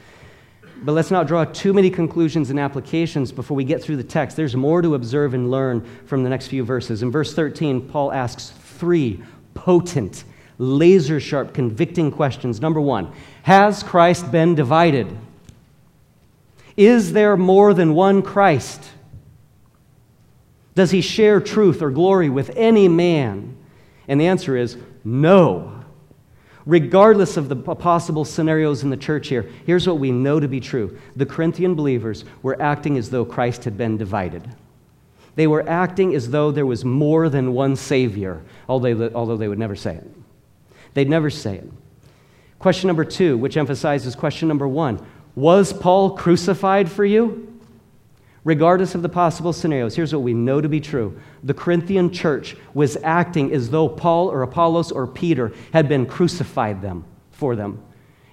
But 0.82 0.92
let's 0.92 1.10
not 1.10 1.26
draw 1.26 1.44
too 1.44 1.72
many 1.72 1.90
conclusions 1.90 2.50
and 2.50 2.60
applications 2.60 3.32
before 3.32 3.56
we 3.56 3.64
get 3.64 3.82
through 3.82 3.96
the 3.96 4.04
text. 4.04 4.36
There's 4.36 4.56
more 4.56 4.82
to 4.82 4.94
observe 4.94 5.34
and 5.34 5.50
learn 5.50 5.86
from 6.06 6.22
the 6.24 6.30
next 6.30 6.48
few 6.48 6.64
verses. 6.64 7.02
In 7.02 7.10
verse 7.10 7.34
13, 7.34 7.88
Paul 7.88 8.12
asks 8.12 8.50
three 8.50 9.22
potent, 9.54 10.24
laser 10.58 11.20
sharp, 11.20 11.54
convicting 11.54 12.10
questions. 12.10 12.60
Number 12.60 12.80
one 12.80 13.12
Has 13.42 13.82
Christ 13.82 14.30
been 14.30 14.54
divided? 14.54 15.16
Is 16.76 17.12
there 17.12 17.36
more 17.36 17.72
than 17.72 17.94
one 17.94 18.20
Christ? 18.20 18.90
Does 20.74 20.90
he 20.90 21.00
share 21.00 21.40
truth 21.40 21.82
or 21.82 21.90
glory 21.90 22.28
with 22.28 22.50
any 22.56 22.88
man? 22.88 23.56
And 24.08 24.20
the 24.20 24.26
answer 24.26 24.56
is 24.56 24.76
no 25.04 25.73
regardless 26.66 27.36
of 27.36 27.48
the 27.48 27.56
possible 27.56 28.24
scenarios 28.24 28.82
in 28.82 28.90
the 28.90 28.96
church 28.96 29.28
here, 29.28 29.48
here's 29.66 29.86
what 29.86 29.98
we 29.98 30.10
know 30.10 30.40
to 30.40 30.48
be 30.48 30.60
true 30.60 30.98
the 31.16 31.26
Corinthian 31.26 31.74
believers 31.74 32.24
were 32.42 32.60
acting 32.60 32.96
as 32.96 33.10
though 33.10 33.24
Christ 33.24 33.64
had 33.64 33.76
been 33.76 33.96
divided. 33.96 34.48
They 35.36 35.46
were 35.46 35.68
acting 35.68 36.14
as 36.14 36.30
though 36.30 36.50
there 36.50 36.66
was 36.66 36.84
more 36.84 37.28
than 37.28 37.54
one 37.54 37.76
Savior, 37.76 38.42
although 38.68 39.36
they 39.36 39.48
would 39.48 39.58
never 39.58 39.76
say 39.76 39.96
it. 39.96 40.10
They'd 40.94 41.10
never 41.10 41.28
say 41.28 41.56
it. 41.56 41.70
Question 42.58 42.86
number 42.86 43.04
two, 43.04 43.36
which 43.36 43.56
emphasizes 43.56 44.14
question 44.14 44.48
number 44.48 44.68
one 44.68 45.04
Was 45.34 45.72
Paul 45.72 46.16
crucified 46.16 46.90
for 46.90 47.04
you? 47.04 47.53
Regardless 48.44 48.94
of 48.94 49.00
the 49.00 49.08
possible 49.08 49.54
scenarios, 49.54 49.96
here's 49.96 50.12
what 50.12 50.22
we 50.22 50.34
know 50.34 50.60
to 50.60 50.68
be 50.68 50.80
true. 50.80 51.18
The 51.42 51.54
Corinthian 51.54 52.12
church 52.12 52.56
was 52.74 52.98
acting 53.02 53.52
as 53.52 53.70
though 53.70 53.88
Paul 53.88 54.30
or 54.30 54.42
Apollos 54.42 54.92
or 54.92 55.06
Peter 55.06 55.52
had 55.72 55.88
been 55.88 56.04
crucified 56.04 56.82
them 56.82 57.04
for 57.30 57.56
them, 57.56 57.82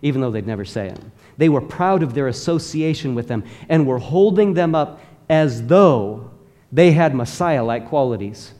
even 0.01 0.20
though 0.20 0.32
they'd 0.32 0.45
never 0.45 0.66
say 0.66 0.88
it. 0.88 0.99
They 1.38 1.47
were 1.47 1.62
proud 1.62 2.03
of 2.03 2.14
their 2.14 2.28
association 2.28 3.16
with 3.16 3.30
them 3.30 3.45
and 3.70 3.88
were 3.88 3.99
holding 3.99 4.53
them 4.53 4.76
up 4.76 5.01
as 5.30 5.66
though 5.68 6.30
they 6.74 6.91
had 6.91 7.16
Messiah 7.16 7.64
like 7.64 7.88
qualities, 7.88 8.53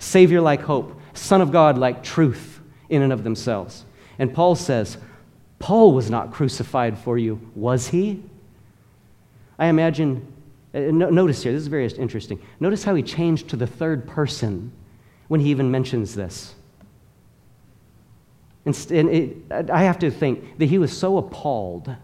Savior 0.00 0.40
like 0.40 0.62
hope, 0.62 1.00
Son 1.14 1.40
of 1.40 1.52
God 1.52 1.78
like 1.78 2.02
truth 2.02 2.60
in 2.88 3.02
and 3.02 3.12
of 3.12 3.22
themselves. 3.22 3.84
And 4.18 4.34
Paul 4.34 4.56
says, 4.56 4.98
Paul 5.60 5.92
was 5.92 6.10
not 6.10 6.32
crucified 6.32 6.98
for 6.98 7.16
you, 7.16 7.40
was 7.54 7.88
he? 7.88 8.24
I 9.58 9.66
imagine 9.68 10.32
Uh, 10.76 10.90
notice 10.90 11.42
here, 11.42 11.52
this 11.52 11.62
is 11.62 11.68
very 11.68 11.86
interesting. 11.86 12.38
Notice 12.60 12.84
how 12.84 12.94
he 12.94 13.02
changed 13.02 13.48
to 13.48 13.56
the 13.56 13.66
third 13.66 14.06
person 14.06 14.70
when 15.28 15.40
he 15.40 15.50
even 15.50 15.70
mentions 15.70 16.14
this. 16.14 16.54
And 18.66 18.76
it, 18.90 19.36
I 19.50 19.84
have 19.84 19.98
to 20.00 20.10
think 20.10 20.58
that 20.58 20.66
he 20.66 20.76
was 20.76 20.96
so 20.96 21.16
appalled 21.16 21.94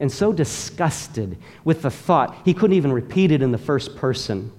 and 0.00 0.10
so 0.10 0.32
disgusted 0.32 1.36
with 1.64 1.82
the 1.82 1.90
thought, 1.90 2.36
he 2.44 2.54
couldn't 2.54 2.76
even 2.76 2.92
repeat 2.92 3.32
it 3.32 3.42
in 3.42 3.52
the 3.52 3.58
first 3.58 3.96
person. 3.96 4.50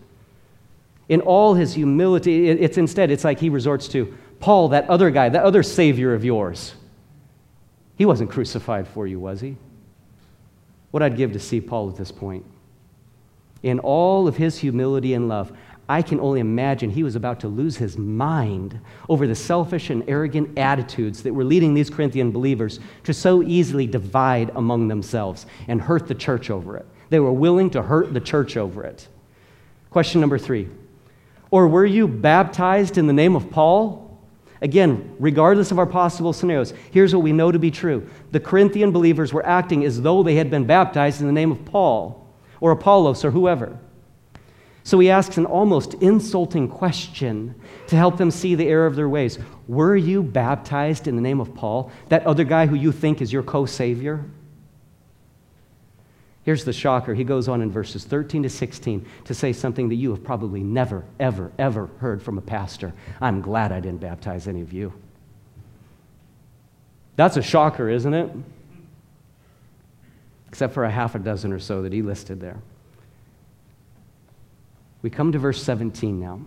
In 1.10 1.22
all 1.22 1.56
his 1.56 1.74
humility, 1.74 2.50
it's 2.50 2.78
instead, 2.78 3.12
it's 3.12 3.24
like 3.24 3.40
he 3.40 3.50
resorts 3.50 3.88
to, 3.90 4.16
Paul, 4.40 4.70
that 4.70 4.90
other 4.90 5.10
guy, 5.10 5.30
that 5.30 5.44
other 5.44 5.64
Savior 5.64 6.14
of 6.14 6.24
yours, 6.24 6.76
he 7.98 8.06
wasn't 8.06 8.30
crucified 8.30 8.88
for 8.88 9.08
you, 9.08 9.20
was 9.20 9.42
he? 9.42 9.58
What 10.92 11.02
I'd 11.02 11.18
give 11.18 11.34
to 11.34 11.40
see 11.40 11.60
Paul 11.60 11.90
at 11.90 11.96
this 11.96 12.12
point. 12.12 12.46
In 13.64 13.80
all 13.80 14.28
of 14.28 14.36
his 14.36 14.60
humility 14.60 15.14
and 15.14 15.30
love, 15.30 15.54
I 15.88 16.02
can 16.02 16.20
only 16.20 16.40
imagine 16.40 16.90
he 16.90 17.04
was 17.04 17.16
about 17.16 17.40
to 17.42 17.48
lose 17.48 17.78
his 17.78 17.98
mind 17.98 18.80
over 19.10 19.28
the 19.28 19.36
selfish 19.36 19.90
and 19.90 20.04
arrogant 20.08 20.58
attitudes 20.58 21.24
that 21.24 21.34
were 21.34 21.44
leading 21.44 21.74
these 21.74 21.90
Corinthian 21.90 22.32
believers 22.32 22.80
to 23.04 23.14
so 23.14 23.44
easily 23.44 23.86
divide 23.86 24.52
among 24.56 24.88
themselves 24.88 25.46
and 25.68 25.82
hurt 25.82 26.08
the 26.08 26.16
church 26.16 26.50
over 26.50 26.78
it. 26.78 26.86
They 27.10 27.20
were 27.20 27.34
willing 27.34 27.70
to 27.72 27.82
hurt 27.82 28.14
the 28.14 28.22
church 28.22 28.56
over 28.56 28.84
it. 28.84 29.08
Question 29.90 30.22
number 30.22 30.38
three 30.38 30.70
Or 31.52 31.68
were 31.68 31.86
you 31.86 32.08
baptized 32.08 32.98
in 32.98 33.08
the 33.08 33.14
name 33.14 33.36
of 33.36 33.50
Paul? 33.50 34.02
Again, 34.62 35.14
regardless 35.20 35.72
of 35.72 35.80
our 35.80 35.86
possible 35.86 36.32
scenarios, 36.32 36.74
here's 36.92 37.14
what 37.14 37.22
we 37.22 37.34
know 37.34 37.52
to 37.52 37.60
be 37.60 37.72
true 37.72 38.10
the 38.32 38.40
Corinthian 38.40 38.92
believers 38.92 39.34
were 39.34 39.46
acting 39.46 39.84
as 39.84 40.02
though 40.02 40.24
they 40.24 40.36
had 40.36 40.50
been 40.50 40.66
baptized 40.66 41.20
in 41.20 41.28
the 41.28 41.34
name 41.34 41.52
of 41.52 41.66
Paul 41.66 42.23
or 42.64 42.72
Apollos 42.72 43.26
or 43.26 43.32
whoever. 43.32 43.78
So 44.86 44.98
he 44.98 45.10
asks 45.10 45.36
an 45.36 45.46
almost 45.46 45.96
insulting 45.96 46.70
question 46.70 47.56
to 47.88 47.98
help 47.98 48.16
them 48.16 48.32
see 48.32 48.56
the 48.56 48.70
error 48.70 48.86
of 48.86 48.96
their 48.96 49.10
ways. 49.10 49.38
Were 49.68 49.98
you 49.98 50.24
baptized 50.24 51.06
in 51.06 51.18
the 51.18 51.22
name 51.22 51.42
of 51.42 51.54
Paul, 51.54 51.92
that 52.08 52.26
other 52.26 52.46
guy 52.46 52.66
who 52.66 52.76
you 52.76 52.94
think 52.94 53.22
is 53.22 53.34
your 53.34 53.44
co 53.44 53.66
savior? 53.66 54.24
Here's 56.44 56.64
the 56.64 56.72
shocker. 56.72 57.14
He 57.14 57.26
goes 57.26 57.50
on 57.50 57.62
in 57.62 57.70
verses 57.70 58.06
13 58.06 58.44
to 58.44 58.50
16 58.50 59.06
to 59.26 59.34
say 59.34 59.52
something 59.52 59.90
that 59.90 59.96
you 59.96 60.12
have 60.12 60.24
probably 60.24 60.64
never, 60.64 61.04
ever, 61.20 61.52
ever 61.60 61.88
heard 62.00 62.24
from 62.24 62.38
a 62.38 62.42
pastor. 62.42 62.94
I'm 63.20 63.42
glad 63.42 63.74
I 63.74 63.82
didn't 63.82 64.00
baptize 64.00 64.48
any 64.48 64.62
of 64.62 64.72
you. 64.72 64.94
That's 67.18 67.36
a 67.36 67.42
shocker, 67.42 67.90
isn't 67.90 68.14
it? 68.14 68.32
Except 70.54 70.76
for 70.76 70.84
a 70.84 70.92
half 70.92 71.16
a 71.16 71.20
dozen 71.20 71.52
or 71.52 71.58
so 71.58 71.82
that 71.82 71.92
he 71.92 72.04
listed 72.04 72.40
there. 72.40 72.60
We 75.02 75.10
come 75.10 75.32
to 75.32 75.40
verse 75.40 75.64
17 75.64 76.20
now. 76.20 76.42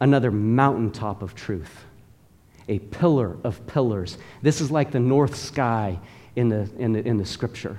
Another 0.00 0.32
mountaintop 0.32 1.22
of 1.22 1.36
truth, 1.36 1.84
a 2.66 2.80
pillar 2.80 3.36
of 3.44 3.64
pillars. 3.68 4.18
This 4.42 4.60
is 4.60 4.72
like 4.72 4.90
the 4.90 4.98
north 4.98 5.36
sky 5.36 6.00
in 6.34 6.48
the, 6.48 6.68
in 6.78 6.94
the, 6.94 7.06
in 7.06 7.16
the 7.16 7.24
scripture. 7.24 7.78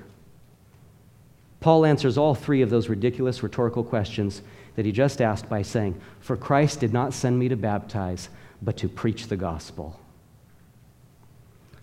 Paul 1.60 1.84
answers 1.84 2.16
all 2.16 2.34
three 2.34 2.62
of 2.62 2.70
those 2.70 2.88
ridiculous 2.88 3.42
rhetorical 3.42 3.84
questions 3.84 4.40
that 4.76 4.86
he 4.86 4.92
just 4.92 5.20
asked 5.20 5.46
by 5.46 5.60
saying, 5.60 6.00
For 6.20 6.38
Christ 6.38 6.80
did 6.80 6.94
not 6.94 7.12
send 7.12 7.38
me 7.38 7.50
to 7.50 7.56
baptize, 7.56 8.30
but 8.62 8.78
to 8.78 8.88
preach 8.88 9.26
the 9.26 9.36
gospel. 9.36 10.00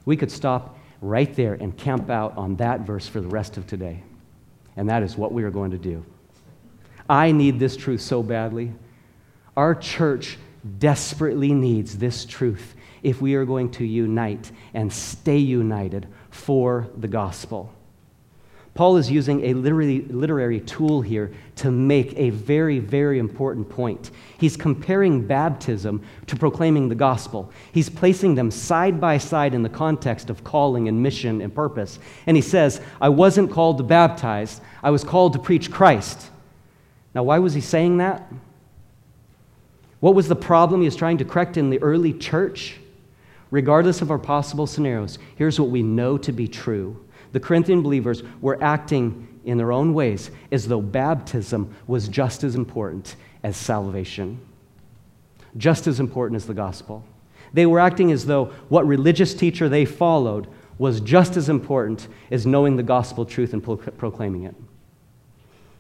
We 0.03 0.17
could 0.17 0.31
stop 0.31 0.79
right 1.01 1.35
there 1.35 1.55
and 1.55 1.75
camp 1.75 2.09
out 2.09 2.37
on 2.37 2.55
that 2.57 2.81
verse 2.81 3.07
for 3.07 3.19
the 3.19 3.27
rest 3.27 3.57
of 3.57 3.67
today. 3.67 4.03
And 4.77 4.89
that 4.89 5.03
is 5.03 5.17
what 5.17 5.33
we 5.33 5.43
are 5.43 5.51
going 5.51 5.71
to 5.71 5.77
do. 5.77 6.05
I 7.09 7.31
need 7.31 7.59
this 7.59 7.75
truth 7.75 8.01
so 8.01 8.23
badly. 8.23 8.71
Our 9.57 9.75
church 9.75 10.37
desperately 10.79 11.53
needs 11.53 11.97
this 11.97 12.23
truth 12.23 12.75
if 13.03 13.19
we 13.19 13.35
are 13.35 13.45
going 13.45 13.71
to 13.71 13.85
unite 13.85 14.51
and 14.73 14.93
stay 14.93 15.37
united 15.37 16.07
for 16.29 16.87
the 16.95 17.07
gospel. 17.07 17.73
Paul 18.73 18.95
is 18.95 19.11
using 19.11 19.43
a 19.43 19.53
literary, 19.53 20.01
literary 20.03 20.61
tool 20.61 21.01
here 21.01 21.33
to 21.57 21.71
make 21.71 22.13
a 22.17 22.29
very, 22.29 22.79
very 22.79 23.19
important 23.19 23.69
point. 23.69 24.11
He's 24.37 24.55
comparing 24.55 25.27
baptism 25.27 26.01
to 26.27 26.37
proclaiming 26.37 26.87
the 26.87 26.95
gospel. 26.95 27.51
He's 27.73 27.89
placing 27.89 28.35
them 28.35 28.49
side 28.49 29.01
by 29.01 29.17
side 29.17 29.53
in 29.53 29.61
the 29.61 29.69
context 29.69 30.29
of 30.29 30.45
calling 30.45 30.87
and 30.87 31.03
mission 31.03 31.41
and 31.41 31.53
purpose. 31.53 31.99
And 32.25 32.37
he 32.37 32.41
says, 32.41 32.81
I 33.01 33.09
wasn't 33.09 33.51
called 33.51 33.77
to 33.79 33.83
baptize, 33.83 34.61
I 34.81 34.89
was 34.89 35.03
called 35.03 35.33
to 35.33 35.39
preach 35.39 35.69
Christ. 35.69 36.29
Now, 37.13 37.23
why 37.23 37.39
was 37.39 37.53
he 37.53 37.61
saying 37.61 37.97
that? 37.97 38.31
What 39.99 40.15
was 40.15 40.29
the 40.29 40.35
problem 40.35 40.79
he 40.79 40.87
was 40.87 40.95
trying 40.95 41.17
to 41.17 41.25
correct 41.25 41.57
in 41.57 41.69
the 41.69 41.81
early 41.83 42.13
church? 42.13 42.77
Regardless 43.51 44.01
of 44.01 44.11
our 44.11 44.17
possible 44.17 44.65
scenarios, 44.65 45.19
here's 45.35 45.59
what 45.59 45.69
we 45.69 45.83
know 45.83 46.17
to 46.19 46.31
be 46.31 46.47
true 46.47 47.05
the 47.31 47.39
Corinthian 47.39 47.81
believers 47.81 48.23
were 48.41 48.61
acting 48.63 49.27
in 49.45 49.57
their 49.57 49.71
own 49.71 49.93
ways 49.93 50.31
as 50.51 50.67
though 50.67 50.81
baptism 50.81 51.73
was 51.87 52.07
just 52.07 52.43
as 52.43 52.55
important 52.55 53.15
as 53.43 53.57
salvation, 53.57 54.39
just 55.57 55.87
as 55.87 55.99
important 55.99 56.35
as 56.35 56.45
the 56.45 56.53
gospel. 56.53 57.03
They 57.53 57.65
were 57.65 57.79
acting 57.79 58.11
as 58.11 58.25
though 58.25 58.45
what 58.69 58.85
religious 58.85 59.33
teacher 59.33 59.67
they 59.67 59.85
followed 59.85 60.47
was 60.77 61.01
just 61.01 61.37
as 61.37 61.49
important 61.49 62.07
as 62.31 62.45
knowing 62.45 62.75
the 62.75 62.83
gospel 62.83 63.25
truth 63.25 63.53
and 63.53 63.63
pro- 63.63 63.77
proclaiming 63.77 64.43
it. 64.43 64.55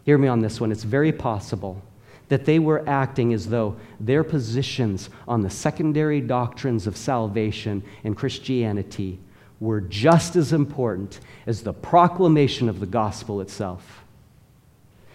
Hear 0.03 0.17
me 0.17 0.27
on 0.27 0.41
this 0.41 0.59
one. 0.59 0.71
It's 0.71 0.83
very 0.83 1.11
possible 1.11 1.81
that 2.29 2.45
they 2.45 2.59
were 2.59 2.87
acting 2.87 3.33
as 3.33 3.49
though 3.49 3.75
their 3.99 4.23
positions 4.23 5.09
on 5.27 5.41
the 5.41 5.49
secondary 5.49 6.21
doctrines 6.21 6.87
of 6.87 6.95
salvation 6.95 7.83
and 8.03 8.15
Christianity 8.15 9.19
were 9.61 9.79
just 9.79 10.35
as 10.35 10.51
important 10.51 11.21
as 11.45 11.61
the 11.61 11.71
proclamation 11.71 12.67
of 12.67 12.81
the 12.81 12.85
gospel 12.85 13.39
itself. 13.39 14.03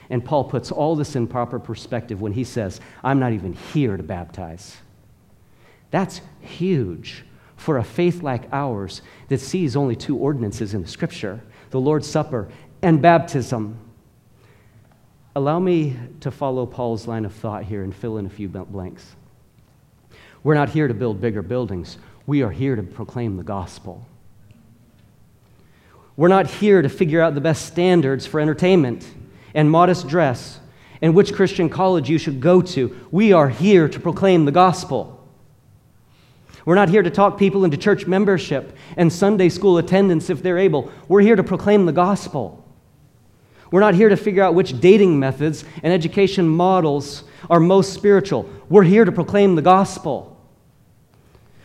And 0.09 0.25
Paul 0.25 0.45
puts 0.45 0.71
all 0.71 0.95
this 0.95 1.17
in 1.17 1.27
proper 1.27 1.59
perspective 1.59 2.23
when 2.23 2.33
he 2.33 2.45
says, 2.45 2.81
I'm 3.03 3.19
not 3.19 3.33
even 3.33 3.53
here 3.53 3.97
to 3.97 4.03
baptize. 4.05 4.77
That's 5.91 6.21
huge 6.41 7.25
for 7.57 7.79
a 7.79 7.85
faith 7.85 8.23
like 8.23 8.45
ours 8.53 9.03
that 9.29 9.41
sees 9.41 9.75
only 9.75 9.97
two 9.97 10.17
ordinances 10.17 10.73
in 10.73 10.83
the 10.83 10.89
scripture 10.89 11.43
the 11.71 11.81
Lord's 11.81 12.09
Supper 12.09 12.49
and 12.81 13.03
baptism. 13.03 13.77
Allow 15.35 15.59
me 15.59 15.97
to 16.21 16.31
follow 16.31 16.65
Paul's 16.65 17.09
line 17.09 17.25
of 17.25 17.35
thought 17.35 17.65
here 17.65 17.83
and 17.83 17.95
fill 17.95 18.19
in 18.19 18.27
a 18.27 18.31
few 18.31 18.49
blanks. 18.49 19.17
We're 20.45 20.55
not 20.55 20.69
here 20.69 20.87
to 20.87 20.95
build 20.95 21.21
bigger 21.21 21.43
buildings, 21.43 21.99
we 22.27 22.43
are 22.43 22.53
here 22.53 22.77
to 22.77 22.83
proclaim 22.85 23.37
the 23.37 23.43
gospel. 23.43 24.07
We're 26.17 26.29
not 26.29 26.47
here 26.47 26.81
to 26.81 26.89
figure 26.89 27.21
out 27.21 27.35
the 27.35 27.41
best 27.41 27.67
standards 27.67 28.27
for 28.27 28.41
entertainment 28.41 29.07
and 29.55 29.71
modest 29.71 30.09
dress 30.09 30.61
and 31.03 31.15
which 31.15 31.35
Christian 31.35 31.69
college 31.69 32.09
you 32.09 32.19
should 32.19 32.41
go 32.41 32.63
to. 32.63 33.07
We 33.11 33.33
are 33.33 33.51
here 33.51 33.89
to 33.89 34.01
proclaim 34.01 34.47
the 34.47 34.53
gospel. 34.53 35.13
We're 36.65 36.75
not 36.75 36.89
here 36.89 37.03
to 37.03 37.11
talk 37.11 37.39
people 37.39 37.65
into 37.65 37.77
church 37.77 38.07
membership 38.07 38.77
and 38.97 39.13
Sunday 39.13 39.51
school 39.51 39.79
attendance 39.79 40.31
if 40.31 40.43
they're 40.43 40.59
able. 40.59 40.91
We're 41.07 41.21
here 41.21 41.37
to 41.37 41.45
proclaim 41.45 41.87
the 41.87 41.93
gospel. 41.93 42.65
We're 43.71 43.81
not 43.81 43.95
here 43.95 44.09
to 44.09 44.17
figure 44.17 44.43
out 44.43 44.55
which 44.55 44.81
dating 44.81 45.19
methods 45.19 45.65
and 45.83 45.93
education 45.93 46.49
models 46.49 47.25
are 47.51 47.61
most 47.61 47.93
spiritual. 47.93 48.49
We're 48.69 48.85
here 48.85 49.05
to 49.05 49.13
proclaim 49.13 49.55
the 49.55 49.63
gospel. 49.63 50.33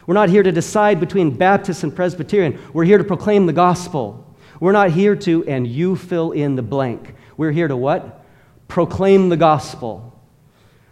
We're 0.05 0.15
not 0.15 0.29
here 0.29 0.43
to 0.43 0.51
decide 0.51 0.99
between 0.99 1.37
Baptist 1.37 1.83
and 1.83 1.95
Presbyterian. 1.95 2.59
We're 2.73 2.83
here 2.83 2.97
to 2.97 3.03
proclaim 3.03 3.45
the 3.45 3.53
gospel. 3.53 4.30
We're 4.61 4.73
not 4.73 4.91
here 4.91 5.15
to, 5.15 5.43
and 5.47 5.65
you 5.65 5.95
fill 5.95 6.31
in 6.33 6.55
the 6.55 6.61
blank. 6.61 7.15
We're 7.35 7.51
here 7.51 7.67
to 7.67 7.75
what? 7.75 8.23
Proclaim 8.67 9.29
the 9.29 9.35
gospel. 9.35 10.07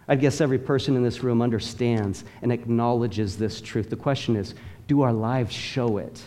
I 0.08 0.16
guess 0.16 0.40
every 0.40 0.58
person 0.58 0.96
in 0.96 1.04
this 1.04 1.22
room 1.22 1.40
understands 1.40 2.24
and 2.42 2.50
acknowledges 2.50 3.38
this 3.38 3.60
truth. 3.60 3.88
The 3.88 3.94
question 3.94 4.34
is 4.34 4.56
do 4.88 5.02
our 5.02 5.12
lives 5.12 5.54
show 5.54 5.98
it? 5.98 6.20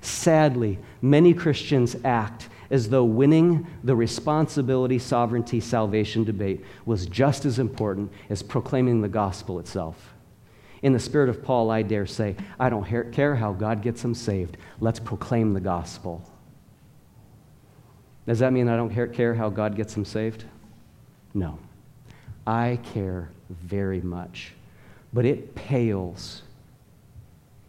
Sadly, 0.00 0.78
many 1.02 1.34
Christians 1.34 1.94
act 2.06 2.48
as 2.70 2.88
though 2.88 3.04
winning 3.04 3.66
the 3.84 3.94
responsibility, 3.94 4.98
sovereignty, 4.98 5.60
salvation 5.60 6.24
debate 6.24 6.64
was 6.86 7.04
just 7.04 7.44
as 7.44 7.58
important 7.58 8.10
as 8.30 8.42
proclaiming 8.42 9.02
the 9.02 9.08
gospel 9.08 9.58
itself. 9.58 10.14
In 10.80 10.94
the 10.94 11.00
spirit 11.00 11.28
of 11.28 11.42
Paul, 11.42 11.70
I 11.70 11.82
dare 11.82 12.06
say, 12.06 12.34
I 12.58 12.70
don't 12.70 13.12
care 13.12 13.36
how 13.36 13.52
God 13.52 13.82
gets 13.82 14.00
them 14.00 14.14
saved. 14.14 14.56
Let's 14.80 15.00
proclaim 15.00 15.52
the 15.52 15.60
gospel. 15.60 16.26
Does 18.28 18.40
that 18.40 18.52
mean 18.52 18.68
I 18.68 18.76
don't 18.76 18.90
care 18.90 19.34
how 19.34 19.48
God 19.48 19.74
gets 19.74 19.94
them 19.94 20.04
saved? 20.04 20.44
No. 21.32 21.58
I 22.46 22.78
care 22.82 23.30
very 23.48 24.02
much. 24.02 24.52
But 25.14 25.24
it 25.24 25.54
pales. 25.54 26.42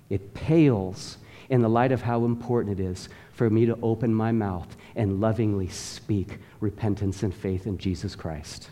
It 0.10 0.34
pales 0.34 1.18
in 1.48 1.62
the 1.62 1.70
light 1.70 1.94
of 1.94 2.02
how 2.02 2.26
important 2.26 2.78
it 2.78 2.84
is 2.84 3.08
for 3.32 3.50
me 3.50 3.66
to 3.68 3.80
open 3.82 4.14
my 4.14 4.34
mouth 4.34 4.76
and 4.98 5.22
lovingly 5.22 5.70
speak 5.70 6.40
repentance 6.60 7.24
and 7.24 7.34
faith 7.34 7.66
in 7.66 7.78
Jesus 7.78 8.14
Christ. 8.14 8.70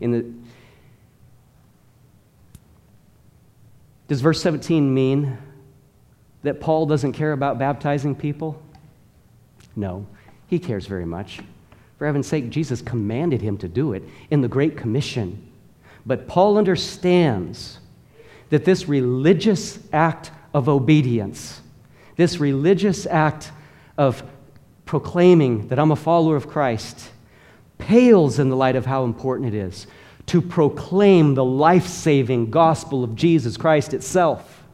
In 0.00 0.10
the, 0.10 0.30
does 4.06 4.20
verse 4.20 4.42
17 4.42 4.92
mean 4.92 5.38
that 6.42 6.60
Paul 6.60 6.84
doesn't 6.84 7.14
care 7.14 7.32
about 7.32 7.58
baptizing 7.58 8.14
people? 8.14 8.60
No. 9.74 10.06
He 10.52 10.58
cares 10.58 10.84
very 10.84 11.06
much. 11.06 11.40
For 11.96 12.04
heaven's 12.04 12.26
sake, 12.26 12.50
Jesus 12.50 12.82
commanded 12.82 13.40
him 13.40 13.56
to 13.56 13.68
do 13.68 13.94
it 13.94 14.02
in 14.30 14.42
the 14.42 14.48
Great 14.48 14.76
Commission. 14.76 15.50
But 16.04 16.28
Paul 16.28 16.58
understands 16.58 17.78
that 18.50 18.66
this 18.66 18.86
religious 18.86 19.78
act 19.94 20.30
of 20.52 20.68
obedience, 20.68 21.62
this 22.16 22.38
religious 22.38 23.06
act 23.06 23.50
of 23.96 24.22
proclaiming 24.84 25.68
that 25.68 25.78
I'm 25.78 25.90
a 25.90 25.96
follower 25.96 26.36
of 26.36 26.48
Christ, 26.48 27.10
pales 27.78 28.38
in 28.38 28.50
the 28.50 28.56
light 28.56 28.76
of 28.76 28.84
how 28.84 29.04
important 29.04 29.54
it 29.54 29.56
is 29.56 29.86
to 30.26 30.42
proclaim 30.42 31.32
the 31.34 31.46
life 31.46 31.86
saving 31.86 32.50
gospel 32.50 33.02
of 33.02 33.16
Jesus 33.16 33.56
Christ 33.56 33.94
itself. 33.94 34.64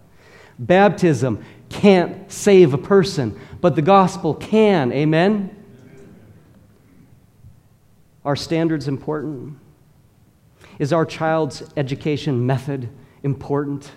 Baptism 0.59 1.45
can't 1.69 2.33
save 2.33 2.75
a 2.75 2.79
person, 2.79 3.41
but 3.61 3.77
the 3.77 3.83
gospel 3.83 4.35
can. 4.35 4.91
Amen? 4.91 5.55
Are 8.29 8.37
standards 8.37 8.89
important? 8.89 9.57
Is 10.79 10.93
our 10.93 11.07
child's 11.07 11.63
education 11.79 12.45
method 12.45 12.91
important? 13.23 13.91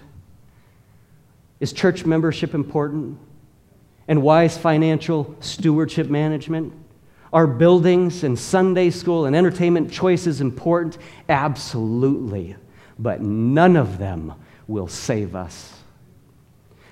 Is 1.60 1.74
church 1.74 2.06
membership 2.06 2.54
important? 2.54 3.20
And 4.08 4.24
wise 4.24 4.58
financial 4.58 5.36
stewardship 5.42 6.10
management? 6.10 6.72
Are 7.34 7.46
buildings 7.46 8.24
and 8.24 8.40
Sunday 8.40 8.90
school 8.90 9.26
and 9.26 9.36
entertainment 9.36 9.92
choices 9.92 10.40
important? 10.40 10.98
Absolutely. 11.28 12.56
But 12.98 13.20
none 13.20 13.76
of 13.76 13.98
them 13.98 14.34
will 14.66 14.88
save 14.88 15.36
us. 15.36 15.81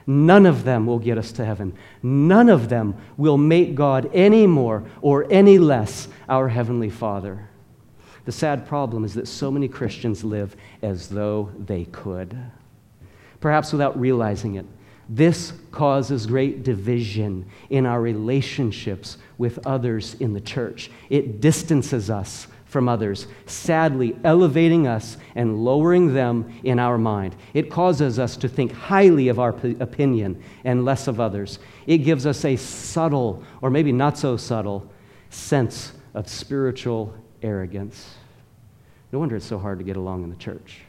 None 0.09 0.47
of 0.47 0.63
them 0.63 0.87
will 0.87 0.97
get 0.97 1.19
us 1.19 1.31
to 1.33 1.45
heaven. 1.45 1.75
None 2.01 2.49
of 2.49 2.67
them 2.67 2.95
will 3.15 3.37
make 3.37 3.75
God 3.75 4.09
any 4.11 4.47
more 4.47 4.83
or 5.03 5.31
any 5.31 5.59
less 5.59 6.07
our 6.27 6.49
Heavenly 6.49 6.89
Father. 6.89 7.47
The 8.25 8.31
sad 8.31 8.65
problem 8.65 9.05
is 9.05 9.13
that 9.13 9.27
so 9.27 9.51
many 9.51 9.67
Christians 9.67 10.23
live 10.23 10.55
as 10.81 11.09
though 11.09 11.51
they 11.59 11.85
could, 11.85 12.35
perhaps 13.39 13.71
without 13.71 13.99
realizing 13.99 14.55
it. 14.55 14.65
This 15.07 15.53
causes 15.69 16.25
great 16.25 16.63
division 16.63 17.45
in 17.69 17.85
our 17.85 18.01
relationships 18.01 19.19
with 19.37 19.59
others 19.67 20.15
in 20.15 20.33
the 20.33 20.41
church. 20.41 20.89
It 21.11 21.39
distances 21.39 22.09
us 22.09 22.47
from 22.69 22.87
others, 22.87 23.27
sadly 23.47 24.15
elevating 24.23 24.87
us 24.87 25.17
and 25.35 25.65
lowering 25.65 26.13
them 26.13 26.53
in 26.63 26.79
our 26.79 26.97
mind. 26.97 27.35
It 27.53 27.71
causes 27.71 28.19
us 28.19 28.37
to 28.37 28.47
think 28.47 28.71
highly 28.71 29.27
of 29.27 29.39
our 29.39 29.51
p- 29.51 29.75
opinion 29.79 30.41
and 30.63 30.85
less 30.85 31.07
of 31.07 31.19
others. 31.19 31.57
It 31.87 31.99
gives 31.99 32.27
us 32.27 32.45
a 32.45 32.55
subtle, 32.55 33.43
or 33.61 33.71
maybe 33.71 33.91
not 33.91 34.19
so 34.19 34.37
subtle, 34.37 34.87
sense 35.31 35.93
of 36.13 36.29
spiritual 36.29 37.13
arrogance. 37.41 38.15
No 39.11 39.17
wonder 39.17 39.35
it's 39.35 39.45
so 39.45 39.57
hard 39.57 39.79
to 39.79 39.85
get 39.85 39.97
along 39.97 40.23
in 40.23 40.29
the 40.29 40.35
church. 40.35 40.81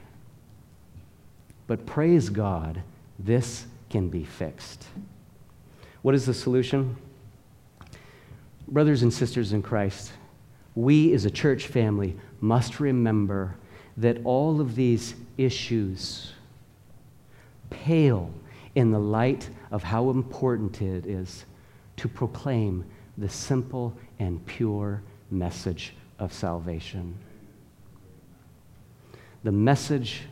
But 1.67 1.87
praise 1.87 2.29
God, 2.29 2.83
this 3.19 3.65
can 3.89 4.11
be 4.11 4.25
fixed. 4.25 4.85
What 6.03 6.15
is 6.15 6.27
the 6.27 6.35
solution? 6.35 6.97
Brothers 8.69 9.03
and 9.03 9.13
sisters 9.13 9.55
in 9.55 9.63
Christ, 9.63 10.13
we 10.83 11.13
as 11.15 11.25
a 11.25 11.31
church 11.31 11.67
family 11.67 12.17
must 12.41 12.81
remember 12.81 13.57
that 13.97 14.19
all 14.25 14.61
of 14.61 14.75
these 14.75 15.15
issues 15.37 16.33
pale 17.71 18.33
in 18.75 18.91
the 18.91 18.99
light 18.99 19.49
of 19.71 19.83
how 19.83 20.11
important 20.11 20.81
it 20.81 21.07
is 21.07 21.45
to 21.97 22.09
proclaim 22.09 22.85
the 23.19 23.29
simple 23.29 23.97
and 24.19 24.45
pure 24.47 25.03
message 25.31 25.95
of 26.19 26.33
salvation. 26.33 27.15
The 29.45 29.53
message 29.53 30.23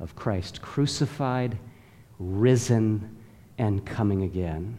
of 0.00 0.16
Christ 0.16 0.62
crucified 0.62 1.56
risen, 2.22 3.16
and 3.58 3.84
coming 3.84 4.22
again. 4.22 4.78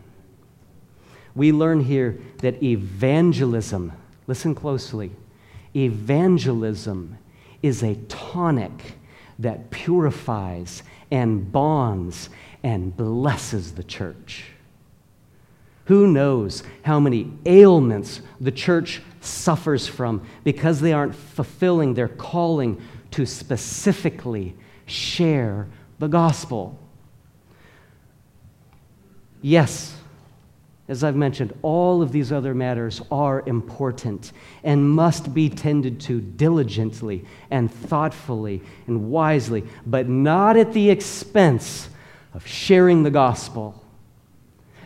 We 1.35 1.51
learn 1.51 1.81
here 1.81 2.19
that 2.39 2.61
evangelism, 2.61 3.91
listen 4.27 4.55
closely, 4.55 5.11
evangelism 5.75 7.17
is 7.61 7.83
a 7.83 7.95
tonic 8.07 8.93
that 9.39 9.69
purifies 9.71 10.83
and 11.11 11.51
bonds 11.51 12.29
and 12.61 12.95
blesses 12.95 13.73
the 13.73 13.83
church. 13.83 14.45
Who 15.85 16.07
knows 16.07 16.63
how 16.83 16.99
many 16.99 17.31
ailments 17.45 18.21
the 18.39 18.51
church 18.51 19.01
suffers 19.19 19.87
from 19.87 20.25
because 20.43 20.79
they 20.79 20.93
aren't 20.93 21.15
fulfilling 21.15 21.93
their 21.93 22.07
calling 22.07 22.81
to 23.11 23.25
specifically 23.25 24.55
share 24.85 25.67
the 25.99 26.07
gospel? 26.07 26.79
Yes, 29.41 29.97
as 30.87 31.03
I've 31.03 31.15
mentioned, 31.15 31.53
all 31.61 32.01
of 32.01 32.11
these 32.11 32.31
other 32.31 32.53
matters 32.53 33.01
are 33.09 33.41
important 33.45 34.33
and 34.63 34.89
must 34.89 35.33
be 35.33 35.49
tended 35.49 36.01
to 36.01 36.19
diligently 36.19 37.23
and 37.49 37.71
thoughtfully 37.71 38.61
and 38.87 39.09
wisely, 39.09 39.63
but 39.85 40.09
not 40.09 40.57
at 40.57 40.73
the 40.73 40.89
expense 40.89 41.89
of 42.33 42.45
sharing 42.45 43.03
the 43.03 43.11
gospel, 43.11 43.81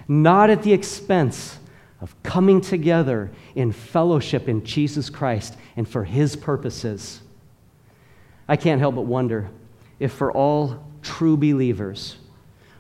not 0.08 0.52
at 0.52 0.62
the 0.62 0.74
expense 0.74 1.58
of 2.00 2.22
coming 2.22 2.62
together 2.62 3.32
in 3.56 3.72
fellowship 3.72 4.48
in 4.48 4.64
Jesus 4.64 5.10
Christ 5.10 5.58
and 5.76 5.90
for 5.90 6.04
His 6.04 6.36
purposes. 6.36 7.22
I 8.48 8.56
can't 8.56 8.80
help 8.80 8.96
but 8.96 9.06
wonder 9.06 9.50
if 10.00 10.14
for 10.14 10.32
all 10.32 10.86
true 11.02 11.38
believers, 11.38 12.18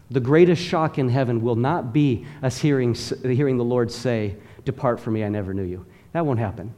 the 0.09 0.19
greatest 0.19 0.61
shock 0.61 0.97
in 0.97 1.09
heaven 1.09 1.41
will 1.41 1.55
not 1.55 1.93
be 1.93 2.25
us 2.41 2.57
hearing, 2.57 2.95
hearing 3.23 3.57
the 3.57 3.63
Lord 3.63 3.91
say, 3.91 4.35
Depart 4.63 4.99
from 4.99 5.13
me, 5.13 5.23
I 5.23 5.29
never 5.29 5.53
knew 5.53 5.63
you. 5.63 5.85
That 6.13 6.25
won't 6.25 6.39
happen. 6.39 6.73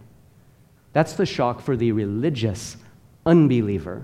That's 0.94 1.14
the 1.14 1.26
shock 1.26 1.62
for 1.62 1.76
the 1.76 1.92
religious 1.92 2.78
unbeliever. 3.26 4.04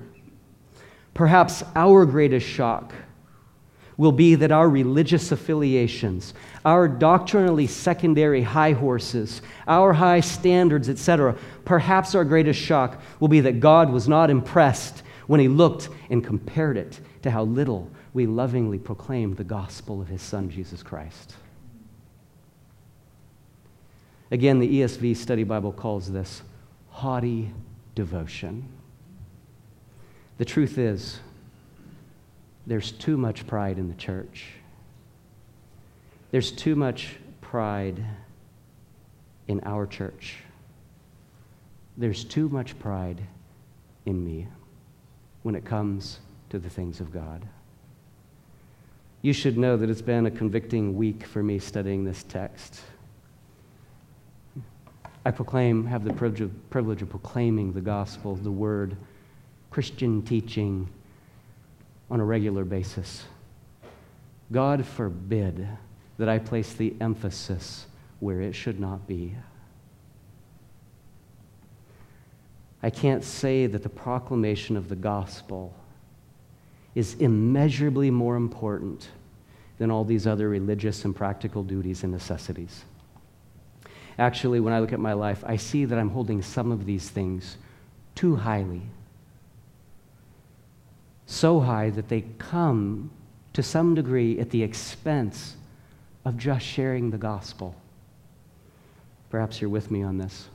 Perhaps 1.13 1.63
our 1.75 2.05
greatest 2.05 2.45
shock 2.47 2.93
will 3.97 4.11
be 4.11 4.35
that 4.35 4.51
our 4.51 4.69
religious 4.69 5.31
affiliations, 5.31 6.33
our 6.65 6.87
doctrinally 6.87 7.65
secondary 7.65 8.41
high 8.41 8.73
horses, 8.73 9.41
our 9.67 9.93
high 9.93 10.19
standards, 10.19 10.89
etc., 10.89 11.35
perhaps 11.63 12.13
our 12.13 12.25
greatest 12.25 12.59
shock 12.59 13.01
will 13.19 13.29
be 13.29 13.39
that 13.39 13.59
God 13.59 13.89
was 13.89 14.07
not 14.07 14.29
impressed 14.29 15.03
when 15.27 15.39
he 15.39 15.47
looked 15.47 15.89
and 16.09 16.23
compared 16.23 16.77
it 16.77 16.99
to 17.21 17.31
how 17.31 17.43
little 17.43 17.89
we 18.15 18.25
lovingly 18.25 18.79
proclaim 18.79 19.35
the 19.35 19.43
gospel 19.43 20.01
of 20.01 20.07
his 20.07 20.21
son, 20.21 20.49
Jesus 20.49 20.81
Christ. 20.81 21.35
Again, 24.31 24.59
the 24.59 24.79
ESV 24.79 25.17
Study 25.17 25.43
Bible 25.43 25.73
calls 25.73 26.09
this 26.09 26.41
haughty 26.91 27.51
devotion. 27.93 28.69
The 30.37 30.45
truth 30.45 30.77
is, 30.77 31.19
there's 32.65 32.93
too 32.93 33.17
much 33.17 33.45
pride 33.47 33.77
in 33.77 33.89
the 33.89 33.95
church. 33.95 34.45
There's 36.31 36.53
too 36.53 36.77
much 36.77 37.17
pride 37.41 38.01
in 39.49 39.59
our 39.65 39.85
church. 39.85 40.37
There's 41.97 42.23
too 42.23 42.47
much 42.47 42.79
pride 42.79 43.19
in 44.05 44.23
me 44.23 44.47
when 45.43 45.53
it 45.53 45.65
comes 45.65 46.19
to 46.51 46.59
the 46.59 46.69
things 46.69 47.01
of 47.01 47.11
God 47.11 47.45
you 49.25 49.33
should 49.33 49.57
know 49.57 49.75
that 49.75 49.89
it's 49.89 50.03
been 50.03 50.27
a 50.27 50.31
convicting 50.31 50.95
week 50.95 51.25
for 51.25 51.41
me 51.41 51.57
studying 51.57 52.03
this 52.03 52.21
text. 52.21 52.79
I 55.25 55.31
proclaim, 55.31 55.83
have 55.87 56.03
the 56.03 56.13
privilege 56.13 57.01
of, 57.01 57.09
proclaiming 57.09 57.73
the 57.73 57.81
gospel, 57.81 58.35
the 58.35 58.51
word, 58.51 58.95
Christian 59.71 60.21
teaching 60.21 60.87
on 62.11 62.19
a 62.19 62.23
regular 62.23 62.63
basis. 62.63 63.23
God 64.51 64.85
forbid 64.85 65.67
that 66.19 66.29
I 66.29 66.37
place 66.37 66.73
the 66.73 66.93
emphasis 67.01 67.87
where 68.19 68.41
it 68.41 68.53
should 68.53 68.79
not 68.79 69.07
be. 69.07 69.33
I 72.83 72.91
can't 72.91 73.23
say 73.23 73.65
that 73.65 73.81
the 73.81 73.89
proclamation 73.89 74.77
of 74.77 74.87
the 74.87 74.95
gospel 74.95 75.73
is 76.95 77.15
immeasurably 77.15 78.09
more 78.09 78.37
important 78.37 79.09
than 79.77 79.91
all 79.91 80.05
these 80.05 80.25
other 80.25 80.47
religious 80.49 81.03
and 81.03 81.13
practical 81.15 81.61
duties 81.61 82.03
and 82.03 82.11
necessities. 82.11 82.85
Actually, 84.17 84.61
when 84.61 84.73
I 84.73 84.79
look 84.79 84.93
at 84.93 84.99
my 84.99 85.11
life, 85.11 85.43
I 85.45 85.57
see 85.57 85.83
that 85.85 85.99
I'm 85.99 86.09
holding 86.09 86.41
some 86.41 86.71
of 86.71 86.85
these 86.85 87.09
things 87.09 87.57
too 88.15 88.37
highly. 88.37 88.81
So 91.25 91.59
high 91.59 91.89
that 91.89 92.07
they 92.07 92.23
come 92.37 93.11
to 93.51 93.61
some 93.61 93.93
degree 93.93 94.39
at 94.39 94.49
the 94.51 94.63
expense 94.63 95.57
of 96.23 96.37
just 96.37 96.65
sharing 96.65 97.11
the 97.11 97.17
gospel. 97.17 97.75
Perhaps 99.29 99.59
you're 99.59 99.69
with 99.69 99.91
me 99.91 100.01
on 100.01 100.17
this. 100.17 100.47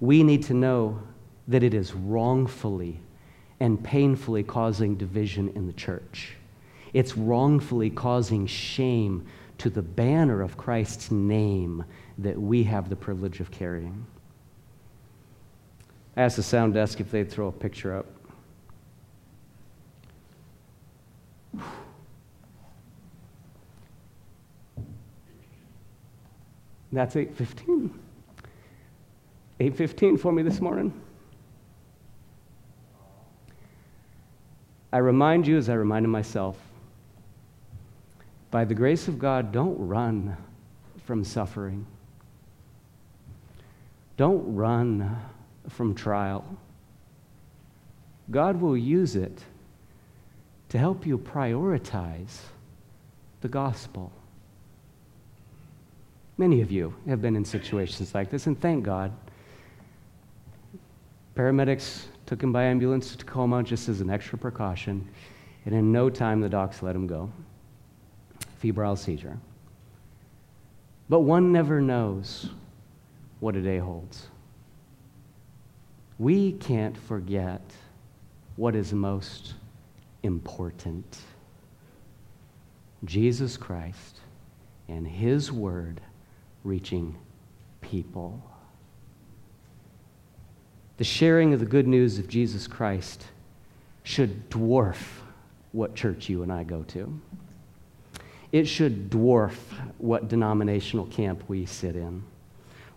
We 0.00 0.24
need 0.24 0.44
to 0.44 0.54
know 0.54 1.00
that 1.46 1.62
it 1.62 1.74
is 1.74 1.94
wrongfully 1.94 2.98
and 3.60 3.82
painfully 3.82 4.42
causing 4.42 4.96
division 4.96 5.52
in 5.54 5.66
the 5.66 5.72
church. 5.72 6.36
It's 6.92 7.16
wrongfully 7.16 7.90
causing 7.90 8.46
shame 8.46 9.26
to 9.58 9.68
the 9.68 9.82
banner 9.82 10.40
of 10.40 10.56
Christ's 10.56 11.10
name 11.10 11.84
that 12.18 12.40
we 12.40 12.62
have 12.64 12.88
the 12.88 12.96
privilege 12.96 13.40
of 13.40 13.50
carrying. 13.50 14.06
I 16.16 16.22
asked 16.22 16.36
the 16.36 16.42
sound 16.42 16.74
desk 16.74 17.00
if 17.00 17.10
they'd 17.10 17.30
throw 17.30 17.48
a 17.48 17.52
picture 17.52 17.96
up. 17.96 18.06
That's 26.90 27.14
8:15. 27.16 27.90
8:15 29.60 30.16
for 30.16 30.32
me 30.32 30.42
this 30.42 30.60
morning. 30.60 30.92
I 34.92 34.98
remind 34.98 35.46
you 35.46 35.58
as 35.58 35.68
I 35.68 35.74
reminded 35.74 36.08
myself 36.08 36.56
by 38.50 38.64
the 38.64 38.74
grace 38.74 39.08
of 39.08 39.18
God, 39.18 39.52
don't 39.52 39.76
run 39.78 40.36
from 41.04 41.24
suffering. 41.24 41.86
Don't 44.16 44.54
run 44.54 45.18
from 45.68 45.94
trial. 45.94 46.44
God 48.30 48.60
will 48.60 48.76
use 48.76 49.16
it 49.16 49.38
to 50.70 50.78
help 50.78 51.06
you 51.06 51.18
prioritize 51.18 52.40
the 53.40 53.48
gospel. 53.48 54.12
Many 56.36 56.60
of 56.60 56.70
you 56.70 56.94
have 57.08 57.20
been 57.20 57.36
in 57.36 57.44
situations 57.44 58.14
like 58.14 58.30
this, 58.30 58.46
and 58.46 58.58
thank 58.60 58.84
God. 58.84 59.12
Paramedics 61.36 62.04
took 62.28 62.42
him 62.42 62.52
by 62.52 62.64
ambulance 62.64 63.10
to 63.10 63.16
Tacoma 63.16 63.62
just 63.62 63.88
as 63.88 64.02
an 64.02 64.10
extra 64.10 64.36
precaution, 64.36 65.08
and 65.64 65.74
in 65.74 65.90
no 65.90 66.10
time 66.10 66.42
the 66.42 66.48
docs 66.48 66.82
let 66.82 66.94
him 66.94 67.06
go. 67.06 67.32
Febrile 68.58 68.96
seizure. 68.96 69.38
But 71.08 71.20
one 71.20 71.52
never 71.52 71.80
knows 71.80 72.50
what 73.40 73.56
a 73.56 73.62
day 73.62 73.78
holds. 73.78 74.26
We 76.18 76.52
can't 76.52 76.98
forget 76.98 77.62
what 78.56 78.76
is 78.76 78.92
most 78.92 79.54
important 80.22 81.20
Jesus 83.06 83.56
Christ 83.56 84.20
and 84.86 85.08
His 85.08 85.50
Word 85.50 86.02
reaching 86.62 87.16
people. 87.80 88.42
The 90.98 91.04
sharing 91.04 91.54
of 91.54 91.60
the 91.60 91.66
good 91.66 91.86
news 91.86 92.18
of 92.18 92.26
Jesus 92.26 92.66
Christ 92.66 93.24
should 94.02 94.50
dwarf 94.50 94.96
what 95.70 95.94
church 95.94 96.28
you 96.28 96.42
and 96.42 96.52
I 96.52 96.64
go 96.64 96.82
to. 96.88 97.20
It 98.50 98.64
should 98.64 99.08
dwarf 99.08 99.54
what 99.98 100.28
denominational 100.28 101.06
camp 101.06 101.44
we 101.46 101.66
sit 101.66 101.94
in, 101.94 102.24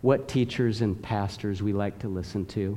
what 0.00 0.26
teachers 0.26 0.80
and 0.80 1.00
pastors 1.00 1.62
we 1.62 1.72
like 1.72 2.00
to 2.00 2.08
listen 2.08 2.44
to, 2.46 2.76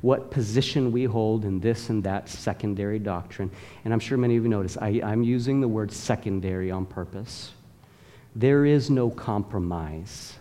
what 0.00 0.30
position 0.30 0.90
we 0.90 1.04
hold 1.04 1.44
in 1.44 1.60
this 1.60 1.90
and 1.90 2.02
that 2.04 2.30
secondary 2.30 2.98
doctrine. 2.98 3.50
And 3.84 3.92
I'm 3.92 4.00
sure 4.00 4.16
many 4.16 4.38
of 4.38 4.42
you 4.42 4.48
notice 4.48 4.78
I, 4.78 5.00
am 5.02 5.22
using 5.22 5.60
the 5.60 5.68
word 5.68 5.92
secondary 5.92 6.70
on 6.70 6.86
purpose. 6.86 7.52
There 8.34 8.64
is 8.64 8.88
no 8.88 9.10
compromise. 9.10 10.32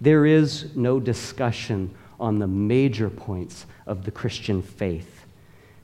There 0.00 0.24
is 0.24 0.76
no 0.76 1.00
discussion 1.00 1.96
on 2.20 2.38
the 2.38 2.46
major 2.46 3.10
points 3.10 3.66
of 3.86 4.04
the 4.04 4.10
Christian 4.10 4.62
faith 4.62 5.26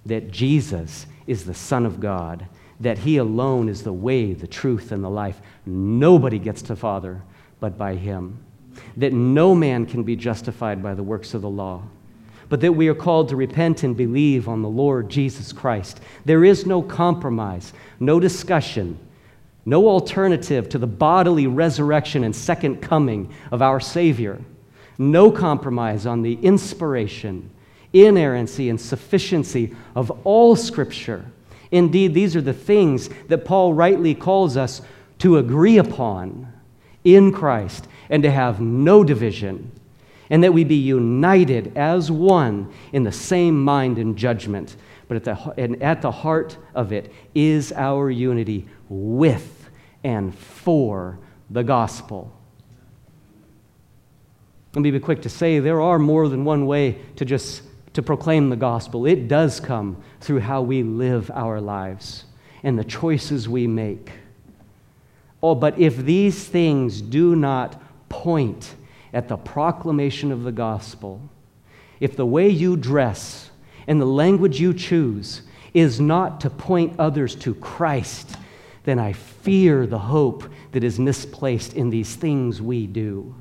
that 0.04 0.30
Jesus 0.30 1.06
is 1.26 1.44
the 1.44 1.54
Son 1.54 1.84
of 1.84 1.98
God, 1.98 2.46
that 2.78 2.98
He 2.98 3.16
alone 3.16 3.68
is 3.68 3.82
the 3.82 3.92
way, 3.92 4.34
the 4.34 4.46
truth, 4.46 4.92
and 4.92 5.02
the 5.02 5.10
life. 5.10 5.40
Nobody 5.64 6.38
gets 6.38 6.62
to 6.62 6.76
Father 6.76 7.22
but 7.58 7.76
by 7.76 7.96
Him. 7.96 8.38
That 8.96 9.12
no 9.12 9.54
man 9.54 9.86
can 9.86 10.04
be 10.04 10.14
justified 10.14 10.82
by 10.82 10.94
the 10.94 11.02
works 11.02 11.34
of 11.34 11.42
the 11.42 11.50
law, 11.50 11.82
but 12.48 12.60
that 12.60 12.74
we 12.74 12.86
are 12.86 12.94
called 12.94 13.30
to 13.30 13.36
repent 13.36 13.82
and 13.82 13.96
believe 13.96 14.48
on 14.48 14.62
the 14.62 14.68
Lord 14.68 15.08
Jesus 15.08 15.52
Christ. 15.52 16.00
There 16.24 16.44
is 16.44 16.66
no 16.66 16.82
compromise, 16.82 17.72
no 17.98 18.20
discussion 18.20 19.00
no 19.68 19.88
alternative 19.88 20.68
to 20.68 20.78
the 20.78 20.86
bodily 20.86 21.48
resurrection 21.48 22.22
and 22.22 22.34
second 22.34 22.80
coming 22.80 23.34
of 23.50 23.60
our 23.60 23.80
Savior. 23.80 24.40
No 24.98 25.30
compromise 25.30 26.06
on 26.06 26.22
the 26.22 26.34
inspiration, 26.42 27.50
inerrancy, 27.92 28.68
and 28.68 28.80
sufficiency 28.80 29.74
of 29.94 30.10
all 30.24 30.56
Scripture. 30.56 31.24
Indeed, 31.70 32.14
these 32.14 32.36
are 32.36 32.40
the 32.40 32.52
things 32.52 33.10
that 33.28 33.44
Paul 33.44 33.74
rightly 33.74 34.14
calls 34.14 34.56
us 34.56 34.82
to 35.18 35.38
agree 35.38 35.78
upon 35.78 36.52
in 37.04 37.32
Christ 37.32 37.88
and 38.08 38.22
to 38.22 38.30
have 38.30 38.60
no 38.60 39.04
division, 39.04 39.72
and 40.30 40.42
that 40.44 40.52
we 40.52 40.64
be 40.64 40.76
united 40.76 41.76
as 41.76 42.10
one 42.10 42.72
in 42.92 43.02
the 43.02 43.12
same 43.12 43.62
mind 43.62 43.98
and 43.98 44.16
judgment. 44.16 44.76
But 45.08 45.16
at 45.16 45.24
the, 45.24 45.54
and 45.56 45.82
at 45.82 46.02
the 46.02 46.10
heart 46.10 46.56
of 46.74 46.92
it 46.92 47.12
is 47.34 47.72
our 47.72 48.10
unity 48.10 48.66
with 48.88 49.70
and 50.02 50.36
for 50.36 51.18
the 51.50 51.62
gospel. 51.62 52.32
Me 54.76 54.90
be 54.90 55.00
quick 55.00 55.22
to 55.22 55.28
say 55.28 55.58
there 55.58 55.80
are 55.80 55.98
more 55.98 56.28
than 56.28 56.44
one 56.44 56.66
way 56.66 56.98
to 57.16 57.24
just 57.24 57.62
to 57.94 58.02
proclaim 58.02 58.50
the 58.50 58.56
gospel. 58.56 59.06
It 59.06 59.26
does 59.26 59.58
come 59.58 60.02
through 60.20 60.40
how 60.40 60.60
we 60.60 60.82
live 60.82 61.30
our 61.34 61.60
lives 61.60 62.24
and 62.62 62.78
the 62.78 62.84
choices 62.84 63.48
we 63.48 63.66
make. 63.66 64.10
Oh, 65.42 65.54
but 65.54 65.78
if 65.78 65.96
these 65.96 66.44
things 66.46 67.00
do 67.00 67.34
not 67.34 67.80
point 68.10 68.74
at 69.14 69.28
the 69.28 69.38
proclamation 69.38 70.30
of 70.30 70.42
the 70.42 70.52
gospel, 70.52 71.22
if 71.98 72.14
the 72.14 72.26
way 72.26 72.48
you 72.48 72.76
dress 72.76 73.50
and 73.86 73.98
the 73.98 74.06
language 74.06 74.60
you 74.60 74.74
choose 74.74 75.42
is 75.72 76.00
not 76.00 76.40
to 76.42 76.50
point 76.50 76.94
others 76.98 77.34
to 77.36 77.54
Christ 77.54 78.36
then 78.86 79.00
I 79.00 79.12
fear 79.12 79.84
the 79.84 79.98
hope 79.98 80.48
that 80.70 80.84
is 80.84 80.98
misplaced 80.98 81.74
in 81.74 81.90
these 81.90 82.14
things 82.14 82.62
we 82.62 82.86
do. 82.86 83.34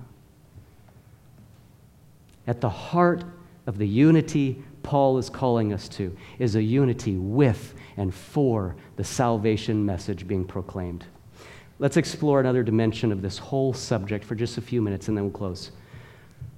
At 2.47 2.61
the 2.61 2.69
heart 2.69 3.23
of 3.67 3.77
the 3.77 3.87
unity 3.87 4.63
Paul 4.83 5.17
is 5.17 5.31
calling 5.31 5.73
us 5.73 5.89
to 5.89 6.15
is 6.37 6.55
a 6.55 6.61
unity 6.61 7.17
with 7.17 7.73
and 7.97 8.13
for 8.13 8.75
the 8.97 9.03
salvation 9.03 9.83
message 9.83 10.27
being 10.27 10.45
proclaimed. 10.45 11.05
Let's 11.79 11.97
explore 11.97 12.39
another 12.39 12.61
dimension 12.61 13.11
of 13.11 13.23
this 13.23 13.39
whole 13.39 13.73
subject 13.73 14.23
for 14.23 14.35
just 14.35 14.59
a 14.59 14.61
few 14.61 14.83
minutes 14.83 15.07
and 15.07 15.17
then 15.17 15.23
we'll 15.25 15.33
close. 15.33 15.71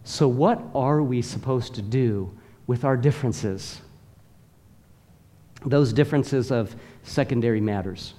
So, 0.04 0.28
what 0.28 0.62
are 0.76 1.02
we 1.02 1.22
supposed 1.22 1.74
to 1.76 1.82
do 1.82 2.32
with 2.68 2.84
our 2.84 2.98
differences? 2.98 3.82
Those 5.66 5.94
differences 5.94 6.52
of 6.52 6.76
secondary 7.04 7.62
matters 7.62 8.14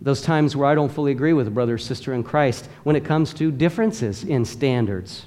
those 0.00 0.20
times 0.20 0.54
where 0.54 0.68
I 0.68 0.74
don't 0.74 0.92
fully 0.92 1.12
agree 1.12 1.32
with 1.32 1.48
a 1.48 1.50
brother 1.50 1.74
or 1.74 1.78
sister 1.78 2.12
in 2.12 2.22
Christ 2.22 2.68
when 2.84 2.96
it 2.96 3.04
comes 3.04 3.32
to 3.34 3.50
differences 3.50 4.24
in 4.24 4.44
standards 4.44 5.24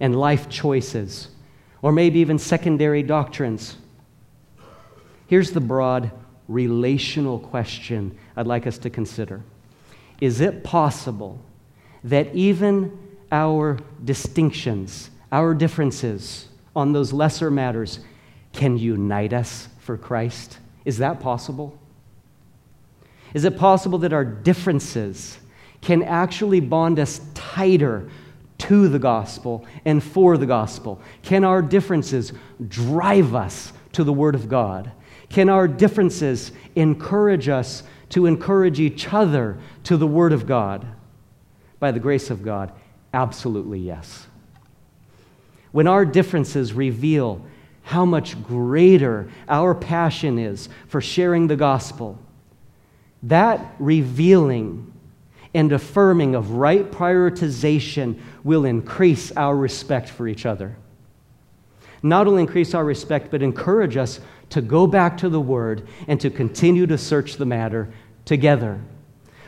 and 0.00 0.18
life 0.18 0.48
choices, 0.48 1.28
or 1.82 1.92
maybe 1.92 2.20
even 2.20 2.38
secondary 2.38 3.02
doctrines. 3.02 3.76
Here's 5.26 5.52
the 5.52 5.60
broad 5.60 6.10
relational 6.48 7.38
question 7.38 8.18
I'd 8.36 8.46
like 8.46 8.66
us 8.66 8.78
to 8.78 8.90
consider 8.90 9.42
Is 10.20 10.40
it 10.40 10.64
possible 10.64 11.40
that 12.02 12.34
even 12.34 12.98
our 13.32 13.78
distinctions, 14.04 15.10
our 15.32 15.54
differences 15.54 16.48
on 16.76 16.92
those 16.92 17.12
lesser 17.12 17.50
matters, 17.50 18.00
can 18.52 18.78
unite 18.78 19.32
us 19.32 19.68
for 19.78 19.96
Christ? 19.96 20.58
Is 20.84 20.98
that 20.98 21.20
possible? 21.20 21.78
Is 23.32 23.44
it 23.44 23.58
possible 23.58 23.98
that 23.98 24.12
our 24.12 24.24
differences 24.24 25.38
can 25.80 26.02
actually 26.02 26.60
bond 26.60 26.98
us 26.98 27.20
tighter 27.34 28.08
to 28.68 28.88
the 28.88 28.98
gospel 28.98 29.64
and 29.84 30.02
for 30.02 30.36
the 30.36 30.46
gospel? 30.46 31.00
Can 31.22 31.44
our 31.44 31.62
differences 31.62 32.32
drive 32.68 33.34
us 33.34 33.72
to 33.92 34.04
the 34.04 34.12
Word 34.12 34.34
of 34.34 34.48
God? 34.48 34.90
Can 35.28 35.48
our 35.48 35.66
differences 35.68 36.52
encourage 36.74 37.48
us 37.48 37.82
to 38.10 38.26
encourage 38.26 38.80
each 38.80 39.12
other 39.12 39.58
to 39.84 39.96
the 39.96 40.06
Word 40.06 40.32
of 40.32 40.46
God? 40.46 40.86
By 41.78 41.90
the 41.90 42.00
grace 42.00 42.30
of 42.30 42.44
God, 42.44 42.72
absolutely 43.12 43.80
yes. 43.80 44.26
When 45.72 45.86
our 45.86 46.04
differences 46.04 46.72
reveal 46.72 47.44
how 47.82 48.04
much 48.04 48.42
greater 48.42 49.28
our 49.48 49.74
passion 49.74 50.38
is 50.38 50.68
for 50.86 51.00
sharing 51.00 51.48
the 51.48 51.56
gospel, 51.56 52.18
that 53.24 53.74
revealing 53.78 54.93
and 55.54 55.72
affirming 55.72 56.34
of 56.34 56.50
right 56.50 56.90
prioritization 56.90 58.18
will 58.42 58.64
increase 58.64 59.30
our 59.32 59.56
respect 59.56 60.08
for 60.08 60.26
each 60.26 60.44
other. 60.44 60.76
not 62.04 62.26
only 62.26 62.42
increase 62.42 62.74
our 62.74 62.84
respect, 62.84 63.30
but 63.30 63.42
encourage 63.42 63.96
us 63.96 64.20
to 64.50 64.60
go 64.60 64.86
back 64.86 65.16
to 65.16 65.28
the 65.30 65.40
Word 65.40 65.88
and 66.06 66.20
to 66.20 66.28
continue 66.28 66.86
to 66.86 66.98
search 66.98 67.38
the 67.38 67.46
matter 67.46 67.88
together. 68.26 68.78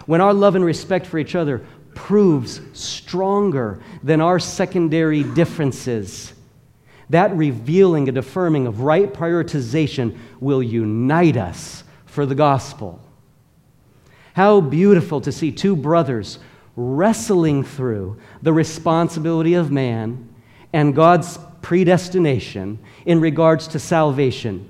When 0.06 0.22
our 0.22 0.32
love 0.32 0.54
and 0.54 0.64
respect 0.64 1.04
for 1.06 1.18
each 1.18 1.34
other 1.34 1.66
proves 1.94 2.60
stronger 2.72 3.80
than 4.02 4.22
our 4.22 4.38
secondary 4.38 5.22
differences, 5.22 6.32
that 7.10 7.36
revealing 7.36 8.08
and 8.08 8.16
affirming 8.16 8.66
of 8.66 8.80
right 8.80 9.12
prioritization 9.12 10.16
will 10.40 10.62
unite 10.62 11.36
us 11.36 11.84
for 12.06 12.24
the 12.24 12.34
gospel. 12.34 13.00
How 14.36 14.60
beautiful 14.60 15.22
to 15.22 15.32
see 15.32 15.50
two 15.50 15.74
brothers 15.74 16.38
wrestling 16.76 17.64
through 17.64 18.18
the 18.42 18.52
responsibility 18.52 19.54
of 19.54 19.70
man 19.70 20.28
and 20.74 20.94
God's 20.94 21.38
predestination 21.62 22.78
in 23.06 23.18
regards 23.18 23.66
to 23.68 23.78
salvation, 23.78 24.68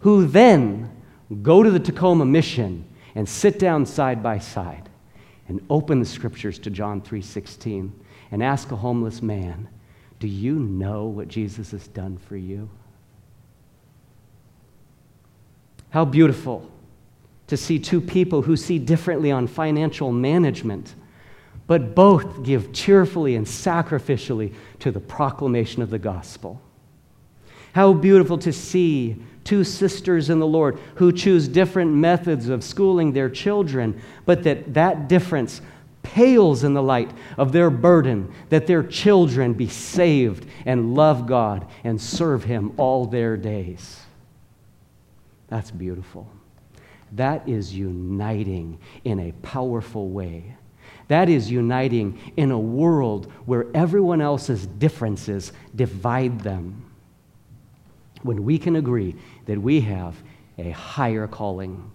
who 0.00 0.26
then 0.26 0.94
go 1.40 1.62
to 1.62 1.70
the 1.70 1.80
Tacoma 1.80 2.26
mission 2.26 2.84
and 3.14 3.26
sit 3.26 3.58
down 3.58 3.86
side 3.86 4.22
by 4.22 4.38
side 4.38 4.90
and 5.48 5.64
open 5.70 5.98
the 5.98 6.04
scriptures 6.04 6.58
to 6.58 6.68
John 6.68 7.00
3:16 7.00 7.90
and 8.30 8.42
ask 8.42 8.70
a 8.70 8.76
homeless 8.76 9.22
man, 9.22 9.66
"Do 10.20 10.28
you 10.28 10.56
know 10.56 11.06
what 11.06 11.28
Jesus 11.28 11.70
has 11.70 11.88
done 11.88 12.18
for 12.18 12.36
you?" 12.36 12.68
How 15.88 16.04
beautiful 16.04 16.70
to 17.46 17.56
see 17.56 17.78
two 17.78 18.00
people 18.00 18.42
who 18.42 18.56
see 18.56 18.78
differently 18.78 19.30
on 19.30 19.46
financial 19.46 20.10
management, 20.12 20.94
but 21.66 21.94
both 21.94 22.42
give 22.42 22.72
cheerfully 22.72 23.36
and 23.36 23.46
sacrificially 23.46 24.54
to 24.80 24.90
the 24.90 25.00
proclamation 25.00 25.82
of 25.82 25.90
the 25.90 25.98
gospel. 25.98 26.60
How 27.72 27.92
beautiful 27.92 28.38
to 28.38 28.52
see 28.52 29.16
two 29.44 29.64
sisters 29.64 30.30
in 30.30 30.38
the 30.38 30.46
Lord 30.46 30.78
who 30.94 31.12
choose 31.12 31.48
different 31.48 31.92
methods 31.92 32.48
of 32.48 32.64
schooling 32.64 33.12
their 33.12 33.28
children, 33.28 34.00
but 34.24 34.42
that 34.44 34.74
that 34.74 35.08
difference 35.08 35.60
pales 36.02 36.64
in 36.64 36.74
the 36.74 36.82
light 36.82 37.10
of 37.36 37.50
their 37.52 37.70
burden 37.70 38.32
that 38.50 38.66
their 38.66 38.82
children 38.82 39.54
be 39.54 39.66
saved 39.66 40.46
and 40.66 40.94
love 40.94 41.26
God 41.26 41.66
and 41.82 42.00
serve 42.00 42.44
Him 42.44 42.72
all 42.76 43.06
their 43.06 43.36
days. 43.36 44.00
That's 45.48 45.70
beautiful. 45.70 46.28
That 47.14 47.48
is 47.48 47.74
uniting 47.74 48.78
in 49.04 49.20
a 49.20 49.32
powerful 49.42 50.08
way. 50.08 50.56
That 51.08 51.28
is 51.28 51.50
uniting 51.50 52.18
in 52.36 52.50
a 52.50 52.58
world 52.58 53.30
where 53.46 53.66
everyone 53.74 54.20
else's 54.20 54.66
differences 54.66 55.52
divide 55.74 56.40
them. 56.40 56.90
When 58.22 58.44
we 58.44 58.58
can 58.58 58.76
agree 58.76 59.16
that 59.46 59.60
we 59.60 59.80
have 59.82 60.16
a 60.58 60.70
higher 60.70 61.26
calling. 61.26 61.90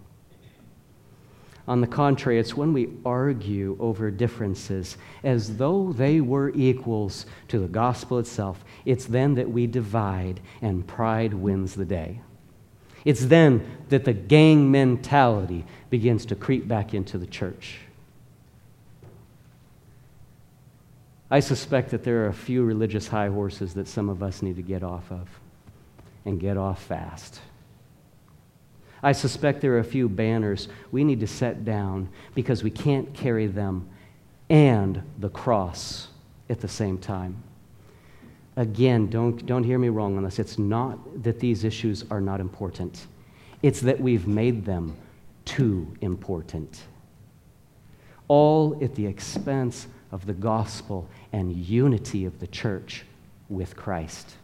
On 1.68 1.82
the 1.82 1.88
contrary, 1.88 2.40
it's 2.40 2.56
when 2.56 2.72
we 2.74 2.90
argue 3.06 3.78
over 3.80 4.10
differences 4.10 4.98
as 5.24 5.58
though 5.58 5.92
they 5.94 6.22
were 6.22 6.50
equals 6.56 7.26
to 7.48 7.60
the 7.60 7.68
gospel 7.68 8.20
itself. 8.20 8.64
It's 8.86 9.06
then 9.06 9.36
that 9.36 9.50
we 9.50 9.68
divide 9.68 10.40
and 10.62 10.88
pride 10.88 11.34
wins 11.34 11.76
the 11.76 11.86
day. 11.86 12.22
It's 13.06 13.26
then 13.26 13.66
that 13.90 14.06
the 14.06 14.14
gang 14.14 14.72
mentality 14.72 15.66
begins 15.90 16.26
to 16.28 16.36
creep 16.36 16.68
back 16.68 16.94
into 16.94 17.18
the 17.18 17.28
church. 17.28 17.80
I 21.32 21.40
suspect 21.40 21.92
that 21.92 22.04
there 22.04 22.26
are 22.26 22.28
a 22.28 22.34
few 22.34 22.64
religious 22.64 23.08
high 23.08 23.30
horses 23.30 23.74
that 23.76 23.88
some 23.88 24.10
of 24.10 24.24
us 24.24 24.42
need 24.42 24.56
to 24.56 24.62
get 24.62 24.84
off 24.84 25.12
of 25.12 25.28
and 26.26 26.40
get 26.40 26.58
off 26.58 26.84
fast. 26.84 27.40
I 29.02 29.12
suspect 29.14 29.62
there 29.62 29.74
are 29.74 29.80
a 29.80 29.84
few 29.84 30.10
banners 30.10 30.68
we 30.92 31.04
need 31.04 31.20
to 31.22 31.28
set 31.28 31.64
down 31.64 32.10
because 32.36 32.64
we 32.64 32.72
can't 32.72 33.14
carry 33.14 33.48
them 33.48 33.88
and 34.50 35.02
the 35.20 35.30
cross 35.30 36.10
at 36.50 36.60
the 36.60 36.68
same 36.68 36.98
time. 36.98 37.44
Again, 38.60 39.10
don't, 39.10 39.46
don't 39.46 39.64
hear 39.64 39.80
me 39.80 39.88
wrong 39.88 40.18
on 40.18 40.26
this. 40.26 40.38
It's 40.38 40.60
not 40.60 41.24
that 41.24 41.40
these 41.40 41.64
issues 41.64 42.04
are 42.12 42.20
not 42.20 42.42
important, 42.42 43.08
it's 43.64 43.80
that 43.80 44.02
we've 44.02 44.28
made 44.28 44.66
them 44.66 44.98
too 45.46 45.88
important. 46.02 46.82
All 48.28 48.78
at 48.84 48.96
the 48.96 49.06
expense 49.06 49.88
of 50.12 50.26
the 50.26 50.34
gospel 50.34 51.08
and 51.32 51.56
unity 51.56 52.26
of 52.26 52.38
the 52.42 52.48
church 52.48 53.06
with 53.48 53.78
Christ. 53.78 54.36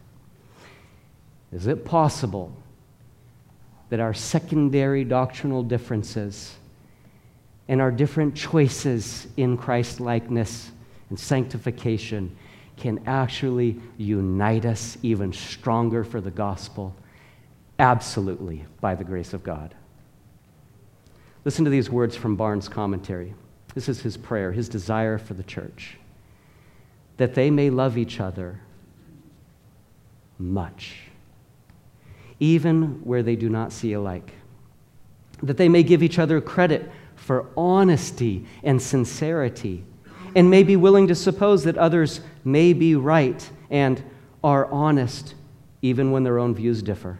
Is 1.52 1.66
it 1.66 1.84
possible 1.84 2.56
that 3.90 4.00
our 4.00 4.14
secondary 4.14 5.04
doctrinal 5.04 5.62
differences 5.62 6.54
and 7.68 7.82
our 7.82 7.90
different 7.90 8.34
choices 8.34 9.26
in 9.36 9.58
Christ 9.58 10.00
likeness 10.00 10.70
and 11.10 11.20
sanctification 11.20 12.34
can 12.76 13.00
actually 13.06 13.80
unite 13.96 14.64
us 14.64 14.98
even 15.02 15.32
stronger 15.32 16.04
for 16.04 16.20
the 16.20 16.30
gospel? 16.30 16.94
Absolutely, 17.78 18.64
by 18.80 18.94
the 18.94 19.04
grace 19.04 19.32
of 19.32 19.42
God. 19.42 19.74
Listen 21.44 21.64
to 21.64 21.70
these 21.70 21.90
words 21.90 22.16
from 22.16 22.36
Barnes' 22.36 22.68
commentary. 22.68 23.34
This 23.74 23.88
is 23.88 24.00
his 24.00 24.16
prayer, 24.16 24.52
his 24.52 24.68
desire 24.68 25.18
for 25.18 25.34
the 25.34 25.42
church 25.42 25.98
that 27.16 27.34
they 27.34 27.50
may 27.50 27.70
love 27.70 27.96
each 27.96 28.20
other 28.20 28.60
much, 30.38 30.98
even 32.38 33.00
where 33.04 33.22
they 33.22 33.36
do 33.36 33.48
not 33.48 33.72
see 33.72 33.94
alike, 33.94 34.32
that 35.42 35.56
they 35.56 35.68
may 35.68 35.82
give 35.82 36.02
each 36.02 36.18
other 36.18 36.40
credit 36.40 36.90
for 37.14 37.46
honesty 37.56 38.44
and 38.62 38.80
sincerity 38.80 39.84
and 40.36 40.50
may 40.50 40.62
be 40.62 40.76
willing 40.76 41.08
to 41.08 41.14
suppose 41.14 41.64
that 41.64 41.78
others 41.78 42.20
may 42.44 42.74
be 42.74 42.94
right 42.94 43.48
and 43.70 44.02
are 44.44 44.66
honest 44.66 45.34
even 45.80 46.12
when 46.12 46.24
their 46.24 46.38
own 46.38 46.54
views 46.54 46.82
differ. 46.82 47.18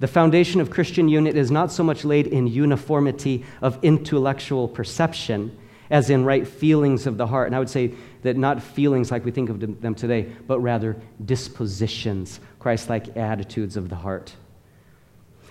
The 0.00 0.06
foundation 0.06 0.60
of 0.60 0.70
Christian 0.70 1.08
unit 1.08 1.34
is 1.34 1.50
not 1.50 1.72
so 1.72 1.82
much 1.82 2.04
laid 2.04 2.26
in 2.26 2.46
uniformity 2.46 3.44
of 3.62 3.82
intellectual 3.82 4.68
perception 4.68 5.56
as 5.90 6.10
in 6.10 6.26
right 6.26 6.46
feelings 6.46 7.06
of 7.06 7.16
the 7.16 7.26
heart. 7.26 7.46
And 7.46 7.56
I 7.56 7.58
would 7.58 7.70
say 7.70 7.94
that 8.20 8.36
not 8.36 8.62
feelings 8.62 9.10
like 9.10 9.24
we 9.24 9.30
think 9.30 9.48
of 9.48 9.80
them 9.80 9.94
today, 9.94 10.30
but 10.46 10.60
rather 10.60 10.94
dispositions, 11.24 12.38
Christ 12.58 12.90
like 12.90 13.16
attitudes 13.16 13.78
of 13.78 13.88
the 13.88 13.96
heart. 13.96 14.34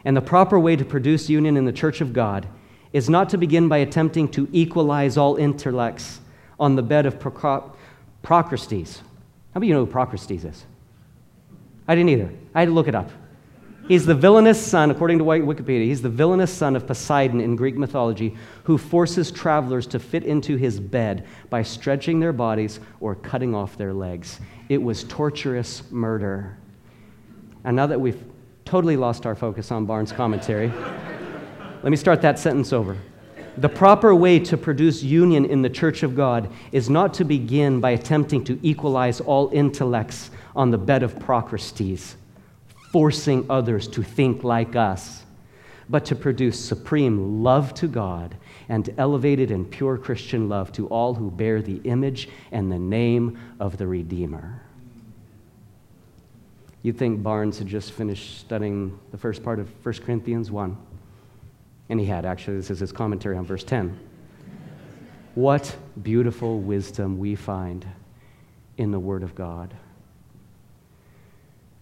And 0.05 0.15
the 0.15 0.22
proper 0.22 0.59
way 0.59 0.76
to 0.76 0.86
produce 0.86 1.30
union 1.30 1.57
in 1.57 1.65
the 1.65 1.74
church 1.74 1.99
of 1.99 2.13
God 2.13 2.47
is 2.93 3.09
not 3.09 3.30
to 3.32 3.39
begin 3.39 3.68
by 3.68 3.78
attempting 3.78 4.30
to 4.30 4.47
equalize 4.51 5.18
all 5.18 5.36
intellects 5.36 6.20
on 6.60 6.76
the 6.76 6.82
bed 6.82 7.05
of 7.05 7.20
Procrustes. 7.20 7.72
How 8.24 9.60
many 9.60 9.68
of 9.68 9.70
you 9.70 9.74
know 9.74 9.86
who 9.86 9.91
Procrustes 9.91 10.45
is? 10.45 10.66
I 11.88 11.95
didn't 11.95 12.10
either. 12.10 12.30
I 12.53 12.60
had 12.60 12.66
to 12.66 12.72
look 12.72 12.88
it 12.88 12.95
up. 12.95 13.10
He's 13.88 14.05
the 14.05 14.16
villainous 14.16 14.62
son, 14.62 14.91
according 14.91 15.20
to 15.20 15.24
Wikipedia, 15.24 15.86
he's 15.86 16.01
the 16.01 16.10
villainous 16.10 16.51
son 16.51 16.76
of 16.76 16.86
Poseidon 16.86 17.39
in 17.39 17.55
Greek 17.55 17.78
mythology 17.78 18.36
who 18.66 18.78
forces 18.78 19.32
travelers 19.32 19.88
to 19.88 19.99
fit 19.99 20.26
into 20.26 20.58
his 20.58 20.78
bed 20.78 21.26
by 21.49 21.64
stretching 21.64 22.20
their 22.20 22.34
bodies 22.34 22.82
or 22.99 23.16
cutting 23.16 23.55
off 23.55 23.78
their 23.78 23.93
legs. 23.93 24.41
It 24.68 24.82
was 24.82 25.05
torturous 25.05 25.89
murder. 25.89 26.58
And 27.64 27.78
now 27.78 27.88
that 27.88 28.01
we've 28.01 28.22
totally 28.66 28.97
lost 28.97 29.26
our 29.26 29.36
focus 29.36 29.72
on 29.72 29.86
Barnes' 29.86 30.12
commentary, 30.12 30.68
let 31.82 31.89
me 31.89 31.95
start 31.95 32.22
that 32.24 32.38
sentence 32.38 32.74
over. 32.74 32.97
The 33.58 33.70
proper 33.70 34.14
way 34.14 34.38
to 34.39 34.55
produce 34.55 35.01
union 35.01 35.43
in 35.43 35.64
the 35.64 35.70
church 35.70 36.03
of 36.03 36.16
God 36.16 36.51
is 36.72 36.91
not 36.91 37.16
to 37.16 37.24
begin 37.26 37.80
by 37.80 37.91
attempting 37.91 38.43
to 38.43 38.60
equalize 38.62 39.20
all 39.20 39.49
intellects 39.51 40.30
on 40.55 40.70
the 40.70 40.78
bed 40.78 41.01
of 41.01 41.18
Procrustes, 41.18 42.16
forcing 42.91 43.47
others 43.49 43.88
to 43.88 44.03
think 44.03 44.43
like 44.43 44.76
us, 44.76 45.24
but 45.89 46.05
to 46.05 46.16
produce 46.16 46.64
supreme 46.64 47.41
love 47.43 47.74
to 47.76 47.88
God 47.88 48.38
and 48.70 48.93
elevated 48.99 49.49
and 49.49 49.70
pure 49.72 49.97
Christian 49.97 50.47
love 50.47 50.72
to 50.74 50.86
all 50.88 51.16
who 51.16 51.32
bear 51.32 51.64
the 51.64 51.82
image 51.84 52.30
and 52.51 52.72
the 52.72 52.78
name 52.78 53.39
of 53.60 53.78
the 53.78 53.88
Redeemer. 53.88 54.62
You'd 56.84 56.99
think 56.99 57.24
Barnes 57.24 57.58
had 57.58 57.68
just 57.68 57.91
finished 57.91 58.39
studying 58.39 58.99
the 59.10 59.18
first 59.18 59.43
part 59.43 59.60
of 59.60 59.68
1 59.84 59.95
Corinthians 60.05 60.51
1. 60.51 60.78
And 61.89 61.99
he 61.99 62.05
had, 62.05 62.25
actually, 62.25 62.57
this 62.57 62.69
is 62.69 62.79
his 62.79 62.91
commentary 62.91 63.38
on 63.38 63.45
verse 63.45 63.63
10. 63.63 63.97
What 65.35 65.75
beautiful 66.01 66.59
wisdom 66.59 67.17
we 67.17 67.35
find 67.35 67.85
in 68.77 68.91
the 68.91 68.99
Word 68.99 69.23
of 69.23 69.35
God. 69.35 69.73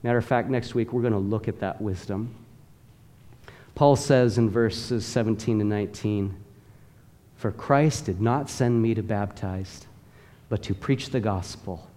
Matter 0.03 0.17
of 0.17 0.25
fact, 0.25 0.49
next 0.49 0.75
week 0.75 0.93
we're 0.93 1.01
going 1.01 1.13
to 1.13 1.19
look 1.19 1.47
at 1.47 1.59
that 1.59 1.81
wisdom. 1.81 2.33
Paul 3.75 3.95
says 3.95 4.37
in 4.37 4.49
verses 4.49 5.05
17 5.05 5.59
and 5.61 5.69
19 5.69 6.35
For 7.35 7.51
Christ 7.51 8.05
did 8.05 8.21
not 8.21 8.49
send 8.49 8.81
me 8.81 8.93
to 8.93 9.03
baptize, 9.03 9.85
but 10.47 10.63
to 10.63 10.73
preach 10.73 11.09
the 11.09 11.19
gospel, 11.19 11.89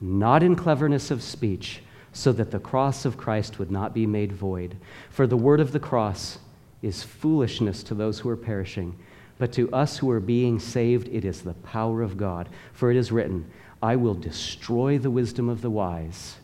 not 0.00 0.42
in 0.42 0.56
cleverness 0.56 1.10
of 1.10 1.22
speech, 1.22 1.82
so 2.12 2.32
that 2.32 2.50
the 2.50 2.58
cross 2.58 3.04
of 3.04 3.16
Christ 3.16 3.58
would 3.58 3.70
not 3.70 3.94
be 3.94 4.06
made 4.06 4.32
void. 4.32 4.76
For 5.10 5.26
the 5.26 5.36
word 5.36 5.60
of 5.60 5.72
the 5.72 5.80
cross 5.80 6.38
is 6.82 7.02
foolishness 7.02 7.82
to 7.84 7.94
those 7.94 8.18
who 8.18 8.28
are 8.28 8.36
perishing, 8.36 8.98
but 9.38 9.52
to 9.52 9.72
us 9.72 9.98
who 9.98 10.10
are 10.10 10.20
being 10.20 10.58
saved, 10.58 11.08
it 11.08 11.24
is 11.24 11.42
the 11.42 11.54
power 11.54 12.02
of 12.02 12.16
God. 12.16 12.48
For 12.72 12.90
it 12.90 12.96
is 12.96 13.12
written, 13.12 13.50
I 13.82 13.96
will 13.96 14.14
destroy 14.14 14.98
the 14.98 15.10
wisdom 15.10 15.48
of 15.48 15.62
the 15.62 15.70
wise, 15.70 16.36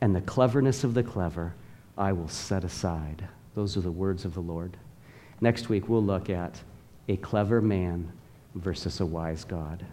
and 0.00 0.14
the 0.14 0.20
cleverness 0.20 0.84
of 0.84 0.94
the 0.94 1.02
clever 1.02 1.54
I 1.96 2.12
will 2.12 2.28
set 2.28 2.64
aside. 2.64 3.26
Those 3.54 3.76
are 3.76 3.82
the 3.82 3.90
words 3.90 4.24
of 4.24 4.34
the 4.34 4.40
Lord. 4.40 4.76
Next 5.40 5.68
week, 5.68 5.88
we'll 5.88 6.02
look 6.02 6.30
at 6.30 6.62
a 7.08 7.16
clever 7.16 7.60
man 7.60 8.12
versus 8.54 9.00
a 9.00 9.06
wise 9.06 9.44
God. 9.44 9.84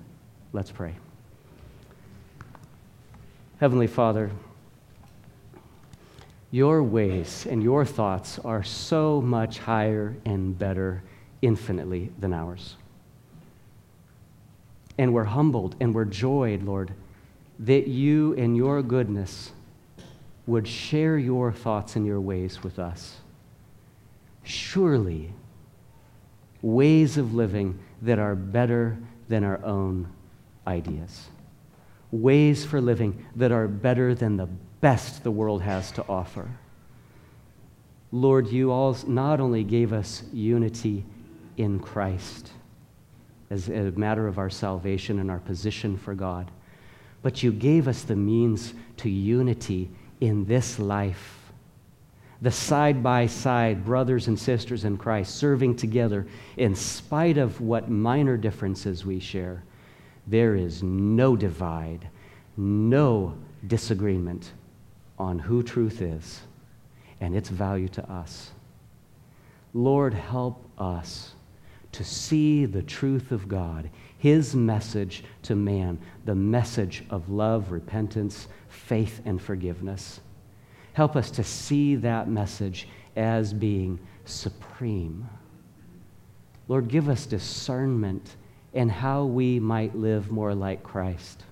Let's 0.54 0.72
pray. 0.72 0.96
Heavenly 3.60 3.88
Father, 3.88 4.32
your 6.52 6.82
ways 6.82 7.46
and 7.50 7.62
your 7.62 7.86
thoughts 7.86 8.40
are 8.40 8.64
so 8.64 9.22
much 9.22 9.60
higher 9.60 10.16
and 10.26 10.58
better 10.58 11.04
infinitely 11.42 12.12
than 12.20 12.34
ours. 12.34 12.76
And 14.98 15.14
we're 15.14 15.26
humbled 15.26 15.76
and 15.80 15.94
we're 15.94 16.06
joyed, 16.06 16.64
Lord, 16.64 16.94
that 17.60 17.88
you 17.88 18.34
and 18.36 18.58
your 18.58 18.82
goodness 18.82 19.52
would 20.48 20.68
share 20.68 21.18
your 21.18 21.52
thoughts 21.52 21.96
and 21.96 22.06
your 22.06 22.20
ways 22.20 22.64
with 22.64 22.80
us. 22.80 23.18
Surely, 24.44 25.32
ways 26.62 27.18
of 27.18 27.34
living 27.34 27.78
that 28.02 28.18
are 28.18 28.36
better 28.36 28.98
than 29.28 29.44
our 29.44 29.64
own 29.64 30.10
ideas, 30.66 31.30
ways 32.12 32.66
for 32.66 32.82
living 32.82 33.26
that 33.36 33.52
are 33.52 33.68
better 33.68 34.16
than 34.16 34.38
the 34.38 34.50
best 34.82 35.24
the 35.24 35.32
world 35.32 35.62
has 35.62 35.92
to 35.92 36.06
offer. 36.08 36.50
Lord, 38.12 38.48
you 38.48 38.72
all 38.72 38.98
not 39.08 39.40
only 39.40 39.64
gave 39.64 39.94
us 39.94 40.24
unity 40.34 41.06
in 41.58 41.80
Christ 41.80 42.52
as 43.50 43.70
a 43.70 43.92
matter 43.92 44.28
of 44.28 44.38
our 44.38 44.50
salvation 44.50 45.20
and 45.20 45.30
our 45.30 45.40
position 45.40 45.98
for 45.98 46.16
God, 46.16 46.50
but 47.22 47.44
you 47.44 47.52
gave 47.52 47.88
us 47.88 48.04
the 48.04 48.16
means 48.16 48.74
to 48.98 49.10
unity 49.10 49.90
in 50.22 50.46
this 50.46 50.80
life. 50.80 51.36
The 52.42 52.52
side 52.52 53.04
by 53.04 53.28
side 53.28 53.84
brothers 53.84 54.28
and 54.28 54.40
sisters 54.40 54.86
in 54.86 54.98
Christ 54.98 55.36
serving 55.36 55.76
together 55.76 56.26
in 56.56 56.74
spite 56.74 57.38
of 57.38 57.60
what 57.60 57.90
minor 57.90 58.38
differences 58.38 59.06
we 59.06 59.20
share. 59.20 59.64
There 60.26 60.56
is 60.56 60.82
no 60.82 61.36
divide, 61.36 62.08
no 62.56 63.36
disagreement 63.68 64.54
on 65.20 65.40
who 65.40 65.62
truth 65.62 66.02
is 66.02 66.42
and 67.20 67.36
its 67.36 67.50
value 67.50 67.90
to 67.90 68.12
us. 68.12 68.52
Lord, 69.74 70.14
help 70.14 70.66
us 70.78 71.34
to 71.92 72.04
see 72.04 72.66
the 72.66 72.84
truth 72.84 73.32
of 73.32 73.48
God, 73.48 73.90
His 74.18 74.56
message 74.56 75.24
to 75.44 75.56
man, 75.56 76.00
the 76.26 76.36
message 76.36 77.04
of 77.10 77.30
love, 77.30 77.72
repentance, 77.72 78.48
faith, 78.70 79.22
and 79.26 79.42
forgiveness. 79.42 80.22
Help 80.94 81.16
us 81.16 81.32
to 81.32 81.44
see 81.44 81.96
that 81.98 82.30
message 82.30 82.88
as 83.16 83.54
being 83.54 84.00
supreme. 84.26 85.28
Lord, 86.68 86.88
give 86.88 87.10
us 87.10 87.26
discernment 87.26 88.36
in 88.74 88.90
how 88.90 89.26
we 89.26 89.60
might 89.60 89.96
live 89.96 90.32
more 90.32 90.54
like 90.54 90.84
Christ. 90.84 91.44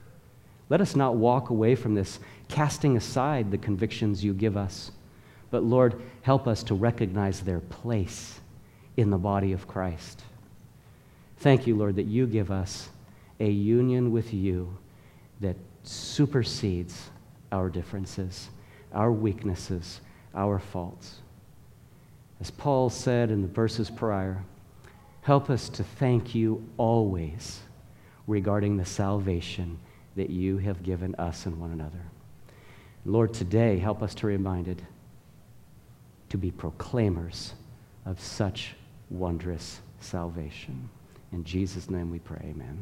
Let 0.70 0.82
us 0.82 0.96
not 0.96 1.16
walk 1.16 1.50
away 1.50 1.76
from 1.76 1.96
this 1.96 2.20
casting 2.50 2.98
aside 2.98 3.52
the 3.52 3.58
convictions 3.58 4.24
you 4.24 4.34
give 4.34 4.58
us. 4.58 4.92
But 5.52 5.64
Lord, 5.64 6.02
help 6.22 6.48
us 6.48 6.64
to 6.64 6.76
recognize 6.76 7.42
their 7.42 7.60
place 7.60 8.40
in 8.96 9.10
the 9.10 9.18
body 9.18 9.54
of 9.54 9.68
Christ. 9.68 10.24
Thank 11.38 11.68
you, 11.68 11.76
Lord, 11.76 11.96
that 11.98 12.08
you 12.08 12.26
give 12.26 12.52
us 12.52 12.90
a 13.40 13.50
union 13.50 14.12
with 14.12 14.34
you 14.34 14.76
that 15.40 15.56
supersedes 15.84 17.10
our 17.52 17.70
differences, 17.70 18.50
our 18.94 19.12
weaknesses, 19.12 20.02
our 20.34 20.60
faults. 20.60 21.20
As 22.42 22.52
Paul 22.52 22.90
said 22.90 23.32
in 23.32 23.42
the 23.42 23.48
verses 23.48 23.90
prior, 23.90 24.44
help 25.22 25.50
us 25.50 25.70
to 25.70 25.84
thank 25.84 26.36
you 26.36 26.68
always 26.78 27.62
regarding 28.26 28.78
the 28.78 28.86
salvation 28.86 29.80
that 30.16 30.30
you 30.30 30.58
have 30.58 30.84
given 30.84 31.16
us 31.16 31.46
and 31.46 31.60
one 31.60 31.72
another. 31.72 32.02
Lord, 33.08 33.34
today 33.34 33.80
help 33.80 34.04
us 34.04 34.14
to 34.16 34.28
be 34.28 34.34
reminded 34.34 34.82
to 36.28 36.38
be 36.38 36.52
proclaimers 36.52 37.54
of 38.06 38.20
such 38.20 38.76
wondrous 39.10 39.80
salvation. 40.02 40.90
In 41.32 41.46
Jesus' 41.46 41.90
name 41.90 42.12
we 42.12 42.20
pray, 42.20 42.42
amen. 42.50 42.78